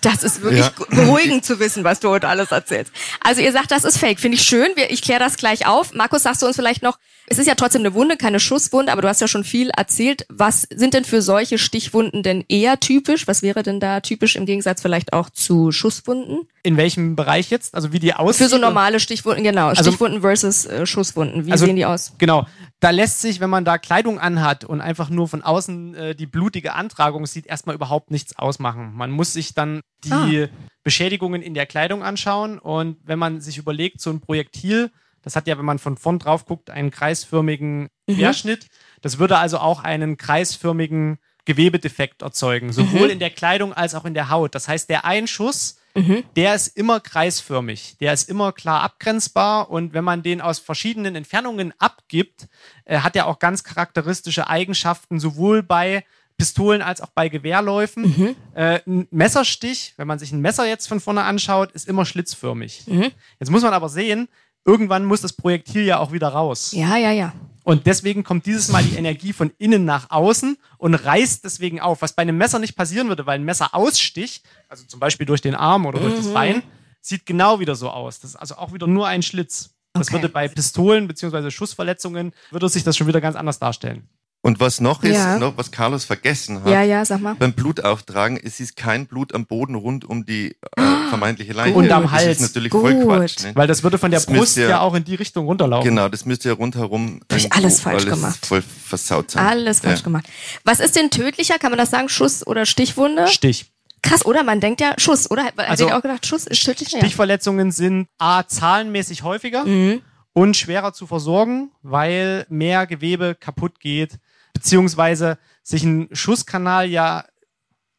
das 0.02 0.24
ist 0.24 0.42
wirklich 0.42 0.64
Ja. 0.66 0.72
beruhigend 0.90 1.44
zu 1.44 1.60
wissen, 1.60 1.84
was 1.84 2.00
du 2.00 2.10
heute 2.10 2.28
alles 2.28 2.52
erzählst. 2.52 2.92
Also 3.22 3.42
ihr 3.42 3.52
sagt, 3.52 3.72
das 3.72 3.84
ist 3.84 3.98
fake. 3.98 4.20
Finde 4.20 4.38
ich 4.38 4.44
schön. 4.44 4.70
Ich 4.90 5.02
kläre 5.02 5.20
das 5.20 5.36
gleich 5.36 5.66
auf. 5.68 5.94
Markus, 5.94 6.24
sagst 6.24 6.42
du 6.42 6.46
uns 6.46 6.56
vielleicht 6.56 6.84
noch, 6.84 6.98
es 7.28 7.40
ist 7.40 7.48
ja 7.48 7.56
trotzdem 7.56 7.82
eine 7.82 7.94
Wunde, 7.94 8.18
keine 8.18 8.40
Schusswunde, 8.40 8.92
aber 8.92 9.02
du 9.02 9.08
hast 9.08 9.22
ja 9.22 9.28
schon 9.28 9.44
viel 9.44 9.70
erzählt. 9.70 10.26
Was 10.30 10.62
sind 10.74 10.94
denn 10.94 11.06
für 11.06 11.22
solche 11.22 11.58
Stichwunden 11.58 12.22
denn 12.24 12.44
eher 12.48 12.80
typisch? 12.80 13.28
Was 13.28 13.42
wäre 13.42 13.64
denn 13.64 13.80
da 13.80 14.00
typisch 14.02 14.36
im 14.36 14.46
Gegensatz 14.46 14.82
vielleicht 14.82 15.14
auch 15.14 15.30
zu 15.30 15.72
Schusswunden? 15.72 16.48
In 16.64 16.78
welchem 16.78 17.16
Bereich 17.16 17.50
jetzt? 17.50 17.74
Also 17.74 17.92
wie 17.94 18.00
die 18.00 18.14
aussehen? 18.14 18.46
Für 18.46 18.50
so 18.50 18.58
normale 18.58 19.00
Stichwunden, 19.00 19.44
genau. 19.44 19.68
Also- 19.70 19.84
Stichwunden 19.84 20.22
versus 20.22 20.66
äh, 20.66 20.86
Schusswunden. 20.86 21.46
Wie 21.46 21.52
Also- 21.52 21.66
sehen 21.66 21.76
die 21.76 21.86
aus? 21.86 22.14
Genau. 22.18 22.46
Da 22.80 22.90
lässt 22.92 23.22
sich, 23.22 23.40
wenn 23.40 23.50
man 23.50 23.66
da 23.66 23.78
Kleidung 23.78 24.20
anhat 24.20 24.64
und 24.64 24.82
einfach 24.82 25.10
nur 25.10 25.28
von 25.28 25.42
außen 25.42 25.96
äh, 25.96 26.16
die 26.16 26.28
blutige 26.28 26.74
Antragung 26.74 27.26
sieht, 27.26 27.48
erstmal 27.48 27.76
überhaupt 27.76 28.12
nichts 28.12 28.38
ausmachen. 28.38 28.94
Man 28.94 29.10
muss 29.12 29.34
sich 29.34 29.54
dann 29.54 29.82
die 30.04 30.12
Ah. 30.44 30.50
Beschädigungen 30.84 31.42
in 31.42 31.56
der 31.56 31.66
Kleidung 31.66 32.04
anschauen 32.04 32.60
und 32.60 32.98
wenn 33.04 33.18
man 33.18 33.42
sich 33.42 33.58
überlegt, 33.58 34.00
so 34.02 34.12
ein 34.12 34.20
Projektil, 34.22 34.92
das 35.26 35.36
hat 35.36 35.46
ja, 35.48 35.58
wenn 35.58 35.66
man 35.66 35.80
von 35.80 35.98
vorn 35.98 36.20
drauf 36.20 36.46
guckt, 36.46 36.70
einen 36.70 36.92
kreisförmigen 36.92 37.90
Mhm. 38.08 38.16
Querschnitt. 38.16 38.68
Das 39.02 39.18
würde 39.20 39.38
also 39.38 39.58
auch 39.58 39.84
einen 39.84 40.16
kreisförmigen 40.16 41.18
Gewebedefekt 41.44 42.22
erzeugen, 42.22 42.72
sowohl 42.74 43.06
Mhm. 43.08 43.10
in 43.12 43.20
der 43.20 43.30
Kleidung 43.30 43.74
als 43.74 43.94
auch 43.94 44.06
in 44.06 44.14
der 44.16 44.30
Haut. 44.30 44.56
Das 44.56 44.68
heißt, 44.68 44.90
der 44.90 45.06
Einschuss, 45.06 45.78
Mhm. 45.96 46.24
der 46.36 46.56
ist 46.56 46.68
immer 46.78 47.00
kreisförmig, 47.00 47.98
der 48.00 48.14
ist 48.14 48.30
immer 48.30 48.52
klar 48.52 48.82
abgrenzbar 48.82 49.70
und 49.70 49.94
wenn 49.94 50.04
man 50.04 50.24
den 50.24 50.42
aus 50.42 50.60
verschiedenen 50.60 51.16
Entfernungen 51.16 51.74
abgibt, 51.80 52.48
äh, 52.86 53.00
hat 53.00 53.16
er 53.16 53.28
auch 53.28 53.40
ganz 53.40 53.64
charakteristische 53.64 54.48
Eigenschaften, 54.50 55.20
sowohl 55.20 55.62
bei 55.64 56.04
Pistolen 56.38 56.82
als 56.82 57.00
auch 57.00 57.12
bei 57.16 57.30
Gewehrläufen. 57.30 58.04
Mhm. 58.04 58.36
Äh, 58.56 58.82
ein 58.86 59.08
Messerstich, 59.10 59.94
wenn 59.98 60.08
man 60.08 60.20
sich 60.20 60.32
ein 60.34 60.42
Messer 60.42 60.68
jetzt 60.68 60.88
von 60.88 61.00
vorne 61.00 61.24
anschaut, 61.24 61.72
ist 61.72 61.88
immer 61.88 62.06
schlitzförmig. 62.06 62.84
Mhm. 62.88 63.12
Jetzt 63.40 63.52
muss 63.52 63.62
man 63.64 63.74
aber 63.74 63.88
sehen, 63.88 64.28
irgendwann 64.66 65.06
muss 65.06 65.22
das 65.22 65.34
Projektil 65.34 65.84
ja 65.84 66.00
auch 66.00 66.12
wieder 66.12 66.30
raus. 66.30 66.72
Ja, 66.74 66.98
ja, 66.98 67.12
ja. 67.12 67.34
Und 67.64 67.88
deswegen 67.88 68.24
kommt 68.24 68.46
dieses 68.46 68.70
Mal 68.70 68.84
die 68.84 68.96
Energie 68.96 69.34
von 69.34 69.52
innen 69.58 69.86
nach 69.86 70.12
außen 70.12 70.58
und 70.78 70.94
reißt 70.94 71.44
deswegen 71.44 71.80
auf, 71.80 72.02
was 72.04 72.14
bei 72.14 72.22
einem 72.22 72.38
Messer 72.38 72.60
nicht 72.60 72.76
passieren 72.76 73.08
würde, 73.08 73.26
weil 73.26 73.40
ein 73.40 73.44
Messerausstich, 73.44 74.44
also 74.70 74.86
zum 74.86 75.00
Beispiel 75.00 75.26
durch 75.26 75.42
den 75.42 75.56
Arm 75.56 75.86
oder 75.88 76.00
durch 76.00 76.14
Mhm. 76.14 76.18
das 76.18 76.34
Bein, 76.34 76.64
sieht 77.02 77.26
genau 77.26 77.60
wieder 77.60 77.76
so 77.76 77.90
aus. 77.90 78.20
Das 78.20 78.32
ist 78.32 78.36
also 78.36 78.56
auch 78.56 78.74
wieder 78.74 78.86
nur 78.88 79.08
ein 79.08 79.24
Schlitz. 79.24 79.72
Das 79.94 80.08
Okay. 80.08 80.18
würde 80.18 80.30
bei 80.30 80.48
Pistolen 80.48 81.08
bzw. 81.08 81.50
Schussverletzungen, 81.50 82.34
würde 82.52 82.68
sich 82.70 82.84
das 82.84 82.98
schon 82.98 83.08
wieder 83.08 83.22
ganz 83.22 83.36
anders 83.36 83.58
darstellen. 83.60 84.08
Und 84.46 84.60
was 84.60 84.80
noch 84.80 85.02
ist, 85.02 85.16
Ja. 85.16 85.40
noch, 85.40 85.58
was 85.58 85.72
Carlos 85.72 86.06
vergessen 86.06 86.64
hat, 86.64 86.70
Ja, 86.72 86.84
ja, 86.84 87.04
sag 87.04 87.20
mal. 87.20 87.34
beim 87.34 87.54
Blutauftragen, 87.54 88.38
es 88.38 88.60
ist 88.60 88.76
kein 88.76 89.08
Blut 89.08 89.34
am 89.34 89.48
Boden 89.48 89.74
rund 89.74 90.06
um 90.06 90.24
die 90.24 90.52
äh, 90.52 90.56
vermeintliche 91.10 91.52
Leiche. 91.54 91.74
Und 91.76 91.92
am 91.92 92.04
Das 92.04 92.12
Hals. 92.12 92.28
ist 92.40 92.42
natürlich 92.42 92.72
voll 92.72 92.94
Gut. 92.94 93.06
Quatsch. 93.06 93.44
Ne? 93.44 93.52
Weil 93.56 93.66
das 93.68 93.82
würde 93.82 93.98
von 93.98 94.12
der 94.12 94.20
Das 94.20 94.28
Brust 94.28 94.56
ja- 94.58 94.70
ja 94.70 94.80
auch 94.82 94.94
in 94.94 95.04
die 95.04 95.16
Richtung 95.16 95.48
runterlaufen. 95.48 95.90
Genau, 95.90 96.10
das 96.10 96.26
müsste 96.26 96.50
ja 96.50 96.54
rundherum 96.56 97.22
Hab 97.32 97.38
ich 97.40 97.46
irgendwo 97.46 97.58
alles 97.58 97.80
falsch 97.82 98.04
alles 98.04 98.14
gemacht. 98.14 98.46
voll 98.46 98.62
versaut 98.62 99.32
sein. 99.32 99.48
Alles 99.48 99.80
falsch 99.80 100.02
ja. 100.02 100.04
gemacht. 100.04 100.26
Was 100.64 100.80
ist 100.80 100.96
denn 100.96 101.10
tödlicher? 101.10 101.58
Kann 101.58 101.72
man 101.72 101.80
das 101.80 101.90
sagen? 101.90 102.08
Schuss 102.08 102.46
oder 102.46 102.68
Stichwunde? 102.68 103.28
Stich. 103.28 103.72
Krass, 104.04 104.24
oder? 104.28 104.44
Man 104.44 104.60
denkt 104.60 104.80
ja 104.80 104.94
Schuss, 105.00 105.32
oder? 105.32 105.46
Hätte 105.46 105.68
Also, 105.68 105.88
ich 105.88 105.94
auch 105.94 106.04
gedacht, 106.04 106.24
Schuss 106.28 106.46
ist 106.46 106.64
tödlicher? 106.64 106.98
Ja. 107.00 107.04
Stichverletzungen 107.04 107.72
sind 107.72 108.08
A, 108.20 108.44
zahlenmäßig 108.48 109.24
häufiger 109.24 109.66
Mhm. 109.66 110.02
und 110.34 110.56
schwerer 110.56 110.94
zu 110.94 111.08
versorgen, 111.08 111.72
weil 111.82 112.46
mehr 112.50 112.86
Gewebe 112.86 113.34
kaputt 113.34 113.80
geht, 113.80 114.20
beziehungsweise 114.56 115.38
sich 115.64 115.84
ein 115.84 116.08
Schusskanal 116.14 116.90
ja, 116.90 117.26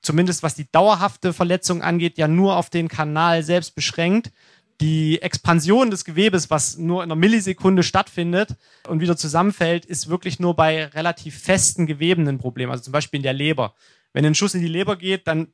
zumindest 0.00 0.42
was 0.42 0.54
die 0.54 0.70
dauerhafte 0.72 1.34
Verletzung 1.34 1.82
angeht, 1.82 2.16
ja 2.16 2.28
nur 2.28 2.56
auf 2.56 2.70
den 2.70 2.88
Kanal 2.88 3.42
selbst 3.42 3.74
beschränkt. 3.74 4.32
Die 4.80 5.20
Expansion 5.20 5.90
des 5.90 6.04
Gewebes, 6.04 6.50
was 6.50 6.78
nur 6.78 7.02
in 7.02 7.08
einer 7.10 7.18
Millisekunde 7.18 7.82
stattfindet 7.82 8.56
und 8.88 9.00
wieder 9.00 9.16
zusammenfällt, 9.16 9.84
ist 9.84 10.08
wirklich 10.08 10.40
nur 10.40 10.54
bei 10.54 10.86
relativ 10.86 11.38
festen 11.38 11.86
Geweben 11.86 12.26
ein 12.26 12.38
Problem. 12.38 12.70
Also 12.70 12.84
zum 12.84 12.92
Beispiel 12.92 13.18
in 13.18 13.24
der 13.24 13.32
Leber. 13.32 13.74
Wenn 14.12 14.24
ein 14.24 14.34
Schuss 14.34 14.54
in 14.54 14.62
die 14.62 14.68
Leber 14.68 14.96
geht, 14.96 15.26
dann 15.28 15.48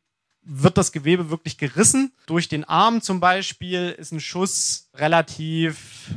wird 0.44 0.76
das 0.76 0.92
Gewebe 0.92 1.30
wirklich 1.30 1.58
gerissen. 1.58 2.12
Durch 2.26 2.48
den 2.48 2.64
Arm 2.64 3.00
zum 3.00 3.18
Beispiel 3.18 3.94
ist 3.96 4.12
ein 4.12 4.20
Schuss 4.20 4.88
relativ, 4.94 6.10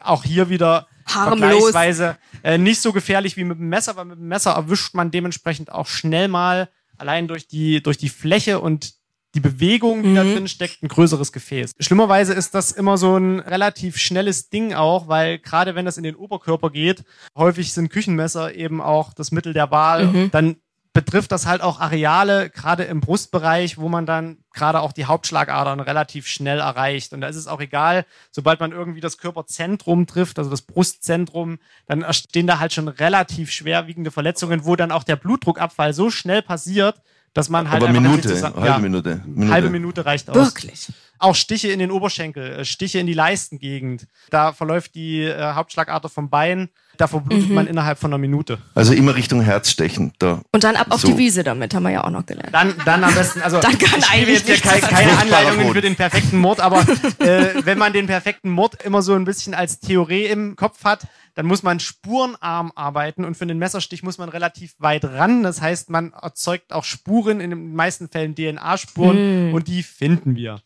auch 0.00 0.24
hier 0.24 0.48
wieder 0.48 0.88
Harmlos. 1.14 1.40
vergleichsweise 1.40 2.16
äh, 2.42 2.58
nicht 2.58 2.80
so 2.80 2.92
gefährlich 2.92 3.36
wie 3.36 3.44
mit 3.44 3.58
dem 3.58 3.68
Messer, 3.68 3.96
weil 3.96 4.04
mit 4.04 4.18
dem 4.18 4.28
Messer 4.28 4.52
erwischt 4.52 4.94
man 4.94 5.10
dementsprechend 5.10 5.72
auch 5.72 5.86
schnell 5.86 6.28
mal 6.28 6.68
allein 6.96 7.28
durch 7.28 7.48
die, 7.48 7.82
durch 7.82 7.98
die 7.98 8.08
Fläche 8.08 8.60
und 8.60 8.94
die 9.34 9.40
Bewegung, 9.40 10.02
die 10.02 10.14
da 10.14 10.24
drin 10.24 10.46
steckt, 10.46 10.82
ein 10.82 10.88
größeres 10.88 11.32
Gefäß. 11.32 11.72
Schlimmerweise 11.80 12.34
ist 12.34 12.54
das 12.54 12.70
immer 12.70 12.98
so 12.98 13.16
ein 13.16 13.40
relativ 13.40 13.96
schnelles 13.96 14.50
Ding 14.50 14.74
auch, 14.74 15.08
weil 15.08 15.38
gerade 15.38 15.74
wenn 15.74 15.86
das 15.86 15.96
in 15.96 16.02
den 16.02 16.16
Oberkörper 16.16 16.68
geht, 16.68 17.02
häufig 17.34 17.72
sind 17.72 17.88
Küchenmesser 17.88 18.54
eben 18.54 18.82
auch 18.82 19.14
das 19.14 19.32
Mittel 19.32 19.54
der 19.54 19.70
Wahl. 19.70 20.28
Dann 20.32 20.56
betrifft 20.92 21.32
das 21.32 21.46
halt 21.46 21.62
auch 21.62 21.80
Areale, 21.80 22.50
gerade 22.50 22.84
im 22.84 23.00
Brustbereich, 23.00 23.78
wo 23.78 23.88
man 23.88 24.04
dann 24.04 24.38
gerade 24.52 24.80
auch 24.80 24.92
die 24.92 25.06
Hauptschlagadern 25.06 25.80
relativ 25.80 26.26
schnell 26.26 26.58
erreicht. 26.60 27.12
Und 27.14 27.22
da 27.22 27.28
ist 27.28 27.36
es 27.36 27.46
auch 27.46 27.60
egal, 27.60 28.04
sobald 28.30 28.60
man 28.60 28.72
irgendwie 28.72 29.00
das 29.00 29.16
Körperzentrum 29.16 30.06
trifft, 30.06 30.38
also 30.38 30.50
das 30.50 30.62
Brustzentrum, 30.62 31.58
dann 31.86 32.02
entstehen 32.02 32.46
da 32.46 32.58
halt 32.58 32.72
schon 32.74 32.88
relativ 32.88 33.50
schwerwiegende 33.50 34.10
Verletzungen, 34.10 34.64
wo 34.66 34.76
dann 34.76 34.92
auch 34.92 35.04
der 35.04 35.16
Blutdruckabfall 35.16 35.94
so 35.94 36.10
schnell 36.10 36.42
passiert, 36.42 37.00
dass 37.32 37.48
man 37.48 37.70
halt 37.70 37.82
Aber 37.82 37.90
Minute, 37.92 38.28
zusammen- 38.28 38.56
halbe 38.56 38.66
ja, 38.66 38.78
Minute, 38.78 39.22
Minute. 39.24 39.52
Halbe 39.52 39.70
Minute 39.70 40.04
reicht 40.04 40.28
aus. 40.28 40.36
Wirklich. 40.36 40.92
Auch 41.18 41.34
Stiche 41.34 41.68
in 41.68 41.78
den 41.78 41.90
Oberschenkel, 41.90 42.52
äh, 42.60 42.64
Stiche 42.66 42.98
in 42.98 43.06
die 43.06 43.14
Leistengegend. 43.14 44.06
Da 44.28 44.52
verläuft 44.52 44.94
die 44.94 45.22
äh, 45.22 45.54
Hauptschlagader 45.54 46.10
vom 46.10 46.28
Bein. 46.28 46.68
Da 46.98 47.06
verblutet 47.06 47.48
Mhm. 47.48 47.54
man 47.54 47.66
innerhalb 47.66 47.98
von 47.98 48.10
einer 48.10 48.18
Minute. 48.18 48.58
Also 48.74 48.92
immer 48.92 49.16
Richtung 49.16 49.40
Herz 49.40 49.70
stechen. 49.70 50.12
Da. 50.18 50.42
Und 50.52 50.62
dann 50.62 50.76
ab 50.76 50.88
auf 50.90 51.00
So. 51.00 51.08
die 51.08 51.16
Wiese 51.18 51.42
damit, 51.42 51.74
haben 51.74 51.82
wir 51.84 51.90
ja 51.90 52.04
auch 52.04 52.10
noch 52.10 52.26
gelernt. 52.26 52.50
Dann, 52.52 52.74
dann 52.84 53.02
am 53.02 53.14
besten, 53.14 53.40
also 53.40 53.60
Dann 53.62 53.78
kann 53.78 53.98
ich 54.00 54.06
gebe 54.10 54.12
eigentlich 54.12 54.46
jetzt 54.46 54.62
hier 54.62 54.70
keine 54.70 54.80
passieren. 54.82 55.18
Anleitungen 55.18 55.62
Mord. 55.64 55.74
für 55.74 55.80
den 55.80 55.96
perfekten 55.96 56.38
Mord, 56.38 56.60
aber 56.60 56.80
äh, 57.18 57.64
wenn 57.64 57.78
man 57.78 57.92
den 57.92 58.06
perfekten 58.06 58.50
Mord 58.50 58.82
immer 58.84 59.00
so 59.02 59.14
ein 59.14 59.24
bisschen 59.24 59.54
als 59.54 59.80
Theorie 59.80 60.26
im 60.26 60.54
Kopf 60.56 60.84
hat, 60.84 61.06
dann 61.34 61.46
muss 61.46 61.62
man 61.62 61.80
spurenarm 61.80 62.72
arbeiten 62.74 63.24
und 63.24 63.36
für 63.38 63.46
den 63.46 63.56
Messerstich 63.58 64.02
muss 64.02 64.18
man 64.18 64.28
relativ 64.28 64.74
weit 64.78 65.04
ran. 65.06 65.42
Das 65.42 65.62
heißt, 65.62 65.88
man 65.88 66.12
erzeugt 66.12 66.74
auch 66.74 66.84
Spuren, 66.84 67.40
in 67.40 67.48
den 67.50 67.74
meisten 67.74 68.08
Fällen 68.08 68.34
DNA-Spuren 68.34 69.52
und 69.54 69.66
die 69.68 69.82
finden 69.82 70.36
wir. 70.36 70.60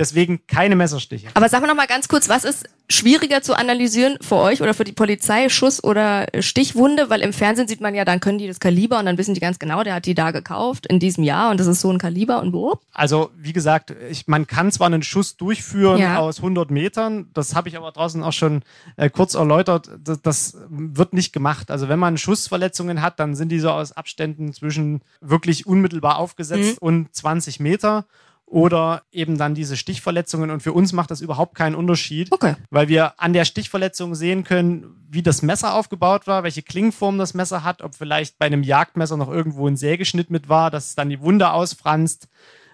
Deswegen 0.00 0.40
keine 0.46 0.76
Messerstiche. 0.76 1.28
Aber 1.34 1.50
sag 1.50 1.60
mal 1.60 1.66
noch 1.66 1.76
mal 1.76 1.86
ganz 1.86 2.08
kurz, 2.08 2.30
was 2.30 2.44
ist 2.44 2.66
schwieriger 2.88 3.42
zu 3.42 3.54
analysieren 3.54 4.16
für 4.22 4.36
euch 4.36 4.62
oder 4.62 4.72
für 4.72 4.84
die 4.84 4.92
Polizei, 4.92 5.50
Schuss 5.50 5.84
oder 5.84 6.26
Stichwunde? 6.38 7.10
Weil 7.10 7.20
im 7.20 7.34
Fernsehen 7.34 7.68
sieht 7.68 7.82
man 7.82 7.94
ja, 7.94 8.06
dann 8.06 8.18
können 8.18 8.38
die 8.38 8.46
das 8.46 8.60
Kaliber 8.60 8.98
und 8.98 9.04
dann 9.04 9.18
wissen 9.18 9.34
die 9.34 9.40
ganz 9.40 9.58
genau, 9.58 9.82
der 9.84 9.92
hat 9.96 10.06
die 10.06 10.14
da 10.14 10.30
gekauft 10.30 10.86
in 10.86 11.00
diesem 11.00 11.22
Jahr 11.22 11.50
und 11.50 11.60
das 11.60 11.66
ist 11.66 11.82
so 11.82 11.92
ein 11.92 11.98
Kaliber 11.98 12.40
und 12.40 12.54
wo? 12.54 12.78
Also, 12.94 13.30
wie 13.36 13.52
gesagt, 13.52 13.94
ich, 14.10 14.26
man 14.26 14.46
kann 14.46 14.72
zwar 14.72 14.86
einen 14.86 15.02
Schuss 15.02 15.36
durchführen 15.36 15.98
Ja. 15.98 16.16
aus 16.18 16.38
100 16.38 16.70
Metern, 16.70 17.28
das 17.34 17.54
habe 17.54 17.68
ich 17.68 17.76
aber 17.76 17.92
draußen 17.92 18.22
auch 18.22 18.32
schon 18.32 18.62
äh, 18.96 19.10
kurz 19.10 19.34
erläutert, 19.34 19.90
das, 20.02 20.22
das 20.22 20.56
wird 20.70 21.12
nicht 21.12 21.34
gemacht. 21.34 21.70
Also, 21.70 21.90
wenn 21.90 21.98
man 21.98 22.16
Schussverletzungen 22.16 23.02
hat, 23.02 23.20
dann 23.20 23.34
sind 23.34 23.50
die 23.50 23.60
so 23.60 23.68
aus 23.70 23.92
Abständen 23.92 24.54
zwischen 24.54 25.02
wirklich 25.20 25.66
unmittelbar 25.66 26.16
aufgesetzt 26.16 26.80
und 26.80 27.14
20 27.14 27.60
Meter 27.60 28.06
oder 28.50 29.02
eben 29.12 29.38
dann 29.38 29.54
diese 29.54 29.76
Stichverletzungen. 29.76 30.50
Und 30.50 30.60
für 30.60 30.72
uns 30.72 30.92
macht 30.92 31.10
das 31.12 31.20
überhaupt 31.20 31.54
keinen 31.54 31.76
Unterschied, 31.76 32.32
Okay. 32.32 32.56
weil 32.70 32.88
wir 32.88 33.14
an 33.20 33.32
der 33.32 33.44
Stichverletzung 33.44 34.16
sehen 34.16 34.42
können, 34.42 34.96
wie 35.08 35.22
das 35.22 35.42
Messer 35.42 35.72
aufgebaut 35.74 36.26
war, 36.26 36.42
welche 36.42 36.62
Klingenform 36.62 37.16
das 37.16 37.32
Messer 37.32 37.62
hat, 37.62 37.80
ob 37.80 37.94
vielleicht 37.94 38.38
bei 38.38 38.46
einem 38.46 38.64
Jagdmesser 38.64 39.16
noch 39.16 39.30
irgendwo 39.30 39.68
ein 39.68 39.76
Sägeschnitt 39.76 40.30
mit 40.30 40.48
war, 40.48 40.70
dass 40.72 40.96
dann 40.96 41.08
die 41.10 41.20
Wunde 41.20 41.52
ausfranst. 41.52 42.26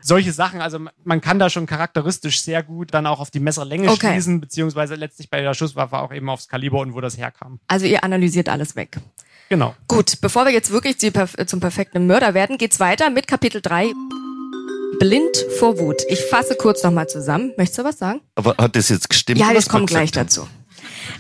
solche 0.03 0.33
Sachen, 0.33 0.61
also 0.61 0.79
man 1.05 1.21
kann 1.21 1.39
da 1.41 1.51
schon 1.51 1.67
charakteristisch 1.67 2.41
sehr 2.41 2.63
gut 2.63 2.95
dann 2.95 3.07
auch 3.07 3.19
auf 3.19 3.31
die 3.33 3.41
Messerlänge 3.41 3.91
Okay. 3.91 4.13
schließen, 4.13 4.41
beziehungsweise 4.41 4.95
letztlich 4.95 5.31
bei 5.31 5.41
der 5.41 5.53
Schusswaffe 5.53 5.99
auch 5.99 6.13
eben 6.13 6.29
aufs 6.31 6.47
Kaliber 6.49 6.79
und 6.79 6.95
wo 6.95 7.01
das 7.01 7.19
herkam. 7.19 7.59
Also 7.67 7.87
ihr 7.87 8.05
analysiert 8.05 8.49
alles 8.49 8.77
weg. 8.77 8.99
Genau. 9.49 9.75
Gut, 9.89 10.21
bevor 10.21 10.45
wir 10.45 10.53
jetzt 10.53 10.71
wirklich 10.71 10.97
zum 10.99 11.61
perfekten 11.61 12.07
Mörder 12.07 12.35
werden, 12.35 12.57
geht's 12.57 12.79
weiter 12.79 13.11
mit 13.11 13.27
Kapitel 13.27 13.61
3. 13.61 13.93
Blind 14.99 15.37
vor 15.59 15.79
Wut. 15.79 16.03
Ich 16.09 16.21
fasse 16.25 16.55
kurz 16.55 16.83
nochmal 16.83 17.09
zusammen. 17.09 17.53
Möchtest 17.57 17.79
du 17.79 17.85
was 17.85 17.99
sagen? 17.99 18.21
Aber 18.35 18.57
hat 18.59 18.77
das 18.77 18.89
jetzt 18.89 19.11
gestimmt? 19.11 19.39
Ja, 19.39 19.53
komme 19.69 19.83
wir 19.83 19.87
gleich 19.87 20.11
haben? 20.11 20.27
dazu. 20.27 20.49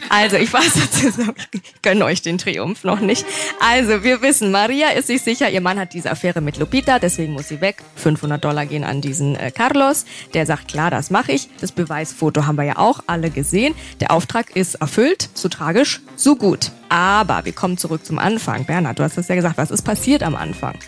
Also, 0.09 0.37
ich 0.37 0.51
fasse 0.51 0.91
zusammen. 0.91 1.35
Ich 1.53 1.83
gönne 1.83 2.05
euch 2.05 2.23
den 2.23 2.39
Triumph 2.39 2.85
noch 2.85 3.01
nicht. 3.01 3.25
Also, 3.61 4.03
wir 4.03 4.23
wissen, 4.23 4.51
Maria 4.51 4.91
ist 4.91 5.09
sich 5.09 5.23
sicher, 5.23 5.51
ihr 5.51 5.61
Mann 5.61 5.79
hat 5.79 5.95
diese 5.95 6.11
Affäre 6.11 6.41
mit 6.41 6.59
Lupita, 6.59 6.99
deswegen 6.99 7.33
muss 7.33 7.49
sie 7.49 7.61
weg. 7.61 7.83
500 7.97 8.43
Dollar 8.43 8.67
gehen 8.67 8.85
an 8.85 9.01
diesen 9.01 9.37
äh, 9.37 9.51
Carlos. 9.51 10.05
Der 10.35 10.47
sagt, 10.47 10.69
klar, 10.69 10.91
das 10.91 11.11
mache 11.11 11.33
ich. 11.33 11.49
Das 11.61 11.73
Beweisfoto 11.73 12.47
haben 12.47 12.57
wir 12.57 12.65
ja 12.65 12.79
auch 12.79 13.01
alle 13.07 13.31
gesehen. 13.31 13.75
Der 14.01 14.11
Auftrag 14.11 14.55
ist 14.57 14.77
erfüllt. 14.77 15.29
So 15.35 15.49
tragisch, 15.49 16.01
so 16.17 16.37
gut. 16.37 16.71
Aber 16.89 17.45
wir 17.45 17.53
kommen 17.53 17.79
zurück 17.79 18.07
zum 18.07 18.19
Anfang. 18.19 18.65
Bernhard, 18.65 18.99
du 18.99 19.03
hast 19.03 19.19
es 19.19 19.29
ja 19.29 19.35
gesagt. 19.35 19.59
Was 19.59 19.71
ist 19.71 19.83
passiert 19.83 20.23
am 20.23 20.37
Anfang? 20.37 20.79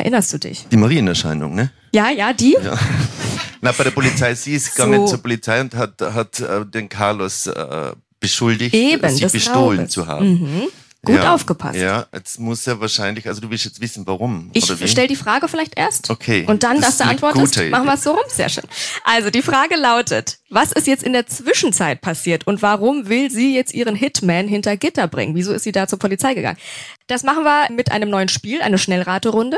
Erinnerst 0.00 0.32
du 0.32 0.38
dich? 0.38 0.66
Die 0.72 0.78
Marienerscheinung, 0.78 1.54
ne? 1.54 1.70
Ja, 1.92 2.08
ja, 2.08 2.32
die? 2.32 2.56
Ja. 2.62 2.78
Na, 3.60 3.72
bei 3.72 3.84
der 3.84 3.90
Polizei, 3.90 4.34
sie 4.34 4.54
ist 4.54 4.74
gegangen 4.74 5.00
So. 5.00 5.08
zur 5.08 5.18
Polizei 5.22 5.60
und 5.60 5.74
hat, 5.74 6.00
hat 6.00 6.40
äh, 6.40 6.64
den 6.64 6.88
Carlos 6.88 7.46
äh, 7.46 7.92
beschuldigt, 8.18 8.74
Eben, 8.74 9.10
sie 9.10 9.26
bestohlen 9.26 9.90
zu 9.90 10.06
haben. 10.06 10.40
Mhm. 10.40 10.62
Gut 11.02 11.16
ja, 11.16 11.34
aufgepasst. 11.34 11.78
Ja, 11.78 12.06
jetzt 12.12 12.38
muss 12.38 12.66
er 12.66 12.78
wahrscheinlich, 12.78 13.26
also 13.26 13.40
du 13.40 13.48
willst 13.48 13.64
jetzt 13.64 13.80
wissen, 13.80 14.06
warum. 14.06 14.50
Ich 14.52 14.66
stelle 14.66 15.08
die 15.08 15.16
Frage 15.16 15.48
vielleicht 15.48 15.78
erst. 15.78 16.10
Okay, 16.10 16.44
Und 16.46 16.62
dann, 16.62 16.76
das 16.76 16.98
dass 16.98 16.98
du 16.98 17.04
antwortest, 17.04 17.70
machen 17.70 17.86
wir 17.86 17.94
es 17.94 18.02
so 18.02 18.10
rum. 18.10 18.20
Sehr 18.28 18.50
schön. 18.50 18.64
Also 19.04 19.30
die 19.30 19.40
Frage 19.40 19.76
lautet, 19.76 20.40
was 20.50 20.72
ist 20.72 20.86
jetzt 20.86 21.02
in 21.02 21.14
der 21.14 21.26
Zwischenzeit 21.26 22.02
passiert 22.02 22.46
und 22.46 22.60
warum 22.60 23.08
will 23.08 23.30
sie 23.30 23.54
jetzt 23.54 23.72
ihren 23.72 23.94
Hitman 23.94 24.46
hinter 24.46 24.76
Gitter 24.76 25.08
bringen? 25.08 25.34
Wieso 25.34 25.54
ist 25.54 25.62
sie 25.62 25.72
da 25.72 25.88
zur 25.88 25.98
Polizei 25.98 26.34
gegangen? 26.34 26.58
Das 27.06 27.22
machen 27.22 27.44
wir 27.44 27.70
mit 27.74 27.90
einem 27.90 28.10
neuen 28.10 28.28
Spiel, 28.28 28.60
eine 28.60 28.76
Schnellraterunde. 28.76 29.56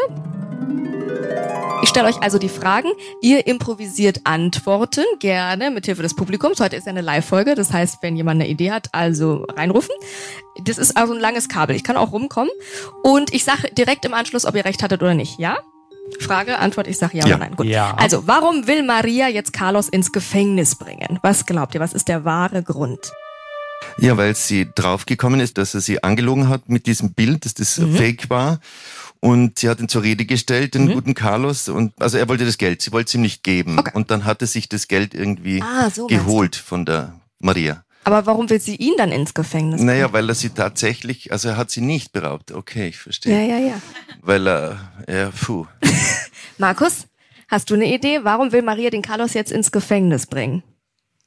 Ich 1.82 1.88
stelle 1.88 2.06
euch 2.08 2.22
also 2.22 2.38
die 2.38 2.48
Fragen. 2.48 2.88
Ihr 3.20 3.46
improvisiert 3.46 4.20
Antworten, 4.24 5.02
gerne 5.18 5.70
mit 5.70 5.84
Hilfe 5.86 6.02
des 6.02 6.14
Publikums. 6.14 6.60
Heute 6.60 6.76
ist 6.76 6.86
ja 6.86 6.90
eine 6.90 7.00
Live-Folge, 7.00 7.54
das 7.56 7.72
heißt, 7.72 7.98
wenn 8.02 8.16
jemand 8.16 8.40
eine 8.40 8.48
Idee 8.48 8.70
hat, 8.70 8.88
also 8.92 9.44
reinrufen. 9.56 9.94
Das 10.64 10.78
ist 10.78 10.96
also 10.96 11.12
ein 11.12 11.18
langes 11.20 11.48
Kabel. 11.48 11.74
Ich 11.74 11.82
kann 11.84 11.96
auch 11.96 12.12
rumkommen. 12.12 12.50
Und 13.02 13.34
ich 13.34 13.42
sage 13.44 13.68
direkt 13.76 14.04
im 14.04 14.14
Anschluss, 14.14 14.44
ob 14.46 14.54
ihr 14.54 14.64
recht 14.64 14.82
hattet 14.82 15.02
oder 15.02 15.14
nicht. 15.14 15.38
Ja? 15.40 15.58
Frage, 16.20 16.58
Antwort, 16.58 16.86
ich 16.86 16.98
sage 16.98 17.18
ja, 17.18 17.26
Ja. 17.26 17.36
oder 17.36 17.44
nein. 17.46 17.56
Gut. 17.56 17.66
Ja. 17.66 17.94
Also, 17.98 18.26
warum 18.28 18.66
will 18.68 18.84
Maria 18.84 19.28
jetzt 19.28 19.52
Carlos 19.52 19.88
ins 19.88 20.12
Gefängnis 20.12 20.76
bringen? 20.76 21.18
Was 21.22 21.46
glaubt 21.46 21.74
ihr? 21.74 21.80
Was 21.80 21.92
ist 21.94 22.06
der 22.08 22.24
wahre 22.24 22.62
Grund? 22.62 23.12
Ja, 23.98 24.16
weil 24.16 24.34
sie 24.36 24.68
draufgekommen 24.74 25.40
ist, 25.40 25.58
dass 25.58 25.74
er 25.74 25.80
sie 25.80 26.02
angelogen 26.04 26.48
hat 26.48 26.68
mit 26.68 26.86
diesem 26.86 27.12
Bild, 27.14 27.44
dass 27.44 27.54
das 27.54 27.78
Mhm. 27.78 27.96
fake 27.96 28.30
war. 28.30 28.60
Und 29.24 29.60
sie 29.60 29.68
hat 29.68 29.78
ihn 29.78 29.88
zur 29.88 30.02
Rede 30.02 30.24
gestellt, 30.24 30.74
den 30.74 30.90
guten 30.92 31.14
Carlos. 31.14 31.68
Und 31.68 31.92
also 32.02 32.18
er 32.18 32.28
wollte 32.28 32.44
das 32.44 32.58
Geld, 32.58 32.82
sie 32.82 32.90
wollte 32.90 33.06
es 33.06 33.14
ihm 33.14 33.20
nicht 33.22 33.44
geben. 33.44 33.78
Okay. 33.78 33.92
Und 33.94 34.10
dann 34.10 34.24
hat 34.24 34.40
er 34.42 34.48
sich 34.48 34.68
das 34.68 34.88
Geld 34.88 35.14
irgendwie 35.14 35.62
Ah, 35.62 35.90
so 35.90 36.08
geholt 36.08 36.56
von 36.56 36.84
der 36.84 37.20
Maria. 37.38 37.84
Aber 38.02 38.26
warum 38.26 38.50
will 38.50 38.60
sie 38.60 38.74
ihn 38.74 38.94
dann 38.98 39.12
ins 39.12 39.32
Gefängnis 39.32 39.76
bringen? 39.76 39.86
Naja, 39.86 40.12
weil 40.12 40.28
er 40.28 40.34
sie 40.34 40.50
tatsächlich, 40.50 41.30
also 41.30 41.50
er 41.50 41.56
hat 41.56 41.70
sie 41.70 41.82
nicht 41.82 42.10
beraubt. 42.12 42.50
Okay, 42.50 42.88
ich 42.88 42.98
verstehe. 42.98 43.32
Ja, 43.46 43.58
ja, 43.58 43.64
ja. 43.64 43.74
Weil 44.22 44.48
er, 44.48 44.90
ja, 45.08 45.30
puh. 45.30 45.66
Markus, 46.58 47.06
hast 47.46 47.70
du 47.70 47.74
eine 47.74 47.94
Idee? 47.94 48.20
Warum 48.24 48.50
will 48.50 48.62
Maria 48.62 48.90
den 48.90 49.02
Carlos 49.02 49.34
jetzt 49.34 49.52
ins 49.52 49.70
Gefängnis 49.70 50.26
bringen? 50.26 50.64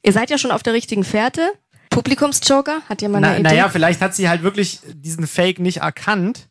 Ihr 0.02 0.12
seid 0.12 0.28
ja 0.28 0.36
schon 0.36 0.50
auf 0.50 0.62
der 0.62 0.74
richtigen 0.74 1.02
Fährte. 1.02 1.50
Publikumsjoker, 1.88 2.82
hat 2.90 3.00
jemand 3.00 3.24
eine 3.24 3.34
Na, 3.36 3.40
Idee? 3.40 3.56
naja, 3.56 3.68
vielleicht 3.70 4.02
hat 4.02 4.14
sie 4.14 4.28
halt 4.28 4.42
wirklich 4.42 4.80
diesen 4.92 5.26
Fake 5.26 5.60
nicht 5.60 5.78
erkannt. 5.78 6.48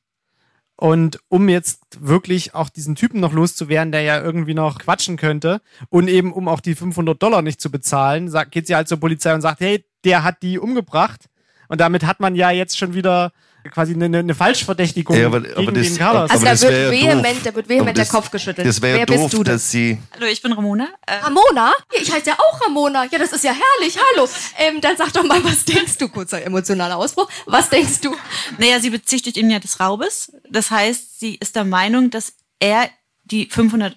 Und 0.77 1.19
um 1.29 1.47
jetzt 1.47 1.81
wirklich 1.99 2.53
auch 2.53 2.69
diesen 2.69 2.95
Typen 2.95 3.21
noch 3.21 3.31
loszuwerden, 3.31 3.93
der 3.93 4.01
ja 4.01 4.21
irgendwie 4.21 4.53
noch 4.53 4.77
quatschen 4.77 5.15
könnte 5.15 5.61
und 5.89 6.09
eben 6.09 6.33
um 6.33 6.49
auch 6.49 6.59
die 6.59 6.75
500 6.75 7.21
Dollar 7.21 7.41
nicht 7.41 7.61
zu 7.61 7.71
bezahlen, 7.71 8.29
sagt, 8.29 8.51
geht 8.51 8.67
sie 8.67 8.75
halt 8.75 8.89
zur 8.89 8.99
Polizei 8.99 9.33
und 9.33 9.41
sagt, 9.41 9.61
hey, 9.61 9.85
der 10.03 10.23
hat 10.23 10.43
die 10.43 10.59
umgebracht. 10.59 11.29
Und 11.69 11.79
damit 11.79 12.05
hat 12.05 12.19
man 12.19 12.35
ja 12.35 12.51
jetzt 12.51 12.77
schon 12.77 12.93
wieder 12.93 13.31
quasi 13.71 13.93
eine, 13.93 14.05
eine- 14.19 14.35
Falschverdächtigung 14.35 15.15
Ja, 15.17 15.27
aber- 15.27 15.41
gegen 15.41 15.55
aber 15.57 15.71
das- 15.71 15.87
den 15.87 15.97
Carlos. 15.97 16.29
also 16.31 16.45
da 16.45 16.61
wird 16.61 16.71
ja 16.71 16.91
vehement, 16.91 17.45
da 17.45 17.55
wird 17.55 17.69
vehement 17.69 17.97
der 17.97 18.05
Kopf 18.05 18.31
geschüttelt. 18.31 18.67
Das 18.67 18.81
wäre 18.81 18.99
Wer 18.99 19.05
doof, 19.05 19.21
bist 19.23 19.33
du 19.33 19.43
dass 19.43 19.71
sie, 19.71 19.97
Hallo, 20.13 20.25
ich 20.27 20.41
bin 20.41 20.53
Ramona. 20.53 20.87
Äh, 21.05 21.15
Ramona? 21.15 21.73
Ich 22.01 22.11
heiße 22.11 22.27
ja 22.29 22.37
auch 22.39 22.61
Ramona. 22.65 23.05
Ja, 23.11 23.17
das 23.19 23.31
ist 23.33 23.43
ja 23.43 23.51
herrlich. 23.53 23.97
Hallo. 24.13 24.27
Ähm, 24.57 24.81
dann 24.81 24.97
sag 24.97 25.11
doch 25.13 25.23
mal, 25.23 25.43
was 25.43 25.65
denkst 25.65 25.97
du? 25.97 26.09
Kurzer 26.09 26.43
emotionaler 26.43 26.97
Ausbruch. 26.97 27.29
Was 27.45 27.69
denkst 27.69 28.01
du? 28.01 28.15
naja, 28.57 28.79
sie 28.79 28.89
bezichtigt 28.89 29.37
ihn 29.37 29.49
ja 29.49 29.59
des 29.59 29.79
Raubes. 29.79 30.31
Das 30.49 30.71
heißt, 30.71 31.19
sie 31.19 31.35
ist 31.35 31.55
der 31.55 31.65
Meinung, 31.65 32.09
dass 32.09 32.33
er 32.59 32.89
die 33.25 33.47
500 33.49 33.95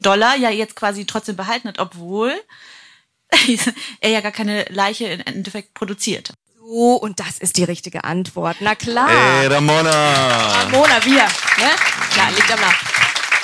Dollar 0.00 0.36
ja 0.36 0.50
jetzt 0.50 0.76
quasi 0.76 1.04
trotzdem 1.06 1.36
behalten 1.36 1.68
hat, 1.68 1.78
obwohl 1.78 2.32
er 4.00 4.10
ja 4.10 4.20
gar 4.20 4.32
keine 4.32 4.64
Leiche 4.70 5.06
im 5.06 5.20
Endeffekt 5.20 5.74
produziert. 5.74 6.32
So, 6.70 6.94
und 6.94 7.18
das 7.18 7.38
ist 7.38 7.56
die 7.56 7.64
richtige 7.64 8.04
Antwort. 8.04 8.58
Na 8.60 8.76
klar. 8.76 9.10
ey, 9.10 9.48
Ramona! 9.48 9.90
Ramona, 9.90 11.04
wir. 11.04 11.14
Ne? 11.14 11.70
Ja, 12.16 12.28
liegt 12.28 12.52
am 12.52 12.60
Namen. 12.60 12.74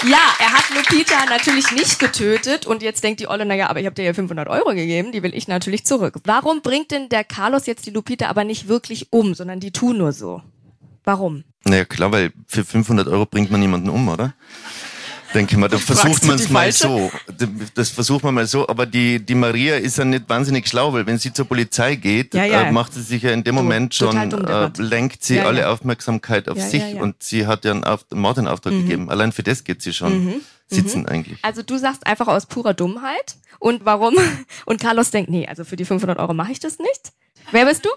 Ja, 0.08 0.32
er 0.38 0.52
hat 0.52 0.70
Lupita 0.72 1.26
natürlich 1.28 1.72
nicht 1.72 1.98
getötet 1.98 2.66
und 2.66 2.82
jetzt 2.82 3.02
denkt 3.02 3.18
die 3.18 3.26
Olle, 3.26 3.44
naja, 3.44 3.68
aber 3.68 3.80
ich 3.80 3.86
habe 3.86 3.96
dir 3.96 4.04
ja 4.04 4.14
500 4.14 4.48
Euro 4.48 4.74
gegeben, 4.74 5.10
die 5.10 5.24
will 5.24 5.34
ich 5.34 5.48
natürlich 5.48 5.84
zurück. 5.84 6.18
Warum 6.22 6.62
bringt 6.62 6.92
denn 6.92 7.08
der 7.08 7.24
Carlos 7.24 7.66
jetzt 7.66 7.84
die 7.86 7.90
Lupita 7.90 8.28
aber 8.28 8.44
nicht 8.44 8.68
wirklich 8.68 9.08
um, 9.12 9.34
sondern 9.34 9.58
die 9.58 9.72
tun 9.72 9.98
nur 9.98 10.12
so? 10.12 10.40
Warum? 11.02 11.42
Naja, 11.64 11.84
klar, 11.84 12.12
weil 12.12 12.32
für 12.46 12.64
500 12.64 13.08
Euro 13.08 13.26
bringt 13.26 13.50
man 13.50 13.58
niemanden 13.58 13.88
um, 13.88 14.08
oder? 14.08 14.34
Denke 15.34 15.56
mal, 15.58 15.68
da 15.68 15.78
versucht 15.78 16.22
du 16.22 16.28
man 16.28 16.36
es 16.36 16.48
mal 16.48 16.70
so. 16.72 17.10
Das 17.74 17.90
versucht 17.90 18.24
man 18.24 18.34
mal 18.34 18.46
so, 18.46 18.68
aber 18.68 18.86
die, 18.86 19.18
die 19.24 19.34
Maria 19.34 19.76
ist 19.76 19.98
ja 19.98 20.04
nicht 20.04 20.28
wahnsinnig 20.28 20.68
schlau, 20.68 20.92
weil 20.92 21.06
wenn 21.06 21.18
sie 21.18 21.32
zur 21.32 21.46
Polizei 21.46 21.96
geht, 21.96 22.34
Ja, 22.34 22.44
ja. 22.44 22.62
Äh, 22.62 22.72
macht 22.72 22.94
sie 22.94 23.02
sich 23.02 23.22
ja 23.22 23.32
in 23.32 23.44
dem 23.44 23.56
Dumm, 23.56 23.64
Moment 23.64 23.94
schon, 23.94 24.16
äh, 24.16 24.70
lenkt 24.78 25.24
sie 25.24 25.36
Ja, 25.36 25.42
ja. 25.42 25.48
alle 25.48 25.68
Aufmerksamkeit 25.68 26.48
auf 26.48 26.56
Ja, 26.58 26.68
sich 26.68 26.80
ja, 26.82 26.88
ja. 26.88 27.02
und 27.02 27.22
sie 27.22 27.46
hat 27.46 27.64
ja 27.64 27.72
einen, 27.72 27.84
Auf 27.84 28.04
einen 28.10 28.20
Mord 28.20 28.38
in 28.38 28.46
Auftrag 28.48 28.72
gegeben. 28.72 29.10
Allein 29.10 29.32
für 29.32 29.42
das 29.42 29.64
geht 29.64 29.82
sie 29.82 29.92
schon 29.92 30.42
sitzen 30.68 31.06
eigentlich. 31.06 31.38
Also 31.42 31.62
du 31.62 31.78
sagst 31.78 32.06
einfach 32.06 32.28
aus 32.28 32.46
purer 32.46 32.74
Dummheit. 32.74 33.36
Und 33.58 33.84
warum? 33.84 34.14
Und 34.66 34.80
Carlos 34.80 35.10
denkt, 35.10 35.30
nee, 35.30 35.46
also 35.46 35.64
für 35.64 35.76
die 35.76 35.84
500 35.84 36.18
Euro 36.18 36.34
mache 36.34 36.52
ich 36.52 36.60
das 36.60 36.78
nicht. 36.78 37.12
Wer 37.52 37.66
bist 37.66 37.84
du? 37.84 37.90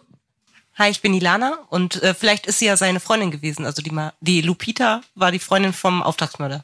Hi, 0.78 0.90
ich 0.90 1.02
bin 1.02 1.14
Ilana 1.14 1.58
und 1.70 2.02
äh, 2.04 2.14
vielleicht 2.14 2.48
ist 2.48 2.60
sie 2.60 2.68
ja 2.68 2.78
seine 2.78 3.02
Freundin 3.02 3.32
gewesen. 3.32 3.66
Also 3.66 3.82
die, 3.82 3.92
Ma 3.92 4.14
die 4.22 4.40
Lupita 4.40 5.02
war 5.14 5.30
die 5.34 5.40
Freundin 5.40 5.74
vom 5.74 6.02
Auftragsmörder. 6.02 6.64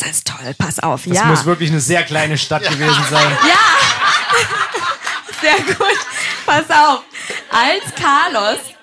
Das 0.00 0.10
ist 0.10 0.26
toll, 0.26 0.54
pass 0.58 0.80
auf. 0.80 1.04
das 1.04 1.16
ja. 1.16 1.24
muss 1.26 1.44
wirklich 1.44 1.70
eine 1.70 1.78
sehr 1.78 2.02
kleine 2.02 2.36
Stadt 2.36 2.68
gewesen 2.68 3.04
sein. 3.10 3.38
Sehr 5.40 5.74
gut. 5.74 5.98
Pass 6.46 6.68
auf. 6.70 7.04
Als 7.50 7.94
Carlos. 7.94 8.73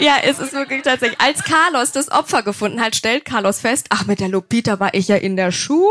Ja, 0.00 0.16
es 0.24 0.38
ist 0.38 0.52
wirklich 0.52 0.82
tatsächlich. 0.82 1.20
Als 1.20 1.44
Carlos 1.44 1.92
das 1.92 2.10
Opfer 2.10 2.42
gefunden 2.42 2.80
hat, 2.80 2.96
stellt 2.96 3.24
Carlos 3.24 3.60
fest, 3.60 3.86
ach, 3.90 4.06
mit 4.06 4.20
der 4.20 4.28
Lupita 4.28 4.80
war 4.80 4.92
ich 4.94 5.08
ja 5.08 5.16
in 5.16 5.36
der 5.36 5.52
Schule. 5.52 5.88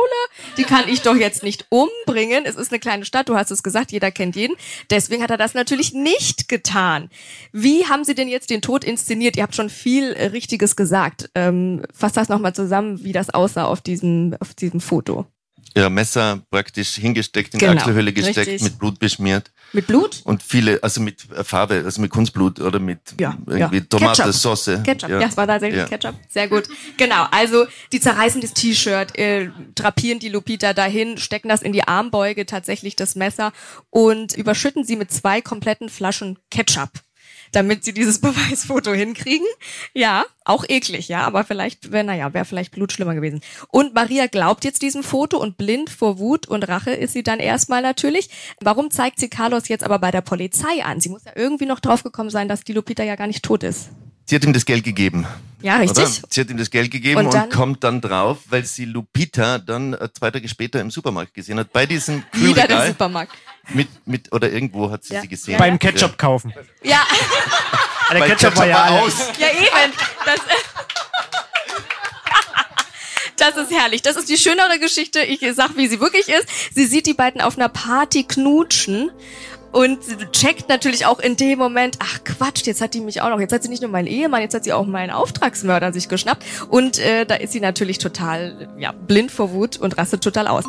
Die 0.57 0.63
kann 0.63 0.87
ich 0.87 1.01
doch 1.01 1.15
jetzt 1.15 1.43
nicht 1.43 1.67
umbringen. 1.69 2.45
Es 2.45 2.55
ist 2.55 2.71
eine 2.71 2.79
kleine 2.79 3.05
Stadt, 3.05 3.29
du 3.29 3.35
hast 3.35 3.51
es 3.51 3.63
gesagt, 3.63 3.91
jeder 3.91 4.11
kennt 4.11 4.35
jeden. 4.35 4.55
Deswegen 4.89 5.23
hat 5.23 5.31
er 5.31 5.37
das 5.37 5.53
natürlich 5.53 5.93
nicht 5.93 6.49
getan. 6.49 7.09
Wie 7.51 7.85
haben 7.85 8.03
Sie 8.03 8.15
denn 8.15 8.27
jetzt 8.27 8.49
den 8.49 8.61
Tod 8.61 8.83
inszeniert? 8.83 9.37
Ihr 9.37 9.43
habt 9.43 9.55
schon 9.55 9.69
viel 9.69 10.11
äh, 10.13 10.27
Richtiges 10.27 10.75
gesagt. 10.75 11.29
Ähm, 11.35 11.83
fasst 11.93 12.17
das 12.17 12.29
nochmal 12.29 12.53
zusammen, 12.53 13.03
wie 13.03 13.13
das 13.13 13.29
aussah 13.29 13.65
auf 13.65 13.81
diesem, 13.81 14.35
auf 14.39 14.53
diesem 14.53 14.81
Foto. 14.81 15.25
Ja, 15.75 15.89
Messer 15.89 16.41
praktisch 16.51 16.89
hingesteckt, 16.95 17.53
in 17.53 17.59
die 17.59 17.65
Genau, 17.65 17.79
Achselhöhle 17.81 18.13
gesteckt, 18.13 18.37
richtig. 18.37 18.61
mit 18.61 18.77
Blut 18.77 18.99
beschmiert. 18.99 19.51
Mit 19.71 19.87
Blut? 19.87 20.21
Und 20.23 20.43
viele, 20.43 20.81
also 20.83 21.01
mit 21.01 21.21
Farbe, 21.43 21.81
also 21.83 21.99
mit 21.99 22.11
Kunstblut 22.11 22.59
oder 22.59 22.77
mit 22.79 22.99
Ja, 23.19 23.35
irgendwie 23.47 23.77
ja. 23.77 23.83
Tomatensauce. 23.89 24.69
Ketchup, 24.83 25.09
ja, 25.09 25.21
es 25.21 25.35
war 25.35 25.47
tatsächlich 25.47 25.79
Ja. 25.81 25.87
Ketchup. 25.87 26.15
Sehr 26.29 26.47
gut. 26.47 26.65
Genau, 26.97 27.25
also 27.31 27.65
die 27.91 27.99
zerreißen 27.99 28.39
das 28.41 28.53
T-Shirt, 28.53 29.17
äh, 29.17 29.49
drapieren 29.73 30.19
die 30.19 30.29
Lupita 30.29 30.73
dahin, 30.73 31.17
stecken 31.17 31.49
das 31.49 31.63
in 31.63 31.73
die 31.73 31.87
Armbeuge, 31.87 32.45
tatsächlich 32.45 32.95
das 32.95 33.15
Messer 33.15 33.51
und 33.89 34.33
überschütten 34.35 34.83
sie 34.83 34.95
mit 34.95 35.11
zwei 35.11 35.41
kompletten 35.41 35.89
Flaschen 35.89 36.37
Ketchup, 36.51 36.91
damit 37.53 37.85
sie 37.85 37.93
dieses 37.93 38.19
Beweisfoto 38.21 38.91
hinkriegen. 38.91 39.47
Ja, 39.93 40.25
auch 40.43 40.65
eklig, 40.67 41.07
ja, 41.07 41.21
aber 41.21 41.43
vielleicht 41.45 41.91
wäre, 41.91 42.03
naja, 42.03 42.33
wäre 42.33 42.45
vielleicht 42.45 42.73
Blut 42.73 42.91
schlimmer 42.91 43.15
gewesen. 43.15 43.41
Und 43.69 43.93
Maria 43.93 44.27
glaubt 44.27 44.65
jetzt 44.65 44.81
diesem 44.81 45.03
Foto 45.03 45.37
und 45.37 45.57
blind 45.57 45.89
vor 45.89 46.19
Wut 46.19 46.47
und 46.47 46.67
Rache 46.67 46.91
ist 46.91 47.13
sie 47.13 47.23
dann 47.23 47.39
erstmal 47.39 47.81
natürlich. 47.81 48.29
Warum 48.59 48.91
zeigt 48.91 49.19
sie 49.19 49.29
Carlos 49.29 49.67
jetzt 49.69 49.83
aber 49.83 49.99
bei 49.99 50.11
der 50.11 50.21
Polizei 50.21 50.83
an? 50.83 50.99
Sie 50.99 51.09
muss 51.09 51.23
ja 51.23 51.31
irgendwie 51.35 51.65
noch 51.65 51.79
draufgekommen 51.79 52.29
sein, 52.29 52.47
dass 52.49 52.63
die 52.63 52.73
Lupita 52.73 53.03
ja 53.03 53.15
gar 53.15 53.27
nicht 53.27 53.43
tot 53.43 53.63
ist. 53.63 53.89
Sie 54.25 54.35
hat 54.35 54.43
ihm 54.45 54.53
das 54.53 54.65
Geld 54.65 54.83
gegeben. 54.83 55.25
Ja, 55.61 55.77
richtig. 55.77 55.97
Oder? 55.97 56.27
Sie 56.29 56.41
hat 56.41 56.49
ihm 56.49 56.57
das 56.57 56.69
Geld 56.69 56.91
gegeben 56.91 57.25
Und 57.25 57.33
und, 57.33 57.49
kommt 57.49 57.83
dann 57.83 58.01
drauf, 58.01 58.39
weil 58.49 58.65
sie 58.65 58.85
Lupita 58.85 59.59
dann 59.59 59.93
äh, 59.93 60.09
zwei 60.13 60.31
Tage 60.31 60.47
später 60.47 60.79
im 60.81 60.91
Supermarkt 60.91 61.33
gesehen 61.33 61.59
hat. 61.59 61.71
Bei 61.71 61.85
diesem 61.85 62.23
Wieder 62.33 62.53
der 62.53 62.67
Kühlregal 62.67 62.87
Supermarkt. 62.89 63.33
Mit, 63.69 63.87
mit, 64.05 64.31
oder 64.33 64.51
irgendwo 64.51 64.91
hat 64.91 65.03
sie 65.03 65.13
Ja. 65.13 65.21
sie 65.21 65.27
gesehen. 65.27 65.57
Beim 65.57 65.79
Ketchup 65.79 66.17
kaufen. 66.17 66.53
Ja, 66.83 67.01
Der 68.11 68.19
Bei 68.19 68.27
Ketchup 68.29 68.55
war 68.57 68.67
ja 68.67 68.83
alle. 68.83 69.01
aus. 69.01 69.13
ja 69.39 69.47
eben. 69.47 69.93
Das, 70.25 70.35
das 73.37 73.57
ist 73.57 73.71
herrlich. 73.71 74.01
Das 74.01 74.15
ist 74.17 74.29
die 74.29 74.37
schönere 74.37 74.79
Geschichte. 74.79 75.21
Ich 75.21 75.39
sag, 75.55 75.75
wie 75.77 75.87
sie 75.87 75.99
wirklich 75.99 76.27
ist. 76.29 76.47
Sie 76.75 76.85
sieht 76.85 77.05
die 77.07 77.13
beiden 77.13 77.41
auf 77.41 77.57
einer 77.57 77.69
Party 77.69 78.23
knutschen. 78.23 79.11
Und 79.71 80.03
sie 80.03 80.17
checkt 80.31 80.69
natürlich 80.69 81.07
auch 81.07 81.19
in 81.19 81.35
dem 81.35 81.57
Moment, 81.57 81.97
ach 81.97 82.23
Quatsch, 82.23 82.67
jetzt 82.67 82.79
hat 82.79 82.93
die 82.93 83.01
mich 83.01 83.21
auch 83.21 83.29
noch, 83.29 83.39
jetzt 83.39 83.51
hat 83.51 83.63
sie 83.63 83.69
nicht 83.69 83.81
nur 83.81 83.89
meinen 83.89 84.05
Ehemann, 84.05 84.41
jetzt 84.41 84.53
hat 84.53 84.63
sie 84.63 84.71
auch 84.71 84.85
meinen 84.85 85.09
Auftragsmörder 85.09 85.91
sich 85.91 86.09
geschnappt. 86.09 86.43
Und 86.69 86.99
äh, 86.99 87.25
da 87.25 87.33
ist 87.33 87.53
sie 87.53 87.59
natürlich 87.59 87.97
total 87.97 88.71
ja, 88.77 88.91
blind 88.91 89.31
vor 89.31 89.51
Wut 89.51 89.77
und 89.77 89.97
rastet 89.97 90.23
total 90.23 90.47
aus. 90.47 90.63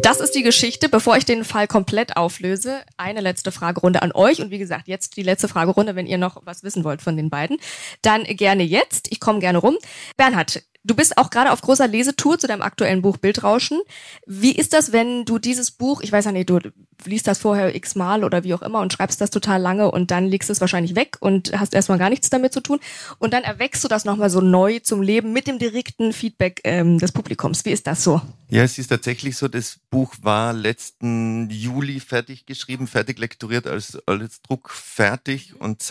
Das 0.00 0.20
ist 0.20 0.34
die 0.34 0.42
Geschichte. 0.42 0.88
Bevor 0.88 1.16
ich 1.16 1.24
den 1.24 1.44
Fall 1.44 1.66
komplett 1.66 2.16
auflöse, 2.16 2.82
eine 2.96 3.20
letzte 3.20 3.52
Fragerunde 3.52 4.02
an 4.02 4.12
euch. 4.12 4.40
Und 4.40 4.50
wie 4.50 4.58
gesagt, 4.58 4.88
jetzt 4.88 5.16
die 5.16 5.22
letzte 5.22 5.48
Fragerunde, 5.48 5.96
wenn 5.96 6.06
ihr 6.06 6.18
noch 6.18 6.42
was 6.44 6.62
wissen 6.62 6.84
wollt 6.84 7.02
von 7.02 7.16
den 7.16 7.30
beiden. 7.30 7.58
Dann 8.02 8.24
gerne 8.24 8.62
jetzt. 8.62 9.10
Ich 9.10 9.20
komme 9.20 9.40
gerne 9.40 9.58
rum. 9.58 9.76
Bernhard, 10.16 10.62
du 10.84 10.94
bist 10.94 11.18
auch 11.18 11.30
gerade 11.30 11.52
auf 11.52 11.60
großer 11.60 11.86
Lesetour 11.86 12.38
zu 12.38 12.46
deinem 12.46 12.62
aktuellen 12.62 13.02
Buch 13.02 13.16
Bildrauschen. 13.16 13.80
Wie 14.26 14.52
ist 14.52 14.72
das, 14.72 14.92
wenn 14.92 15.24
du 15.24 15.38
dieses 15.38 15.70
Buch, 15.70 16.00
ich 16.02 16.12
weiß 16.12 16.24
ja 16.26 16.32
nicht, 16.32 16.50
du 16.50 16.58
liest 17.04 17.26
das 17.26 17.38
vorher 17.38 17.74
x-mal 17.74 18.24
oder 18.24 18.44
wie 18.44 18.54
auch 18.54 18.62
immer 18.62 18.80
und 18.80 18.92
schreibst 18.92 19.20
das 19.20 19.30
total 19.30 19.60
lange 19.60 19.90
und 19.90 20.10
dann 20.10 20.26
legst 20.26 20.50
es 20.50 20.60
wahrscheinlich 20.60 20.94
weg 20.94 21.16
und 21.20 21.58
hast 21.58 21.74
erstmal 21.74 21.98
gar 21.98 22.10
nichts 22.10 22.30
damit 22.30 22.52
zu 22.52 22.60
tun. 22.60 22.80
Und 23.18 23.32
dann 23.32 23.42
erweckst 23.42 23.82
du 23.84 23.88
das 23.88 24.04
nochmal 24.04 24.30
so 24.30 24.40
neu 24.40 24.78
zum 24.80 25.02
Leben 25.02 25.32
mit 25.32 25.46
dem 25.46 25.58
direkten 25.58 26.12
Feedback 26.12 26.60
ähm, 26.64 26.98
des 26.98 27.12
Publikums. 27.12 27.64
Wie 27.64 27.70
ist 27.70 27.86
das 27.86 28.04
so? 28.04 28.20
Ja, 28.48 28.62
es 28.62 28.78
ist 28.78 28.88
tatsächlich 28.88 29.36
so, 29.36 29.48
das 29.48 29.78
Buch 29.90 30.14
war 30.22 30.52
letzten 30.52 31.48
Juli 31.50 32.00
fertig 32.00 32.46
geschrieben, 32.46 32.86
fertig 32.86 33.18
lektoriert, 33.18 33.66
als, 33.66 33.98
als 34.06 34.42
Druck 34.42 34.70
fertig 34.70 35.58
und 35.58 35.82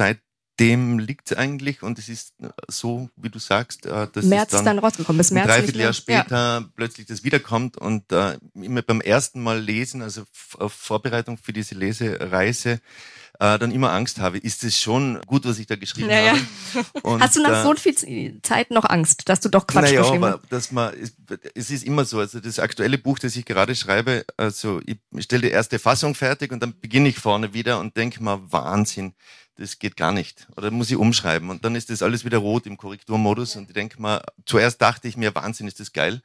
seitdem 0.62 1.00
liegt 1.00 1.32
es 1.32 1.38
eigentlich 1.38 1.84
und 1.84 1.98
es 1.98 2.10
ist 2.10 2.34
so, 2.68 3.10
wie 3.16 3.30
du 3.30 3.40
sagst, 3.40 3.86
äh, 3.86 4.08
dass 4.12 4.26
März 4.26 4.54
es 4.54 4.58
dann, 4.58 4.66
dann 4.66 4.80
rausgekommen. 4.80 5.18
Bis 5.18 5.32
März 5.32 5.48
nicht 5.48 5.58
Dreivierteljahr 5.58 5.94
mehr. 6.08 6.16
Ja. 6.18 6.24
später 6.24 6.70
plötzlich 6.76 7.08
das 7.08 7.24
wiederkommt 7.24 7.78
und 7.78 8.12
äh, 8.12 8.38
immer 8.54 8.82
beim 8.82 9.02
ersten 9.02 9.42
Mal 9.42 9.60
lesen, 9.60 10.02
also 10.02 10.24
auf 10.58 10.74
Vorbereitung 10.74 11.38
für 11.38 11.54
diese 11.54 11.76
Lesereise, 11.76 12.80
äh, 13.40 13.58
dann 13.58 13.72
immer 13.72 13.92
Angst 13.92 14.20
habe, 14.20 14.38
ist 14.38 14.64
es 14.64 14.80
schon 14.80 15.20
gut, 15.26 15.46
was 15.46 15.58
ich 15.58 15.66
da 15.66 15.76
geschrieben 15.76 16.10
Ja, 16.12 16.20
ja. 16.20 16.32
habe. 16.34 16.86
Und, 17.02 17.22
Hast 17.22 17.38
du 17.38 17.42
nach 17.42 17.62
äh, 17.62 17.64
so 17.64 17.74
viel 17.76 18.40
Zeit 18.44 18.70
noch 18.70 18.86
Angst, 18.86 19.28
dass 19.30 19.40
du 19.40 19.50
doch 19.50 19.66
Quatsch 19.66 19.86
naja, 19.86 20.02
geschrieben 20.02 20.24
aber 20.26 20.42
hast? 20.44 20.52
dass 20.52 20.72
man, 20.72 20.94
es, 20.94 21.14
es 21.56 21.72
ist 21.72 21.84
immer 21.84 22.06
so, 22.06 22.20
also 22.20 22.40
das 22.40 22.60
aktuelle 22.60 23.00
Buch, 23.00 23.18
das 23.18 23.36
ich 23.36 23.46
gerade 23.46 23.74
schreibe, 23.74 24.26
also 24.38 24.80
ich 24.86 24.98
stelle 25.24 25.44
die 25.44 25.50
erste 25.50 25.80
Fassung 25.80 26.14
fertig 26.14 26.52
und 26.52 26.62
dann 26.62 26.80
beginne 26.80 27.10
ich 27.10 27.18
vorne 27.18 27.54
wieder 27.54 27.80
und 27.80 27.98
denke 27.98 28.22
mal, 28.22 28.40
Wahnsinn, 28.52 29.14
das 29.58 29.80
geht 29.80 29.96
gar 29.98 30.12
nicht. 30.12 30.48
Oder 30.58 30.72
muss 30.72 30.90
ich 30.90 30.98
umschreiben 30.98 31.50
und 31.50 31.64
dann 31.66 31.76
ist 31.76 31.90
das 31.90 32.02
alles 32.02 32.26
wieder 32.26 32.40
rot 32.40 32.66
im 32.66 32.78
Korrekturmodus 32.78 33.56
und 33.56 33.68
ich 33.70 33.74
denke 33.74 34.02
mal, 34.02 34.22
zuerst 34.46 34.82
dachte 34.82 35.08
ich 35.08 35.18
mir, 35.18 35.34
Wahnsinn, 35.36 35.68
ist 35.68 35.80
das 35.80 35.94
geil. 35.94 36.22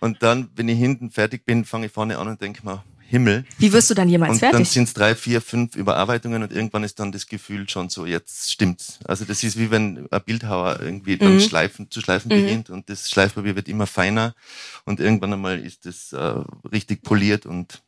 Und 0.00 0.22
dann, 0.22 0.50
wenn 0.54 0.68
ich 0.68 0.78
hinten 0.78 1.10
fertig 1.10 1.44
bin, 1.44 1.64
fange 1.64 1.86
ich 1.86 1.92
vorne 1.92 2.18
an 2.18 2.28
und 2.28 2.40
denke 2.40 2.64
mal, 2.64 2.82
Himmel. 3.08 3.44
Wie 3.58 3.72
wirst 3.72 3.90
du 3.90 3.94
dann 3.94 4.08
jemals 4.08 4.30
Und 4.34 4.40
dann 4.42 4.50
fertig? 4.52 4.70
sind 4.70 4.84
es 4.84 4.94
drei, 4.94 5.16
vier, 5.16 5.40
fünf 5.40 5.74
Überarbeitungen 5.74 6.44
und 6.44 6.52
irgendwann 6.52 6.84
ist 6.84 7.00
dann 7.00 7.10
das 7.10 7.26
Gefühl 7.26 7.68
schon 7.68 7.88
so, 7.90 8.06
jetzt 8.06 8.52
stimmt's. 8.52 9.00
Also 9.04 9.24
das 9.24 9.42
ist 9.42 9.58
wie 9.58 9.72
wenn 9.72 10.06
ein 10.12 10.22
Bildhauer 10.24 10.78
irgendwie 10.80 11.18
dann 11.18 11.34
Mhm. 11.34 11.40
schleifen, 11.40 11.90
zu 11.90 12.00
schleifen 12.00 12.30
Mhm. 12.30 12.36
beginnt 12.40 12.70
und 12.70 12.88
das 12.88 13.10
Schleifpapier 13.10 13.56
wird 13.56 13.68
immer 13.68 13.88
feiner 13.88 14.36
und 14.84 15.00
irgendwann 15.00 15.32
einmal 15.32 15.58
ist 15.58 15.86
es 15.86 16.12
äh, 16.12 16.34
richtig 16.70 17.02
poliert 17.02 17.46
und 17.46 17.82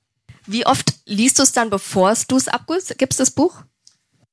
Wie 0.44 0.66
oft 0.66 0.92
liest 1.06 1.38
du 1.38 1.44
es 1.44 1.52
dann, 1.52 1.70
bevor 1.70 2.12
du 2.26 2.36
es 2.36 2.48
abgibst? 2.48 2.98
Gibst 2.98 3.20
das 3.20 3.30
Buch? 3.30 3.62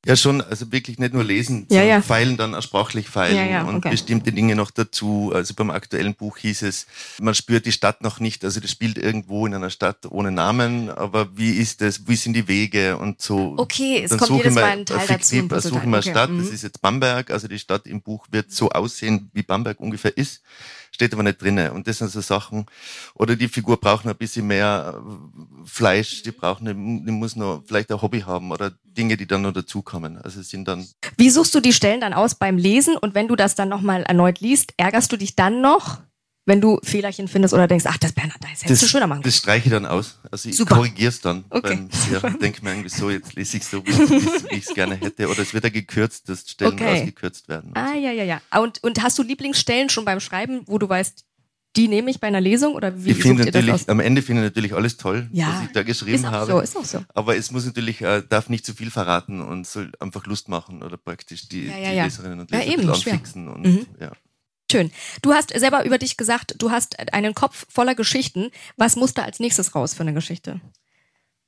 Ja 0.06 0.16
schon, 0.16 0.42
also 0.42 0.72
wirklich 0.72 0.98
nicht 0.98 1.14
nur 1.14 1.24
lesen, 1.26 1.66
Ja, 1.70 1.80
sondern 1.80 1.88
ja. 1.90 2.02
feilen 2.02 2.38
dann 2.38 2.56
auch 2.56 2.62
sprachlich 2.62 3.10
feilen 3.10 3.50
Ja, 3.52 3.64
und 3.64 3.76
okay. 3.76 3.90
bestimmte 3.90 4.32
Dinge 4.32 4.56
noch 4.56 4.72
dazu. 4.72 5.32
Also 5.36 5.54
beim 5.54 5.70
aktuellen 5.72 6.16
Buch 6.16 6.38
hieß 6.38 6.62
es, 6.62 6.88
man 7.20 7.36
spürt 7.36 7.66
die 7.66 7.72
Stadt 7.74 8.02
noch 8.02 8.20
nicht, 8.22 8.46
also 8.46 8.60
das 8.62 8.72
spielt 8.72 8.98
irgendwo 8.98 9.46
in 9.46 9.54
einer 9.54 9.70
Stadt 9.70 10.06
ohne 10.10 10.32
Namen, 10.32 10.90
aber 10.90 11.38
wie 11.38 11.52
ist 11.52 11.82
es, 11.82 12.08
wie 12.08 12.16
sind 12.16 12.34
die 12.34 12.48
Wege 12.48 12.98
und 12.98 13.22
so. 13.22 13.56
Okay, 13.58 14.02
es 14.04 14.10
dann 14.12 14.20
kommt 14.20 14.38
jedes 14.38 14.56
Mal 14.56 14.64
ein 14.64 14.86
Teil 14.86 15.00
dazu. 15.06 15.14
fiktiv- 15.14 15.40
ein 15.40 15.48
Puzzleteil. 15.50 15.72
suche 15.72 15.80
ich 15.80 15.86
mir 15.90 15.98
eine 15.98 16.00
Okay, 16.00 16.10
Stadt, 16.12 16.30
mhm. 16.30 16.38
das 16.40 16.50
ist 16.50 16.64
jetzt 16.64 16.82
Bamberg, 16.82 17.30
also 17.32 17.48
die 17.50 17.60
Stadt 17.60 17.86
im 17.86 18.02
Buch 18.02 18.26
wird 18.32 18.52
so 18.52 18.70
aussehen, 18.70 19.30
wie 19.34 19.44
Bamberg 19.44 19.80
ungefähr 19.82 20.16
ist, 20.16 20.42
steht 21.00 21.14
aber 21.14 21.24
nicht 21.24 21.42
drinne. 21.42 21.72
Und 21.72 21.88
das 21.88 22.00
sind 22.00 22.12
so 22.12 22.20
Sachen, 22.20 22.66
oder 23.14 23.38
die 23.38 23.48
Figur 23.48 23.80
braucht 23.80 24.04
noch 24.04 24.12
ein 24.12 24.18
bisschen 24.18 24.46
mehr 24.48 24.96
äh, 24.98 25.66
Fleisch, 25.66 26.24
die 26.24 26.32
braucht, 26.32 26.60
eine, 26.60 26.74
die 26.76 27.12
muss 27.12 27.38
noch 27.38 27.64
vielleicht 27.66 27.90
ein 27.90 28.02
Hobby 28.02 28.20
haben 28.20 28.52
oder 28.52 28.74
Dinge, 28.84 29.16
die 29.16 29.26
dann 29.26 29.44
noch 29.44 29.54
dazukommen. 29.54 30.18
Also 30.18 30.42
sind 30.42 30.68
dann 30.68 30.86
Wie 31.16 31.30
suchst 31.30 31.56
du 31.56 31.62
die 31.62 31.72
Stellen 31.72 32.02
dann 32.02 32.14
aus 32.14 32.36
beim 32.36 32.58
Lesen 32.58 32.98
und 32.98 33.16
wenn 33.16 33.30
du 33.30 33.38
das 33.38 33.56
dann 33.56 33.70
nochmal 33.70 34.04
erneut 34.04 34.42
liest, 34.42 34.74
ärgerst 34.76 35.10
du 35.14 35.16
dich 35.16 35.38
dann 35.38 35.62
noch, 35.62 36.00
wenn 36.50 36.60
du 36.60 36.80
Fehlerchen 36.84 37.30
findest 37.30 37.54
oder 37.54 37.68
denkst, 37.68 37.86
ach, 37.88 37.98
das 37.98 38.12
Bernhard, 38.12 38.42
das 38.44 38.64
hättest 38.66 38.82
du 38.84 38.88
schöner 38.88 39.08
machen 39.08 39.22
können. 39.22 39.32
das 39.32 39.38
streiche 39.38 39.68
ich 39.68 39.72
dann 39.72 39.86
aus. 39.86 40.20
Also 40.30 40.50
ich 40.50 40.58
Super. 40.58 40.76
korrigiere 40.76 41.10
es 41.10 41.22
dann. 41.22 41.46
Okay, 41.50 41.76
Beim, 41.76 41.90
ja, 42.12 42.20
denke 42.42 42.64
mir 42.64 42.72
irgendwie 42.72 42.90
so, 42.90 43.10
jetzt 43.10 43.36
lese 43.36 43.56
ich 43.58 43.64
so, 43.66 43.86
wie, 43.86 43.92
wie 43.92 44.56
ich 44.58 44.68
es 44.68 44.74
gerne 44.74 44.96
hätte. 44.96 45.30
Oder 45.30 45.40
es 45.40 45.54
wird 45.54 45.64
ja 45.64 45.70
gekürzt, 45.70 46.28
dass 46.28 46.42
Stellen 46.50 46.74
Okay. 46.74 47.00
ausgekürzt 47.00 47.48
werden. 47.48 47.72
Ah, 47.76 47.94
ja, 47.96 48.12
ja, 48.12 48.24
ja. 48.26 48.42
Und, 48.62 48.84
und 48.84 49.02
hast 49.02 49.18
du 49.18 49.24
Lieblingsstellen 49.24 49.90
schon 49.90 50.04
beim 50.04 50.20
Schreiben, 50.20 50.62
wo 50.66 50.78
du 50.78 50.90
weißt, 50.90 51.24
die 51.76 51.88
nehme 51.88 52.10
ich 52.10 52.20
bei 52.20 52.28
einer 52.28 52.42
Lesung 52.42 52.74
oder 52.74 53.06
wie 53.06 53.12
ich 53.12 53.18
finde 53.22 53.46
das 53.46 53.54
natürlich, 53.54 53.74
aus? 53.76 53.88
am 53.90 54.00
Ende 54.00 54.24
finde 54.24 54.42
ich 54.42 54.50
natürlich 54.50 54.74
alles 54.74 54.98
toll, 54.98 55.30
Ja, 55.32 55.50
was 55.54 55.62
ich 55.68 55.72
da 55.72 55.84
geschrieben 55.84 56.16
Ist 56.16 56.26
auch 56.26 56.32
habe. 56.32 56.52
so, 56.52 56.60
ist 56.62 56.76
auch 56.78 56.84
so. 56.84 57.06
Aber 57.14 57.38
es 57.38 57.52
muss 57.52 57.64
natürlich, 57.66 58.02
äh, 58.02 58.24
darf 58.28 58.50
nicht 58.50 58.66
zu 58.66 58.74
viel 58.74 58.90
verraten 58.90 59.40
und 59.42 59.68
soll 59.68 59.92
einfach 60.00 60.26
Lust 60.26 60.50
machen 60.50 60.82
oder 60.82 60.98
praktisch 60.98 61.48
die, 61.48 61.68
Ja, 61.68 61.78
ja, 61.78 61.90
die 61.92 61.96
ja. 61.98 62.04
Leserinnen 62.06 62.40
und 62.40 62.50
Ja, 62.50 62.58
Leser 62.58 62.72
eben, 62.74 62.82
bisschen 62.88 62.96
schwer. 63.04 63.14
anfixen. 63.14 63.48
Und, 63.50 63.62
Mhm. 63.62 63.86
ja. 64.02 64.12
Schön. 64.72 64.92
Du 65.22 65.34
hast 65.34 65.52
selber 65.58 65.84
über 65.86 65.98
dich 65.98 66.16
gesagt, 66.18 66.56
du 66.60 66.72
hast 66.72 66.98
einen 67.14 67.34
Kopf 67.34 67.66
voller 67.70 67.96
Geschichten. 67.96 68.52
Was 68.78 68.96
muss 68.96 69.14
da 69.14 69.24
als 69.24 69.40
nächstes 69.40 69.74
raus 69.76 69.94
für 69.94 70.02
eine 70.02 70.14
Geschichte? 70.14 70.62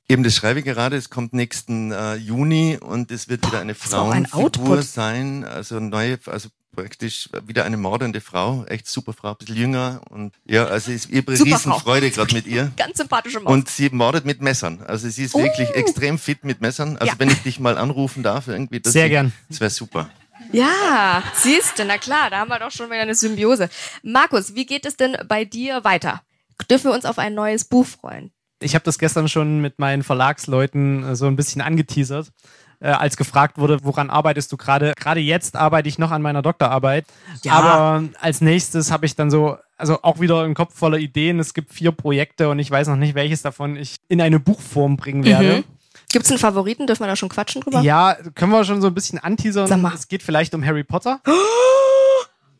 Eben, 0.08 0.24
das 0.24 0.34
schreibe 0.34 0.58
ich 0.58 0.64
gerade. 0.64 0.96
Es 0.96 1.08
kommt 1.10 1.32
nächsten 1.32 1.92
äh, 1.92 2.16
Juni 2.16 2.78
und 2.80 3.10
es 3.12 3.28
wird 3.28 3.46
wieder 3.46 3.60
eine 3.60 3.74
das 3.74 3.82
ein 3.94 4.26
Frauenfigur 4.26 4.44
Output. 4.44 4.84
sein. 4.84 5.44
Also 5.44 5.78
neue, 5.78 6.18
also 6.26 6.48
praktisch 6.74 7.28
wieder 7.46 7.64
eine 7.64 7.76
mordende 7.76 8.20
Frau, 8.20 8.64
echt 8.64 8.88
super 8.88 9.12
Frau, 9.12 9.30
ein 9.32 9.36
bisschen 9.38 9.56
jünger 9.56 10.00
und 10.08 10.34
ja, 10.46 10.64
also 10.64 10.90
es 10.90 11.04
ist 11.04 11.10
ihr 11.10 11.18
Super 11.20 11.32
riesen 11.56 11.58
Frau. 11.72 11.78
Freude 11.78 12.10
gerade 12.10 12.34
mit 12.34 12.46
ihr. 12.46 12.72
Ganz 12.76 12.96
sympathische 12.98 13.40
Maus. 13.40 13.52
Und 13.52 13.68
sie 13.68 13.90
mordet 13.90 14.24
mit 14.24 14.40
Messern. 14.40 14.82
Also 14.82 15.08
sie 15.08 15.24
ist 15.24 15.34
wirklich 15.34 15.68
Oh. 15.70 15.74
extrem 15.74 16.18
fit 16.18 16.44
mit 16.44 16.60
Messern. 16.62 16.96
Also 16.96 17.12
Ja. 17.12 17.18
wenn 17.18 17.30
ich 17.30 17.42
dich 17.42 17.60
mal 17.60 17.78
anrufen 17.78 18.22
darf, 18.22 18.48
irgendwie. 18.48 18.80
dass 18.80 18.92
Sehr 18.94 19.04
ich, 19.06 19.10
gern. 19.12 19.32
Das 19.50 19.60
wäre 19.60 19.70
super. 19.70 20.10
Ja, 20.50 21.22
siehst 21.34 21.78
du, 21.78 21.84
na 21.84 21.98
klar, 21.98 22.30
da 22.30 22.38
haben 22.38 22.48
wir 22.48 22.58
doch 22.58 22.70
schon 22.70 22.90
wieder 22.90 23.02
eine 23.02 23.14
Symbiose. 23.14 23.68
Markus, 24.02 24.54
wie 24.54 24.66
geht 24.66 24.86
es 24.86 24.96
denn 24.96 25.16
bei 25.28 25.44
dir 25.44 25.84
weiter? 25.84 26.22
Dürfen 26.70 26.90
wir 26.90 26.94
uns 26.94 27.04
auf 27.04 27.18
ein 27.18 27.34
neues 27.34 27.64
Buch 27.64 27.86
freuen? 27.86 28.32
Ich 28.60 28.74
habe 28.74 28.84
das 28.84 28.98
gestern 28.98 29.28
schon 29.28 29.60
mit 29.60 29.78
meinen 29.78 30.02
Verlagsleuten 30.02 31.04
äh, 31.04 31.16
so 31.16 31.26
ein 31.26 31.36
bisschen 31.36 31.60
angeteasert, 31.60 32.32
äh, 32.80 32.88
als 32.88 33.16
gefragt 33.16 33.58
wurde, 33.58 33.78
woran 33.82 34.10
arbeitest 34.10 34.52
du 34.52 34.56
gerade? 34.56 34.92
Gerade 34.96 35.20
jetzt 35.20 35.56
arbeite 35.56 35.88
ich 35.88 35.98
noch 35.98 36.10
an 36.10 36.22
meiner 36.22 36.42
Doktorarbeit. 36.42 37.06
Ja. 37.42 37.52
Aber 37.52 38.04
als 38.20 38.40
nächstes 38.40 38.90
habe 38.90 39.06
ich 39.06 39.16
dann 39.16 39.30
so, 39.30 39.56
also 39.76 40.02
auch 40.02 40.20
wieder 40.20 40.42
einen 40.42 40.54
Kopf 40.54 40.76
voller 40.76 40.98
Ideen. 40.98 41.40
Es 41.40 41.54
gibt 41.54 41.72
vier 41.72 41.92
Projekte 41.92 42.48
und 42.48 42.58
ich 42.58 42.70
weiß 42.70 42.88
noch 42.88 42.96
nicht, 42.96 43.14
welches 43.14 43.42
davon 43.42 43.76
ich 43.76 43.96
in 44.08 44.20
eine 44.20 44.38
Buchform 44.38 44.96
bringen 44.96 45.24
werde. 45.24 45.58
Mhm. 45.58 45.64
Gibt 46.12 46.24
es 46.26 46.30
einen 46.30 46.38
Favoriten? 46.38 46.86
Dürfen 46.86 47.02
wir 47.02 47.08
da 47.08 47.16
schon 47.16 47.28
quatschen 47.28 47.62
drüber? 47.62 47.80
Ja, 47.80 48.16
können 48.34 48.52
wir 48.52 48.64
schon 48.64 48.80
so 48.80 48.86
ein 48.88 48.94
bisschen 48.94 49.18
anteasern. 49.18 49.66
Sag 49.66 49.80
mal. 49.80 49.92
Es 49.94 50.08
geht 50.08 50.22
vielleicht 50.22 50.54
um 50.54 50.64
Harry 50.64 50.84
Potter. 50.84 51.20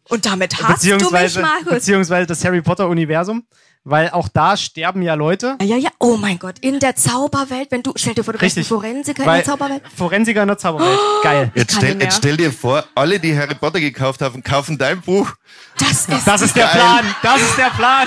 Und 0.08 0.26
damit 0.26 0.54
hast 0.54 0.60
du 0.60 0.66
mich, 0.66 0.74
beziehungsweise, 0.98 1.40
Markus. 1.40 1.72
beziehungsweise 1.72 2.26
das 2.26 2.44
Harry 2.44 2.60
Potter 2.60 2.88
Universum. 2.88 3.44
Weil 3.84 4.10
auch 4.10 4.28
da 4.28 4.56
sterben 4.56 5.02
ja 5.02 5.14
Leute. 5.14 5.56
Ja, 5.60 5.76
ja, 5.76 5.90
oh 5.98 6.16
mein 6.16 6.38
Gott, 6.38 6.60
in 6.60 6.78
der 6.78 6.94
Zauberwelt, 6.94 7.72
wenn 7.72 7.82
du, 7.82 7.92
stell 7.96 8.14
dir 8.14 8.22
vor, 8.22 8.32
du 8.32 8.38
bist 8.38 8.56
ein. 8.56 8.62
Forensiker 8.62 9.24
in 9.24 9.28
Weil 9.28 9.38
der 9.38 9.44
Zauberwelt. 9.44 9.82
Forensiker 9.96 10.42
in 10.42 10.48
der 10.48 10.58
Zauberwelt. 10.58 10.98
Geil. 11.24 11.50
Jetzt 11.54 11.74
stell, 11.76 12.00
jetzt 12.00 12.18
stell 12.18 12.36
dir 12.36 12.52
vor, 12.52 12.84
alle, 12.94 13.18
die 13.18 13.36
Harry 13.36 13.56
Potter 13.56 13.80
gekauft 13.80 14.22
haben, 14.22 14.40
kaufen 14.44 14.78
dein 14.78 15.00
Buch. 15.00 15.32
Das 15.78 16.06
ist, 16.06 16.26
Das 16.26 16.42
ist 16.42 16.54
der. 16.54 16.66
Plan. 16.66 17.04
Das 17.22 17.40
ist 17.40 17.58
der 17.58 17.70
Plan. 17.70 18.06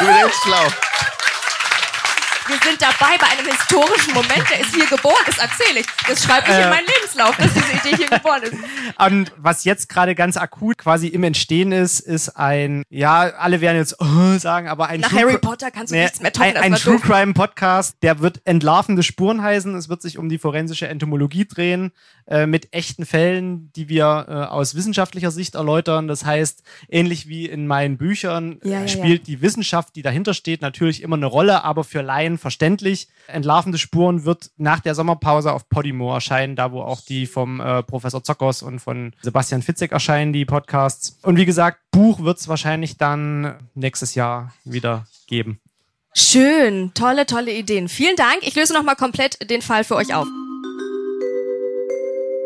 Du 0.00 0.06
bist 0.06 0.18
echt 0.24 0.34
schlau. 0.44 0.66
Wir 2.48 2.58
sind 2.70 2.80
dabei 2.80 3.16
bei 3.18 3.26
einem 3.26 3.50
historischen 3.50 4.14
Moment. 4.14 4.44
Der 4.50 4.60
ist 4.60 4.74
hier 4.74 4.86
geboren, 4.86 5.16
das 5.26 5.38
erzähle 5.38 5.80
ich. 5.80 5.86
Das 6.06 6.22
schreibe 6.22 6.46
ich 6.48 6.54
Äh. 6.54 6.62
in 6.64 6.70
meinen 6.70 6.86
Lebenslauf, 6.86 7.36
dass 7.36 7.52
diese 7.52 7.72
Idee 7.72 7.96
hier 7.96 8.06
geboren 8.08 8.42
ist. 8.42 8.54
Und 8.98 9.32
was 9.36 9.64
jetzt 9.64 9.88
gerade 9.88 10.14
ganz 10.14 10.36
akut 10.36 10.78
quasi 10.78 11.08
im 11.08 11.24
Entstehen 11.24 11.72
ist, 11.72 12.00
ist 12.00 12.30
ein, 12.36 12.84
ja, 12.88 13.20
alle 13.22 13.60
werden 13.60 13.76
jetzt 13.78 13.96
oh, 14.00 14.38
sagen, 14.38 14.68
aber 14.68 14.86
ein 14.88 15.00
Nach 15.00 15.08
True 15.10 15.20
Harry 15.22 15.38
Potter 15.38 15.70
kannst 15.72 15.90
du 15.92 15.96
Nee, 15.96 16.04
nichts 16.04 16.20
mehr 16.20 16.32
toppen. 16.32 16.56
Ein, 16.56 16.74
ein 16.74 16.74
True. 16.76 17.00
Crime 17.00 17.34
Podcast, 17.34 17.96
der 18.02 18.20
wird 18.20 18.40
entlarvende 18.44 19.02
Spuren 19.02 19.42
heißen. 19.42 19.74
Es 19.74 19.88
wird 19.88 20.02
sich 20.02 20.16
um 20.18 20.28
die 20.28 20.38
forensische 20.38 20.86
Entomologie 20.88 21.46
drehen, 21.46 21.90
äh, 22.28 22.46
mit 22.46 22.72
echten 22.72 23.06
Fällen, 23.06 23.72
die 23.74 23.88
wir 23.88 24.26
äh, 24.28 24.32
aus 24.32 24.74
wissenschaftlicher 24.74 25.30
Sicht 25.30 25.54
erläutern. 25.56 26.06
Das 26.08 26.24
heißt, 26.24 26.62
ähnlich 26.88 27.28
wie 27.28 27.46
in 27.46 27.66
meinen 27.66 27.96
Büchern 27.98 28.60
Ja, 28.62 28.70
ja, 28.78 28.84
äh, 28.84 28.88
spielt 28.88 29.26
die 29.26 29.40
Wissenschaft, 29.42 29.96
die 29.96 30.02
dahinter 30.02 30.34
steht, 30.34 30.62
natürlich 30.62 31.02
immer 31.02 31.16
eine 31.16 31.26
Rolle, 31.26 31.64
aber 31.64 31.82
für 31.84 32.02
Laien 32.02 32.35
verständlich. 32.38 33.08
Entlarvende 33.26 33.78
Spuren 33.78 34.24
wird 34.24 34.50
nach 34.56 34.80
der 34.80 34.94
Sommerpause 34.94 35.52
auf 35.52 35.68
Podimo 35.68 36.12
erscheinen, 36.12 36.56
da 36.56 36.72
wo 36.72 36.82
auch 36.82 37.00
die 37.00 37.26
vom 37.26 37.60
äh, 37.60 37.82
Professor 37.82 38.22
Zockers 38.22 38.62
und 38.62 38.80
von 38.80 39.12
Sebastian 39.22 39.62
Fitzek 39.62 39.92
erscheinen, 39.92 40.32
die 40.32 40.44
Podcasts. 40.44 41.18
Und 41.22 41.36
wie 41.36 41.46
gesagt, 41.46 41.78
Buch 41.90 42.20
wird 42.20 42.38
es 42.38 42.48
wahrscheinlich 42.48 42.96
dann 42.96 43.56
nächstes 43.74 44.14
Jahr 44.14 44.52
wieder 44.64 45.06
geben. 45.26 45.60
Schön, 46.14 46.92
tolle, 46.94 47.26
tolle 47.26 47.52
Ideen. 47.52 47.88
Vielen 47.88 48.16
Dank. 48.16 48.38
Ich 48.40 48.54
löse 48.54 48.72
nochmal 48.72 48.96
komplett 48.96 49.50
den 49.50 49.60
Fall 49.60 49.84
für 49.84 49.96
euch 49.96 50.14
auf. 50.14 50.26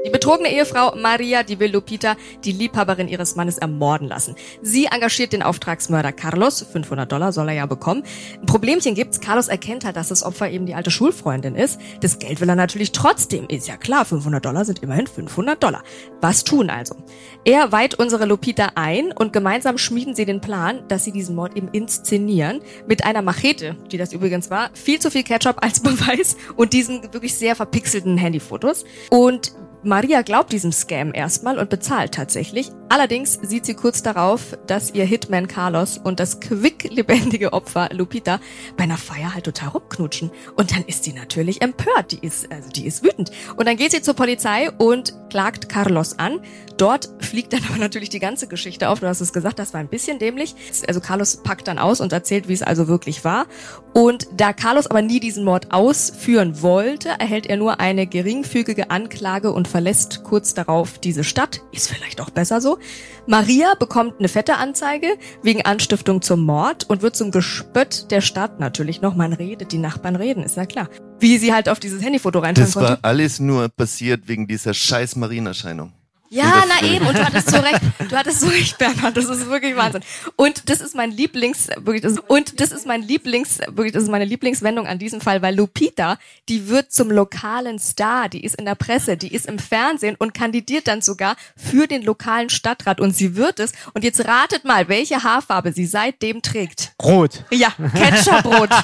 Die 0.03 0.09
betrogene 0.09 0.51
Ehefrau 0.51 0.97
Maria 0.97 1.43
Di 1.43 1.57
Lupita, 1.67 2.17
die 2.43 2.53
Liebhaberin 2.53 3.07
ihres 3.07 3.37
Mannes 3.37 3.59
ermorden 3.59 4.09
lassen. 4.09 4.35
Sie 4.63 4.87
engagiert 4.87 5.35
den 5.35 5.43
Auftragsmörder 5.43 6.13
Carlos, 6.13 6.63
500 6.63 7.13
Dollar 7.13 7.33
soll 7.33 7.49
er 7.49 7.55
ja 7.55 7.67
bekommen. 7.67 8.03
Ein 8.41 8.47
Problemchen 8.47 8.95
gibt's, 8.95 9.21
Carlos 9.21 9.49
erkennt 9.49 9.85
halt, 9.85 9.97
dass 9.97 10.09
das 10.09 10.23
Opfer 10.23 10.51
eben 10.51 10.65
die 10.65 10.75
alte 10.75 10.91
Schulfreundin 10.91 11.55
ist. 11.55 11.79
Das 12.01 12.19
Geld 12.19 12.41
will 12.41 12.49
er 12.49 12.55
natürlich 12.55 12.93
trotzdem, 12.93 13.47
ist 13.49 13.69
ja 13.69 13.77
klar, 13.77 14.07
500 14.07 14.43
Dollar 14.43 14.65
sind 14.65 14.83
immerhin 14.83 15.07
500 15.07 15.63
Dollar. 15.63 15.83
Was 16.23 16.45
tun 16.45 16.71
also? 16.71 16.97
Er 17.45 17.71
weiht 17.71 17.95
unsere 17.95 18.25
Lupita 18.25 18.73
ein 18.77 19.13
und 19.13 19.35
gemeinsam 19.35 19.77
schmieden 19.77 20.15
sie 20.15 20.25
den 20.25 20.41
Plan, 20.41 20.83
dass 20.89 21.05
sie 21.05 21.13
diesen 21.13 21.35
Mord 21.35 21.59
eben 21.59 21.69
inszenieren 21.73 22.63
mit 22.87 23.05
einer 23.05 23.21
Machete, 23.21 23.77
die 23.93 23.99
das 23.99 24.15
übrigens 24.15 24.49
war, 24.49 24.71
viel 24.73 24.99
zu 24.99 25.11
viel 25.11 25.25
Ketchup 25.25 25.63
als 25.63 25.81
Beweis 25.83 26.39
und 26.57 26.73
diesen 26.73 27.03
wirklich 27.13 27.35
sehr 27.35 27.55
verpixelten 27.55 28.17
Handyfotos. 28.17 28.87
Und 29.11 29.53
Maria 29.83 30.21
glaubt 30.21 30.53
diesem 30.53 30.73
Scam 30.73 31.15
erstmal 31.15 31.59
und 31.59 31.71
bezahlt 31.71 32.13
tatsächlich. 32.13 32.71
Allerdings 32.91 33.39
sieht 33.41 33.65
sie 33.65 33.75
kurz 33.75 34.03
darauf, 34.03 34.59
dass 34.67 34.93
ihr 34.93 35.05
Hitman 35.05 35.49
Carlos 35.49 35.97
und 35.97 36.21
das 36.21 36.41
quicklebendige 36.41 37.55
Opfer 37.55 37.89
Lupita 37.93 38.41
bei 38.77 38.85
einer 38.85 38.99
Feier 38.99 39.33
halt 39.33 39.45
total 39.45 39.71
rumknutschen. 39.71 40.31
Und 40.57 40.73
dann 40.73 40.85
ist 40.85 41.05
sie 41.05 41.15
natürlich 41.15 41.63
empört. 41.63 42.13
Die 42.13 42.19
ist, 42.19 42.53
also 42.53 42.69
die 42.69 42.87
ist 42.87 43.03
wütend. 43.03 43.31
Und 43.57 43.67
dann 43.67 43.77
geht 43.77 43.93
sie 43.93 44.03
zur 44.03 44.15
Polizei 44.15 44.71
und 44.71 45.15
klagt 45.31 45.71
Carlos 45.71 46.19
an. 46.19 46.41
Dort 46.77 47.09
fliegt 47.21 47.53
dann 47.53 47.65
aber 47.69 47.79
natürlich 47.79 48.11
die 48.11 48.19
ganze 48.19 48.49
Geschichte 48.49 48.91
auf. 48.91 49.01
Du 49.01 49.07
hast 49.07 49.21
es 49.21 49.33
gesagt, 49.33 49.59
das 49.59 49.73
war 49.73 49.81
ein 49.81 49.89
bisschen 49.89 50.19
dämlich. 50.19 50.55
Also 50.89 51.01
Carlos 51.01 51.39
packt 51.39 51.69
dann 51.69 51.79
aus 51.79 52.01
und 52.01 52.13
erzählt, 52.13 52.49
wie 52.49 52.55
es 52.55 52.63
also 52.63 52.89
wirklich 52.89 53.25
war. 53.25 53.47
Und 53.95 54.27
da 54.37 54.53
Carlos 54.53 54.89
aber 54.89 55.01
nie 55.01 55.21
diesen 55.21 55.45
Mord 55.45 55.73
ausführen 55.73 56.61
wollte, 56.61 57.09
erhält 57.19 57.47
er 57.47 57.57
nur 57.57 57.81
eine 57.81 58.07
geringfügige 58.07 58.91
Anklage 58.91 59.53
und 59.53 59.69
verlässt 59.71 60.23
kurz 60.25 60.53
darauf 60.55 60.99
diese 60.99 61.25
Stadt. 61.25 61.63
Ist 61.73 61.89
vielleicht 61.89 62.21
auch 62.21 62.31
besser 62.31 62.61
so. 62.61 62.79
Maria 63.27 63.75
bekommt 63.79 64.15
eine 64.19 64.29
fette 64.29 64.57
Anzeige 64.57 65.07
wegen 65.43 65.63
Anstiftung 65.65 66.21
zum 66.23 66.41
Mord 66.45 66.85
und 66.91 67.03
wird 67.03 67.17
zum 67.17 67.31
Gespött 67.31 68.11
der 68.11 68.21
Stadt 68.21 68.61
natürlich 68.61 69.01
noch. 69.01 69.15
Man 69.15 69.33
redet, 69.33 69.73
die 69.73 69.79
Nachbarn 69.79 70.17
reden, 70.17 70.43
ist 70.43 70.57
ja 70.57 70.67
klar. 70.67 70.89
Wie 71.19 71.39
sie 71.39 71.53
halt 71.53 71.69
auf 71.69 71.81
dieses 71.81 72.03
Handyfoto 72.03 72.41
reinschauen 72.41 72.67
Das 72.67 72.75
konnte. 72.75 72.89
war 72.91 72.99
alles 73.03 73.41
nur 73.41 73.69
passiert 73.69 74.27
wegen 74.27 74.47
dieser 74.47 74.75
scheiß 74.75 75.17
Marienerscheinung. 75.17 75.93
Ja, 76.33 76.63
na 76.69 76.87
eben, 76.87 77.05
und 77.09 77.19
du 77.19 77.27
hattest 77.27 77.51
so 77.51 77.57
recht, 77.59 77.81
du 78.09 78.17
hattest 78.17 78.39
so 78.39 78.47
recht, 78.47 78.79
Bernhard, 78.79 79.17
das 79.17 79.25
ist 79.25 79.49
wirklich 79.49 79.75
Wahnsinn. 79.75 80.05
Und 80.37 80.71
das 80.71 80.81
ist 80.81 80.95
mein 80.95 81.11
Lieblings, 81.11 81.67
wirklich, 81.77 82.03
das, 82.03 82.21
und 82.29 82.61
das 82.61 82.71
ist 82.71 82.87
mein 82.87 83.03
Lieblings, 83.03 83.59
wirklich, 83.67 83.93
das 83.93 84.05
ist 84.05 84.11
meine 84.11 84.25
Lieblingswendung 84.25 84.87
an 84.87 85.01
diesem 85.01 85.21
Fall, 85.21 85.43
weil 85.43 85.57
Lupita, 85.57 86.21
die 86.49 86.69
wird 86.69 86.93
zum 86.93 87.11
lokalen 87.11 87.81
Star, 87.81 88.29
die 88.29 88.45
ist 88.45 88.55
in 88.55 88.65
der 88.65 88.77
Presse, 88.77 89.17
die 89.17 89.35
ist 89.35 89.47
im 89.47 89.59
Fernsehen 89.59 90.15
und 90.21 90.33
kandidiert 90.33 90.87
dann 90.87 91.03
sogar 91.03 91.35
für 91.57 91.89
den 91.89 92.03
lokalen 92.03 92.49
Stadtrat 92.49 93.01
und 93.01 93.17
sie 93.17 93.35
wird 93.35 93.59
es. 93.59 93.73
Und 93.95 94.05
jetzt 94.05 94.25
ratet 94.25 94.65
mal, 94.65 94.89
welche 94.89 95.25
Haarfarbe 95.25 95.73
sie 95.73 95.87
seitdem 95.87 96.43
trägt. 96.43 96.93
Rot. 97.03 97.45
Ja, 97.51 97.73
Ketchuprot. 97.97 98.71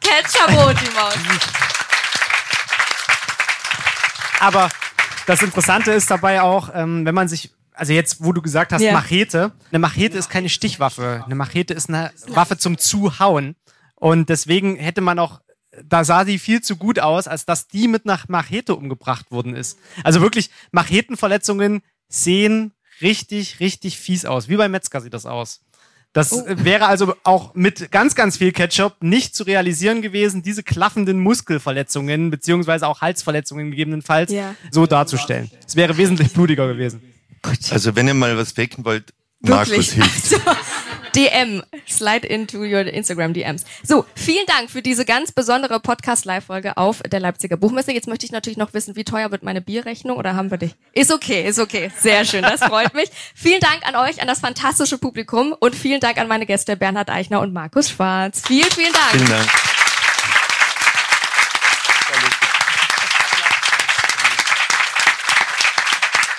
Ketchuprot, 0.00 0.76
die 0.80 0.94
Maus. 0.94 1.18
Aber 4.40 4.70
das 5.26 5.42
Interessante 5.42 5.92
ist 5.92 6.10
dabei 6.10 6.42
auch, 6.42 6.70
ähm, 6.74 7.04
wenn 7.04 7.14
man 7.14 7.28
sich, 7.28 7.52
also 7.72 7.92
jetzt, 7.92 8.22
wo 8.22 8.32
du 8.32 8.42
gesagt 8.42 8.72
hast, 8.72 8.82
Ja. 8.82 8.92
Machete, 8.92 9.52
eine 9.70 9.78
Machete 9.78 10.18
ist 10.18 10.30
keine 10.30 10.48
Stichwaffe. 10.48 11.22
Eine 11.24 11.34
Machete 11.34 11.74
ist 11.74 11.88
eine 11.88 12.12
Waffe 12.28 12.56
zum 12.58 12.78
Zuhauen. 12.78 13.56
Und 13.96 14.28
deswegen 14.28 14.76
hätte 14.76 15.00
man 15.00 15.18
auch, 15.18 15.40
da 15.82 16.04
sah 16.04 16.24
sie 16.24 16.38
viel 16.38 16.60
zu 16.62 16.76
gut 16.76 16.98
aus, 17.00 17.26
als 17.26 17.46
dass 17.46 17.66
die 17.66 17.88
mit 17.88 18.06
einer 18.06 18.20
Machete 18.28 18.74
umgebracht 18.76 19.30
worden 19.30 19.54
ist. 19.56 19.78
Also 20.04 20.20
wirklich, 20.20 20.50
Machetenverletzungen 20.72 21.82
sehen 22.08 22.72
richtig, 23.00 23.60
richtig 23.60 23.98
fies 23.98 24.24
aus. 24.24 24.48
Wie 24.48 24.56
beim 24.56 24.70
Metzger 24.70 25.00
sieht 25.00 25.14
das 25.14 25.26
aus. 25.26 25.60
Das 26.14 26.32
Oh. 26.32 26.46
äh, 26.46 26.64
wäre 26.64 26.86
also 26.86 27.14
auch 27.24 27.54
mit 27.54 27.90
ganz, 27.92 28.14
ganz 28.14 28.38
viel 28.38 28.52
Ketchup 28.52 28.94
nicht 29.02 29.34
zu 29.36 29.42
realisieren 29.42 30.00
gewesen, 30.00 30.42
diese 30.42 30.62
klaffenden 30.62 31.18
Muskelverletzungen 31.20 32.30
beziehungsweise 32.30 32.86
auch 32.86 33.02
Halsverletzungen 33.02 33.70
gegebenenfalls 33.70 34.32
Ja. 34.32 34.54
so 34.70 34.86
darzustellen. 34.86 35.50
Es 35.66 35.76
wäre 35.76 35.96
wesentlich 35.98 36.32
blutiger 36.32 36.66
gewesen. 36.68 37.02
Also 37.70 37.94
wenn 37.94 38.08
ihr 38.08 38.14
mal 38.14 38.36
was 38.38 38.52
faken 38.52 38.84
wollt, 38.86 39.12
Markus 39.44 39.70
Wirklich. 39.70 39.92
hilft. 39.92 40.24
So, 40.26 40.36
DM. 41.14 41.62
Slide 41.86 42.26
into 42.26 42.58
your 42.58 42.80
Instagram 42.86 43.34
DMs. 43.34 43.64
So, 43.82 44.04
vielen 44.14 44.46
Dank 44.46 44.70
für 44.70 44.82
diese 44.82 45.04
ganz 45.04 45.32
besondere 45.32 45.78
Podcast-Live-Folge 45.80 46.76
auf 46.76 47.02
der 47.02 47.20
Leipziger 47.20 47.56
Buchmesse. 47.56 47.92
Jetzt 47.92 48.08
möchte 48.08 48.26
ich 48.26 48.32
natürlich 48.32 48.56
noch 48.56 48.74
wissen, 48.74 48.96
wie 48.96 49.04
teuer 49.04 49.30
wird 49.30 49.42
meine 49.42 49.60
Bierrechnung 49.60 50.16
oder 50.16 50.34
haben 50.34 50.50
wir 50.50 50.58
dich? 50.58 50.74
Ist 50.92 51.12
okay, 51.12 51.46
ist 51.46 51.58
okay. 51.58 51.90
Sehr 52.00 52.24
schön, 52.24 52.42
das 52.42 52.60
freut 52.64 52.94
mich. 52.94 53.10
Vielen 53.34 53.60
Dank 53.60 53.86
an 53.86 53.96
euch, 53.96 54.20
an 54.20 54.26
das 54.26 54.40
fantastische 54.40 54.98
Publikum 54.98 55.54
und 55.58 55.74
vielen 55.74 56.00
Dank 56.00 56.18
an 56.18 56.26
meine 56.26 56.46
Gäste 56.46 56.76
Bernhard 56.76 57.10
Eichner 57.10 57.40
und 57.40 57.52
Markus 57.52 57.90
Schwarz. 57.90 58.42
Vielen, 58.46 58.70
vielen 58.70 58.92
Dank. 58.92 59.10
Vielen 59.12 59.28
Dank. 59.28 59.48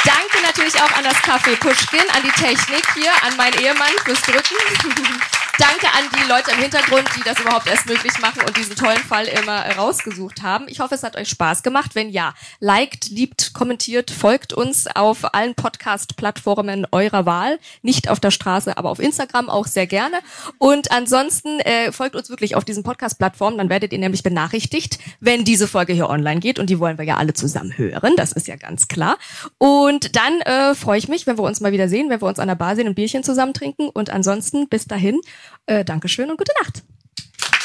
Danke 0.03 0.44
natürlich 0.55 0.81
auch 0.81 0.97
an 0.97 1.03
das 1.03 1.15
Café 1.15 1.57
Pushkin, 1.57 1.99
an 2.15 2.23
die 2.23 2.31
Technik 2.31 2.85
hier, 2.93 3.11
an 3.23 3.35
meinen 3.35 3.59
Ehemann 3.59 3.91
fürs 4.05 4.21
Drücken. 4.21 4.55
Danke 5.57 5.87
an 5.87 6.03
die 6.13 6.27
Leute 6.27 6.51
im 6.51 6.57
Hintergrund, 6.57 7.07
die 7.15 7.23
das 7.23 7.39
überhaupt 7.39 7.67
erst 7.67 7.85
möglich 7.85 8.11
machen 8.19 8.41
und 8.45 8.57
diesen 8.57 8.75
tollen 8.75 8.97
Fall 8.97 9.25
immer 9.25 9.65
äh, 9.65 9.73
rausgesucht 9.75 10.41
haben. 10.41 10.65
Ich 10.67 10.81
hoffe, 10.81 10.95
es 10.95 11.03
hat 11.03 11.15
euch 11.15 11.29
Spaß 11.29 11.63
gemacht. 11.63 11.95
Wenn 11.95 12.09
ja, 12.09 12.33
liked, 12.59 13.09
liebt, 13.09 13.53
kommentiert, 13.53 14.11
folgt 14.11 14.51
uns 14.51 14.85
auf 14.87 15.33
allen 15.33 15.55
Podcast-Plattformen 15.55 16.85
eurer 16.91 17.25
Wahl. 17.25 17.57
Nicht 17.83 18.09
auf 18.09 18.19
der 18.19 18.31
Straße, 18.31 18.77
aber 18.77 18.89
auf 18.89 18.99
Instagram 18.99 19.49
auch 19.49 19.65
sehr 19.65 19.87
gerne. 19.87 20.17
Und 20.57 20.91
ansonsten 20.91 21.61
äh, 21.61 21.93
folgt 21.93 22.17
uns 22.17 22.29
wirklich 22.29 22.57
auf 22.57 22.65
diesen 22.65 22.83
Podcast-Plattformen. 22.83 23.57
Dann 23.57 23.69
werdet 23.69 23.93
ihr 23.93 23.99
nämlich 23.99 24.23
benachrichtigt, 24.23 24.99
wenn 25.21 25.45
diese 25.45 25.69
Folge 25.69 25.93
hier 25.93 26.09
online 26.09 26.41
geht. 26.41 26.59
Und 26.59 26.69
die 26.69 26.79
wollen 26.79 26.97
wir 26.97 27.05
ja 27.05 27.15
alle 27.15 27.33
zusammen 27.33 27.77
hören. 27.77 28.15
Das 28.17 28.33
ist 28.33 28.47
ja 28.47 28.57
ganz 28.57 28.89
klar. 28.89 29.17
Und 29.57 30.17
dann 30.17 30.41
äh, 30.41 30.75
freue 30.75 30.97
ich 30.97 31.07
mich, 31.07 31.27
wenn 31.27 31.37
wir 31.37 31.43
uns 31.43 31.61
mal 31.61 31.71
wieder 31.71 31.87
sehen, 31.87 32.09
wenn 32.09 32.19
wir 32.19 32.27
uns 32.27 32.39
an 32.39 32.49
der 32.49 32.55
Bar 32.55 32.75
sehen 32.75 32.89
und 32.89 32.95
Bierchen 32.95 33.23
zusammen 33.23 33.53
trinken. 33.53 33.87
Und 33.87 34.09
ansonsten 34.09 34.67
bis 34.67 34.85
dahin, 34.85 35.21
äh, 35.65 35.83
Dankeschön 35.83 36.29
und 36.29 36.37
gute 36.37 36.53
Nacht. 36.61 36.83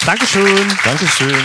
Dankeschön. 0.07 0.69
Dankeschön. 0.85 1.43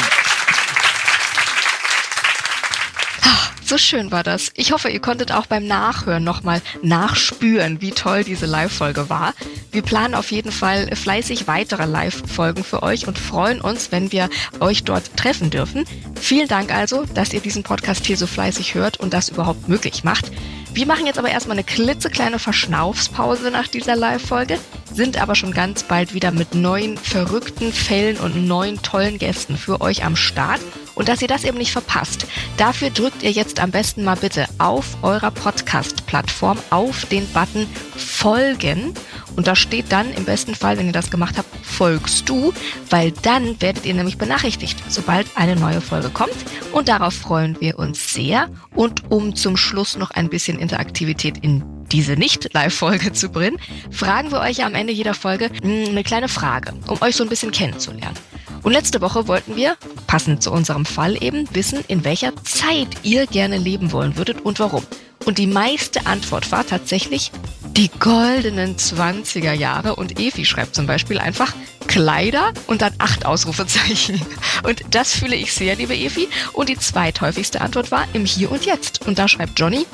So 3.68 3.80
schön 3.80 4.12
war 4.12 4.22
das. 4.22 4.52
Ich 4.54 4.72
hoffe, 4.72 4.90
ihr 4.90 5.02
konntet 5.02 5.32
auch 5.32 5.48
beim 5.48 5.66
Nachhören 5.66 6.24
nochmal 6.24 6.62
nachspüren, 6.84 7.82
wie 7.82 7.90
toll 7.90 8.24
diese 8.24 8.46
Live-Folge 8.46 9.10
war. 9.10 9.34
Wir 9.72 9.82
planen 9.82 10.14
auf 10.14 10.32
jeden 10.32 10.52
Fall 10.52 10.96
fleißig 10.96 11.48
weitere 11.48 11.86
Live-Folgen 11.86 12.64
für 12.64 12.84
euch 12.84 13.08
und 13.08 13.18
freuen 13.18 13.62
uns, 13.62 13.92
wenn 13.92 14.12
wir 14.12 14.30
euch 14.60 14.84
dort 14.84 15.18
treffen 15.18 15.50
dürfen. 15.50 15.84
Vielen 16.22 16.48
Dank 16.48 16.72
also, 16.72 17.06
dass 17.16 17.34
ihr 17.34 17.40
diesen 17.40 17.64
Podcast 17.64 18.06
hier 18.06 18.18
so 18.18 18.28
fleißig 18.28 18.76
hört 18.76 19.00
und 19.00 19.14
das 19.16 19.30
überhaupt 19.30 19.68
möglich 19.68 20.04
macht. 20.04 20.32
Wir 20.76 20.86
machen 20.86 21.06
jetzt 21.06 21.18
aber 21.18 21.30
erstmal 21.30 21.56
eine 21.56 21.64
klitzekleine 21.64 22.38
Verschnaufspause 22.38 23.50
nach 23.50 23.70
dieser 23.70 23.96
Live-Folge, 23.96 24.60
sind 24.92 25.18
aber 25.22 25.34
schon 25.34 25.54
ganz 25.54 25.84
bald 25.84 26.14
wieder 26.14 26.32
mit 26.32 26.54
neuen 26.54 26.98
verrückten 26.98 27.72
Fällen 27.72 28.18
und 28.18 28.46
neuen 28.46 28.82
tollen 28.82 29.18
Gästen 29.18 29.56
für 29.56 29.80
euch 29.80 30.04
am 30.04 30.18
Start. 30.18 30.60
Und 30.94 31.08
dass 31.08 31.22
ihr 31.22 31.30
das 31.30 31.46
eben 31.46 31.58
nicht 31.58 31.72
verpasst, 31.72 32.28
dafür 32.58 32.90
drückt 32.90 33.24
ihr 33.24 33.32
jetzt 33.32 33.62
am 33.62 33.72
besten 33.72 34.04
mal 34.04 34.18
bitte 34.18 34.48
auf 34.58 34.98
eurer 35.02 35.32
Podcast-Plattform 35.32 36.58
auf 36.72 37.06
den 37.06 37.26
Button 37.30 37.68
Folgen 37.96 38.94
Und 39.36 39.48
da 39.48 39.56
steht 39.56 39.92
dann 39.92 40.12
im 40.14 40.26
besten 40.26 40.56
Fall, 40.56 40.78
wenn 40.78 40.88
ihr 40.88 40.94
das 40.94 41.12
gemacht 41.12 41.38
habt, 41.38 41.50
folgst 41.66 42.30
du, 42.30 42.54
weil 42.90 43.12
dann 43.12 43.60
werdet 43.62 43.86
ihr 43.86 43.94
nämlich 43.94 44.18
benachrichtigt, 44.18 44.82
sobald 44.88 45.28
eine 45.36 45.56
neue 45.56 45.82
Folge 45.82 46.10
kommt. 46.10 46.36
Und 46.72 46.88
darauf 46.88 47.14
freuen 47.14 47.60
wir 47.60 47.78
uns 47.80 48.14
sehr. 48.14 48.50
Und 48.74 49.12
um 49.12 49.36
zum 49.36 49.58
Schluss 49.58 49.98
noch 49.98 50.12
ein 50.12 50.30
bisschen 50.30 50.60
Interaktivität 50.60 51.38
in 51.40 51.64
diese 51.92 52.14
Nicht-Live-Folge 52.14 53.14
zu 53.14 53.30
bringen, 53.30 53.58
fragen 53.92 54.32
wir 54.32 54.40
euch 54.40 54.64
am 54.64 54.76
Ende 54.76 54.94
jeder 54.94 55.14
Folge 55.14 55.50
hm, 55.62 55.90
eine 55.90 56.04
kleine 56.04 56.30
Frage, 56.30 56.74
um 56.88 57.02
euch 57.02 57.16
so 57.16 57.24
ein 57.24 57.30
bisschen 57.30 57.52
kennenzulernen. 57.52 58.18
Und 58.64 58.72
letzte 58.72 59.00
Woche 59.02 59.28
wollten 59.28 59.56
wir, 59.56 59.78
passend 60.08 60.42
zu 60.42 60.52
unserem 60.52 60.86
Fall 60.86 61.22
eben, 61.22 61.48
wissen, 61.54 61.84
in 61.88 62.04
welcher 62.04 62.36
Zeit 62.44 62.88
ihr 63.04 63.28
gerne 63.28 63.58
leben 63.58 63.92
wollen 63.92 64.18
würdet 64.18 64.42
und 64.42 64.60
warum. 64.60 64.84
Und 65.26 65.38
die 65.38 65.48
meiste 65.48 66.06
Antwort 66.08 66.52
war 66.52 66.66
tatsächlich 66.66 67.32
die 67.78 67.90
goldenen 68.00 68.78
20er 68.78 69.54
Jahre. 69.54 69.96
Und 69.96 70.20
Evi 70.20 70.46
schreibt 70.46 70.76
zum 70.76 70.88
Beispiel 70.88 71.20
einfach 71.20 71.54
Kleider 71.88 72.54
und 72.68 72.82
dann 72.82 72.94
acht 72.98 73.26
Ausrufezeichen. 73.26 74.22
Und 74.64 74.82
das 74.92 75.14
fühle 75.14 75.36
ich 75.36 75.54
sehr, 75.54 75.76
liebe 75.76 75.96
Evi. 75.96 76.28
Und 76.54 76.70
die 76.70 76.78
zweithäufigste 76.78 77.62
Antwort 77.62 77.92
war 77.92 78.08
im 78.14 78.26
Hier 78.26 78.52
und 78.52 78.66
Jetzt. 78.66 79.06
Und 79.06 79.20
da 79.20 79.28
schreibt 79.28 79.60
Johnny, 79.60 79.86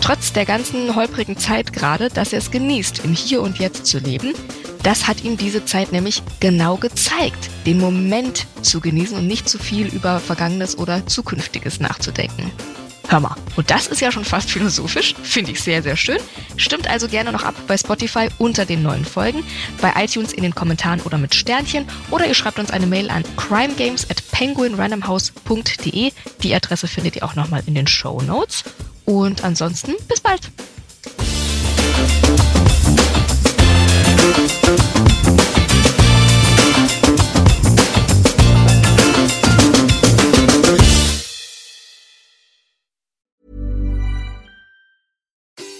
trotz 0.00 0.32
der 0.32 0.44
ganzen 0.44 0.94
holprigen 0.94 1.38
Zeit 1.38 1.72
gerade, 1.72 2.08
dass 2.08 2.32
er 2.32 2.40
es 2.40 2.50
genießt, 2.50 3.04
im 3.04 3.14
Hier 3.14 3.40
und 3.40 3.58
Jetzt 3.58 3.86
zu 3.86 3.98
leben. 3.98 4.34
Das 4.82 5.06
hat 5.06 5.24
ihm 5.24 5.36
diese 5.36 5.64
Zeit 5.64 5.92
nämlich 5.92 6.22
genau 6.40 6.76
gezeigt, 6.76 7.50
den 7.66 7.78
Moment 7.78 8.46
zu 8.62 8.80
genießen 8.80 9.16
und 9.16 9.26
nicht 9.26 9.48
zu 9.48 9.58
viel 9.58 9.88
über 9.88 10.20
Vergangenes 10.20 10.78
oder 10.78 11.06
Zukünftiges 11.06 11.80
nachzudenken. 11.80 12.52
Hör 13.10 13.20
mal, 13.20 13.36
und 13.56 13.70
das 13.70 13.86
ist 13.86 14.02
ja 14.02 14.12
schon 14.12 14.26
fast 14.26 14.50
philosophisch, 14.50 15.14
finde 15.22 15.52
ich 15.52 15.62
sehr, 15.62 15.82
sehr 15.82 15.96
schön. 15.96 16.18
Stimmt 16.58 16.88
also 16.88 17.08
gerne 17.08 17.32
noch 17.32 17.42
ab 17.42 17.54
bei 17.66 17.78
Spotify 17.78 18.28
unter 18.36 18.66
den 18.66 18.82
neuen 18.82 19.06
Folgen, 19.06 19.42
bei 19.80 19.92
iTunes 19.96 20.34
in 20.34 20.42
den 20.42 20.54
Kommentaren 20.54 21.00
oder 21.00 21.16
mit 21.16 21.34
Sternchen 21.34 21.86
oder 22.10 22.26
ihr 22.26 22.34
schreibt 22.34 22.58
uns 22.58 22.70
eine 22.70 22.86
Mail 22.86 23.08
an 23.08 23.24
crimegames 23.38 24.10
at 24.10 24.22
penguinrandomhouse.de. 24.30 26.12
Die 26.42 26.54
Adresse 26.54 26.86
findet 26.86 27.16
ihr 27.16 27.24
auch 27.24 27.34
nochmal 27.34 27.62
in 27.64 27.74
den 27.74 27.86
Show 27.86 28.20
Notes. 28.20 28.64
Und 29.06 29.42
ansonsten 29.42 29.94
bis 30.06 30.20
bald. 30.20 30.50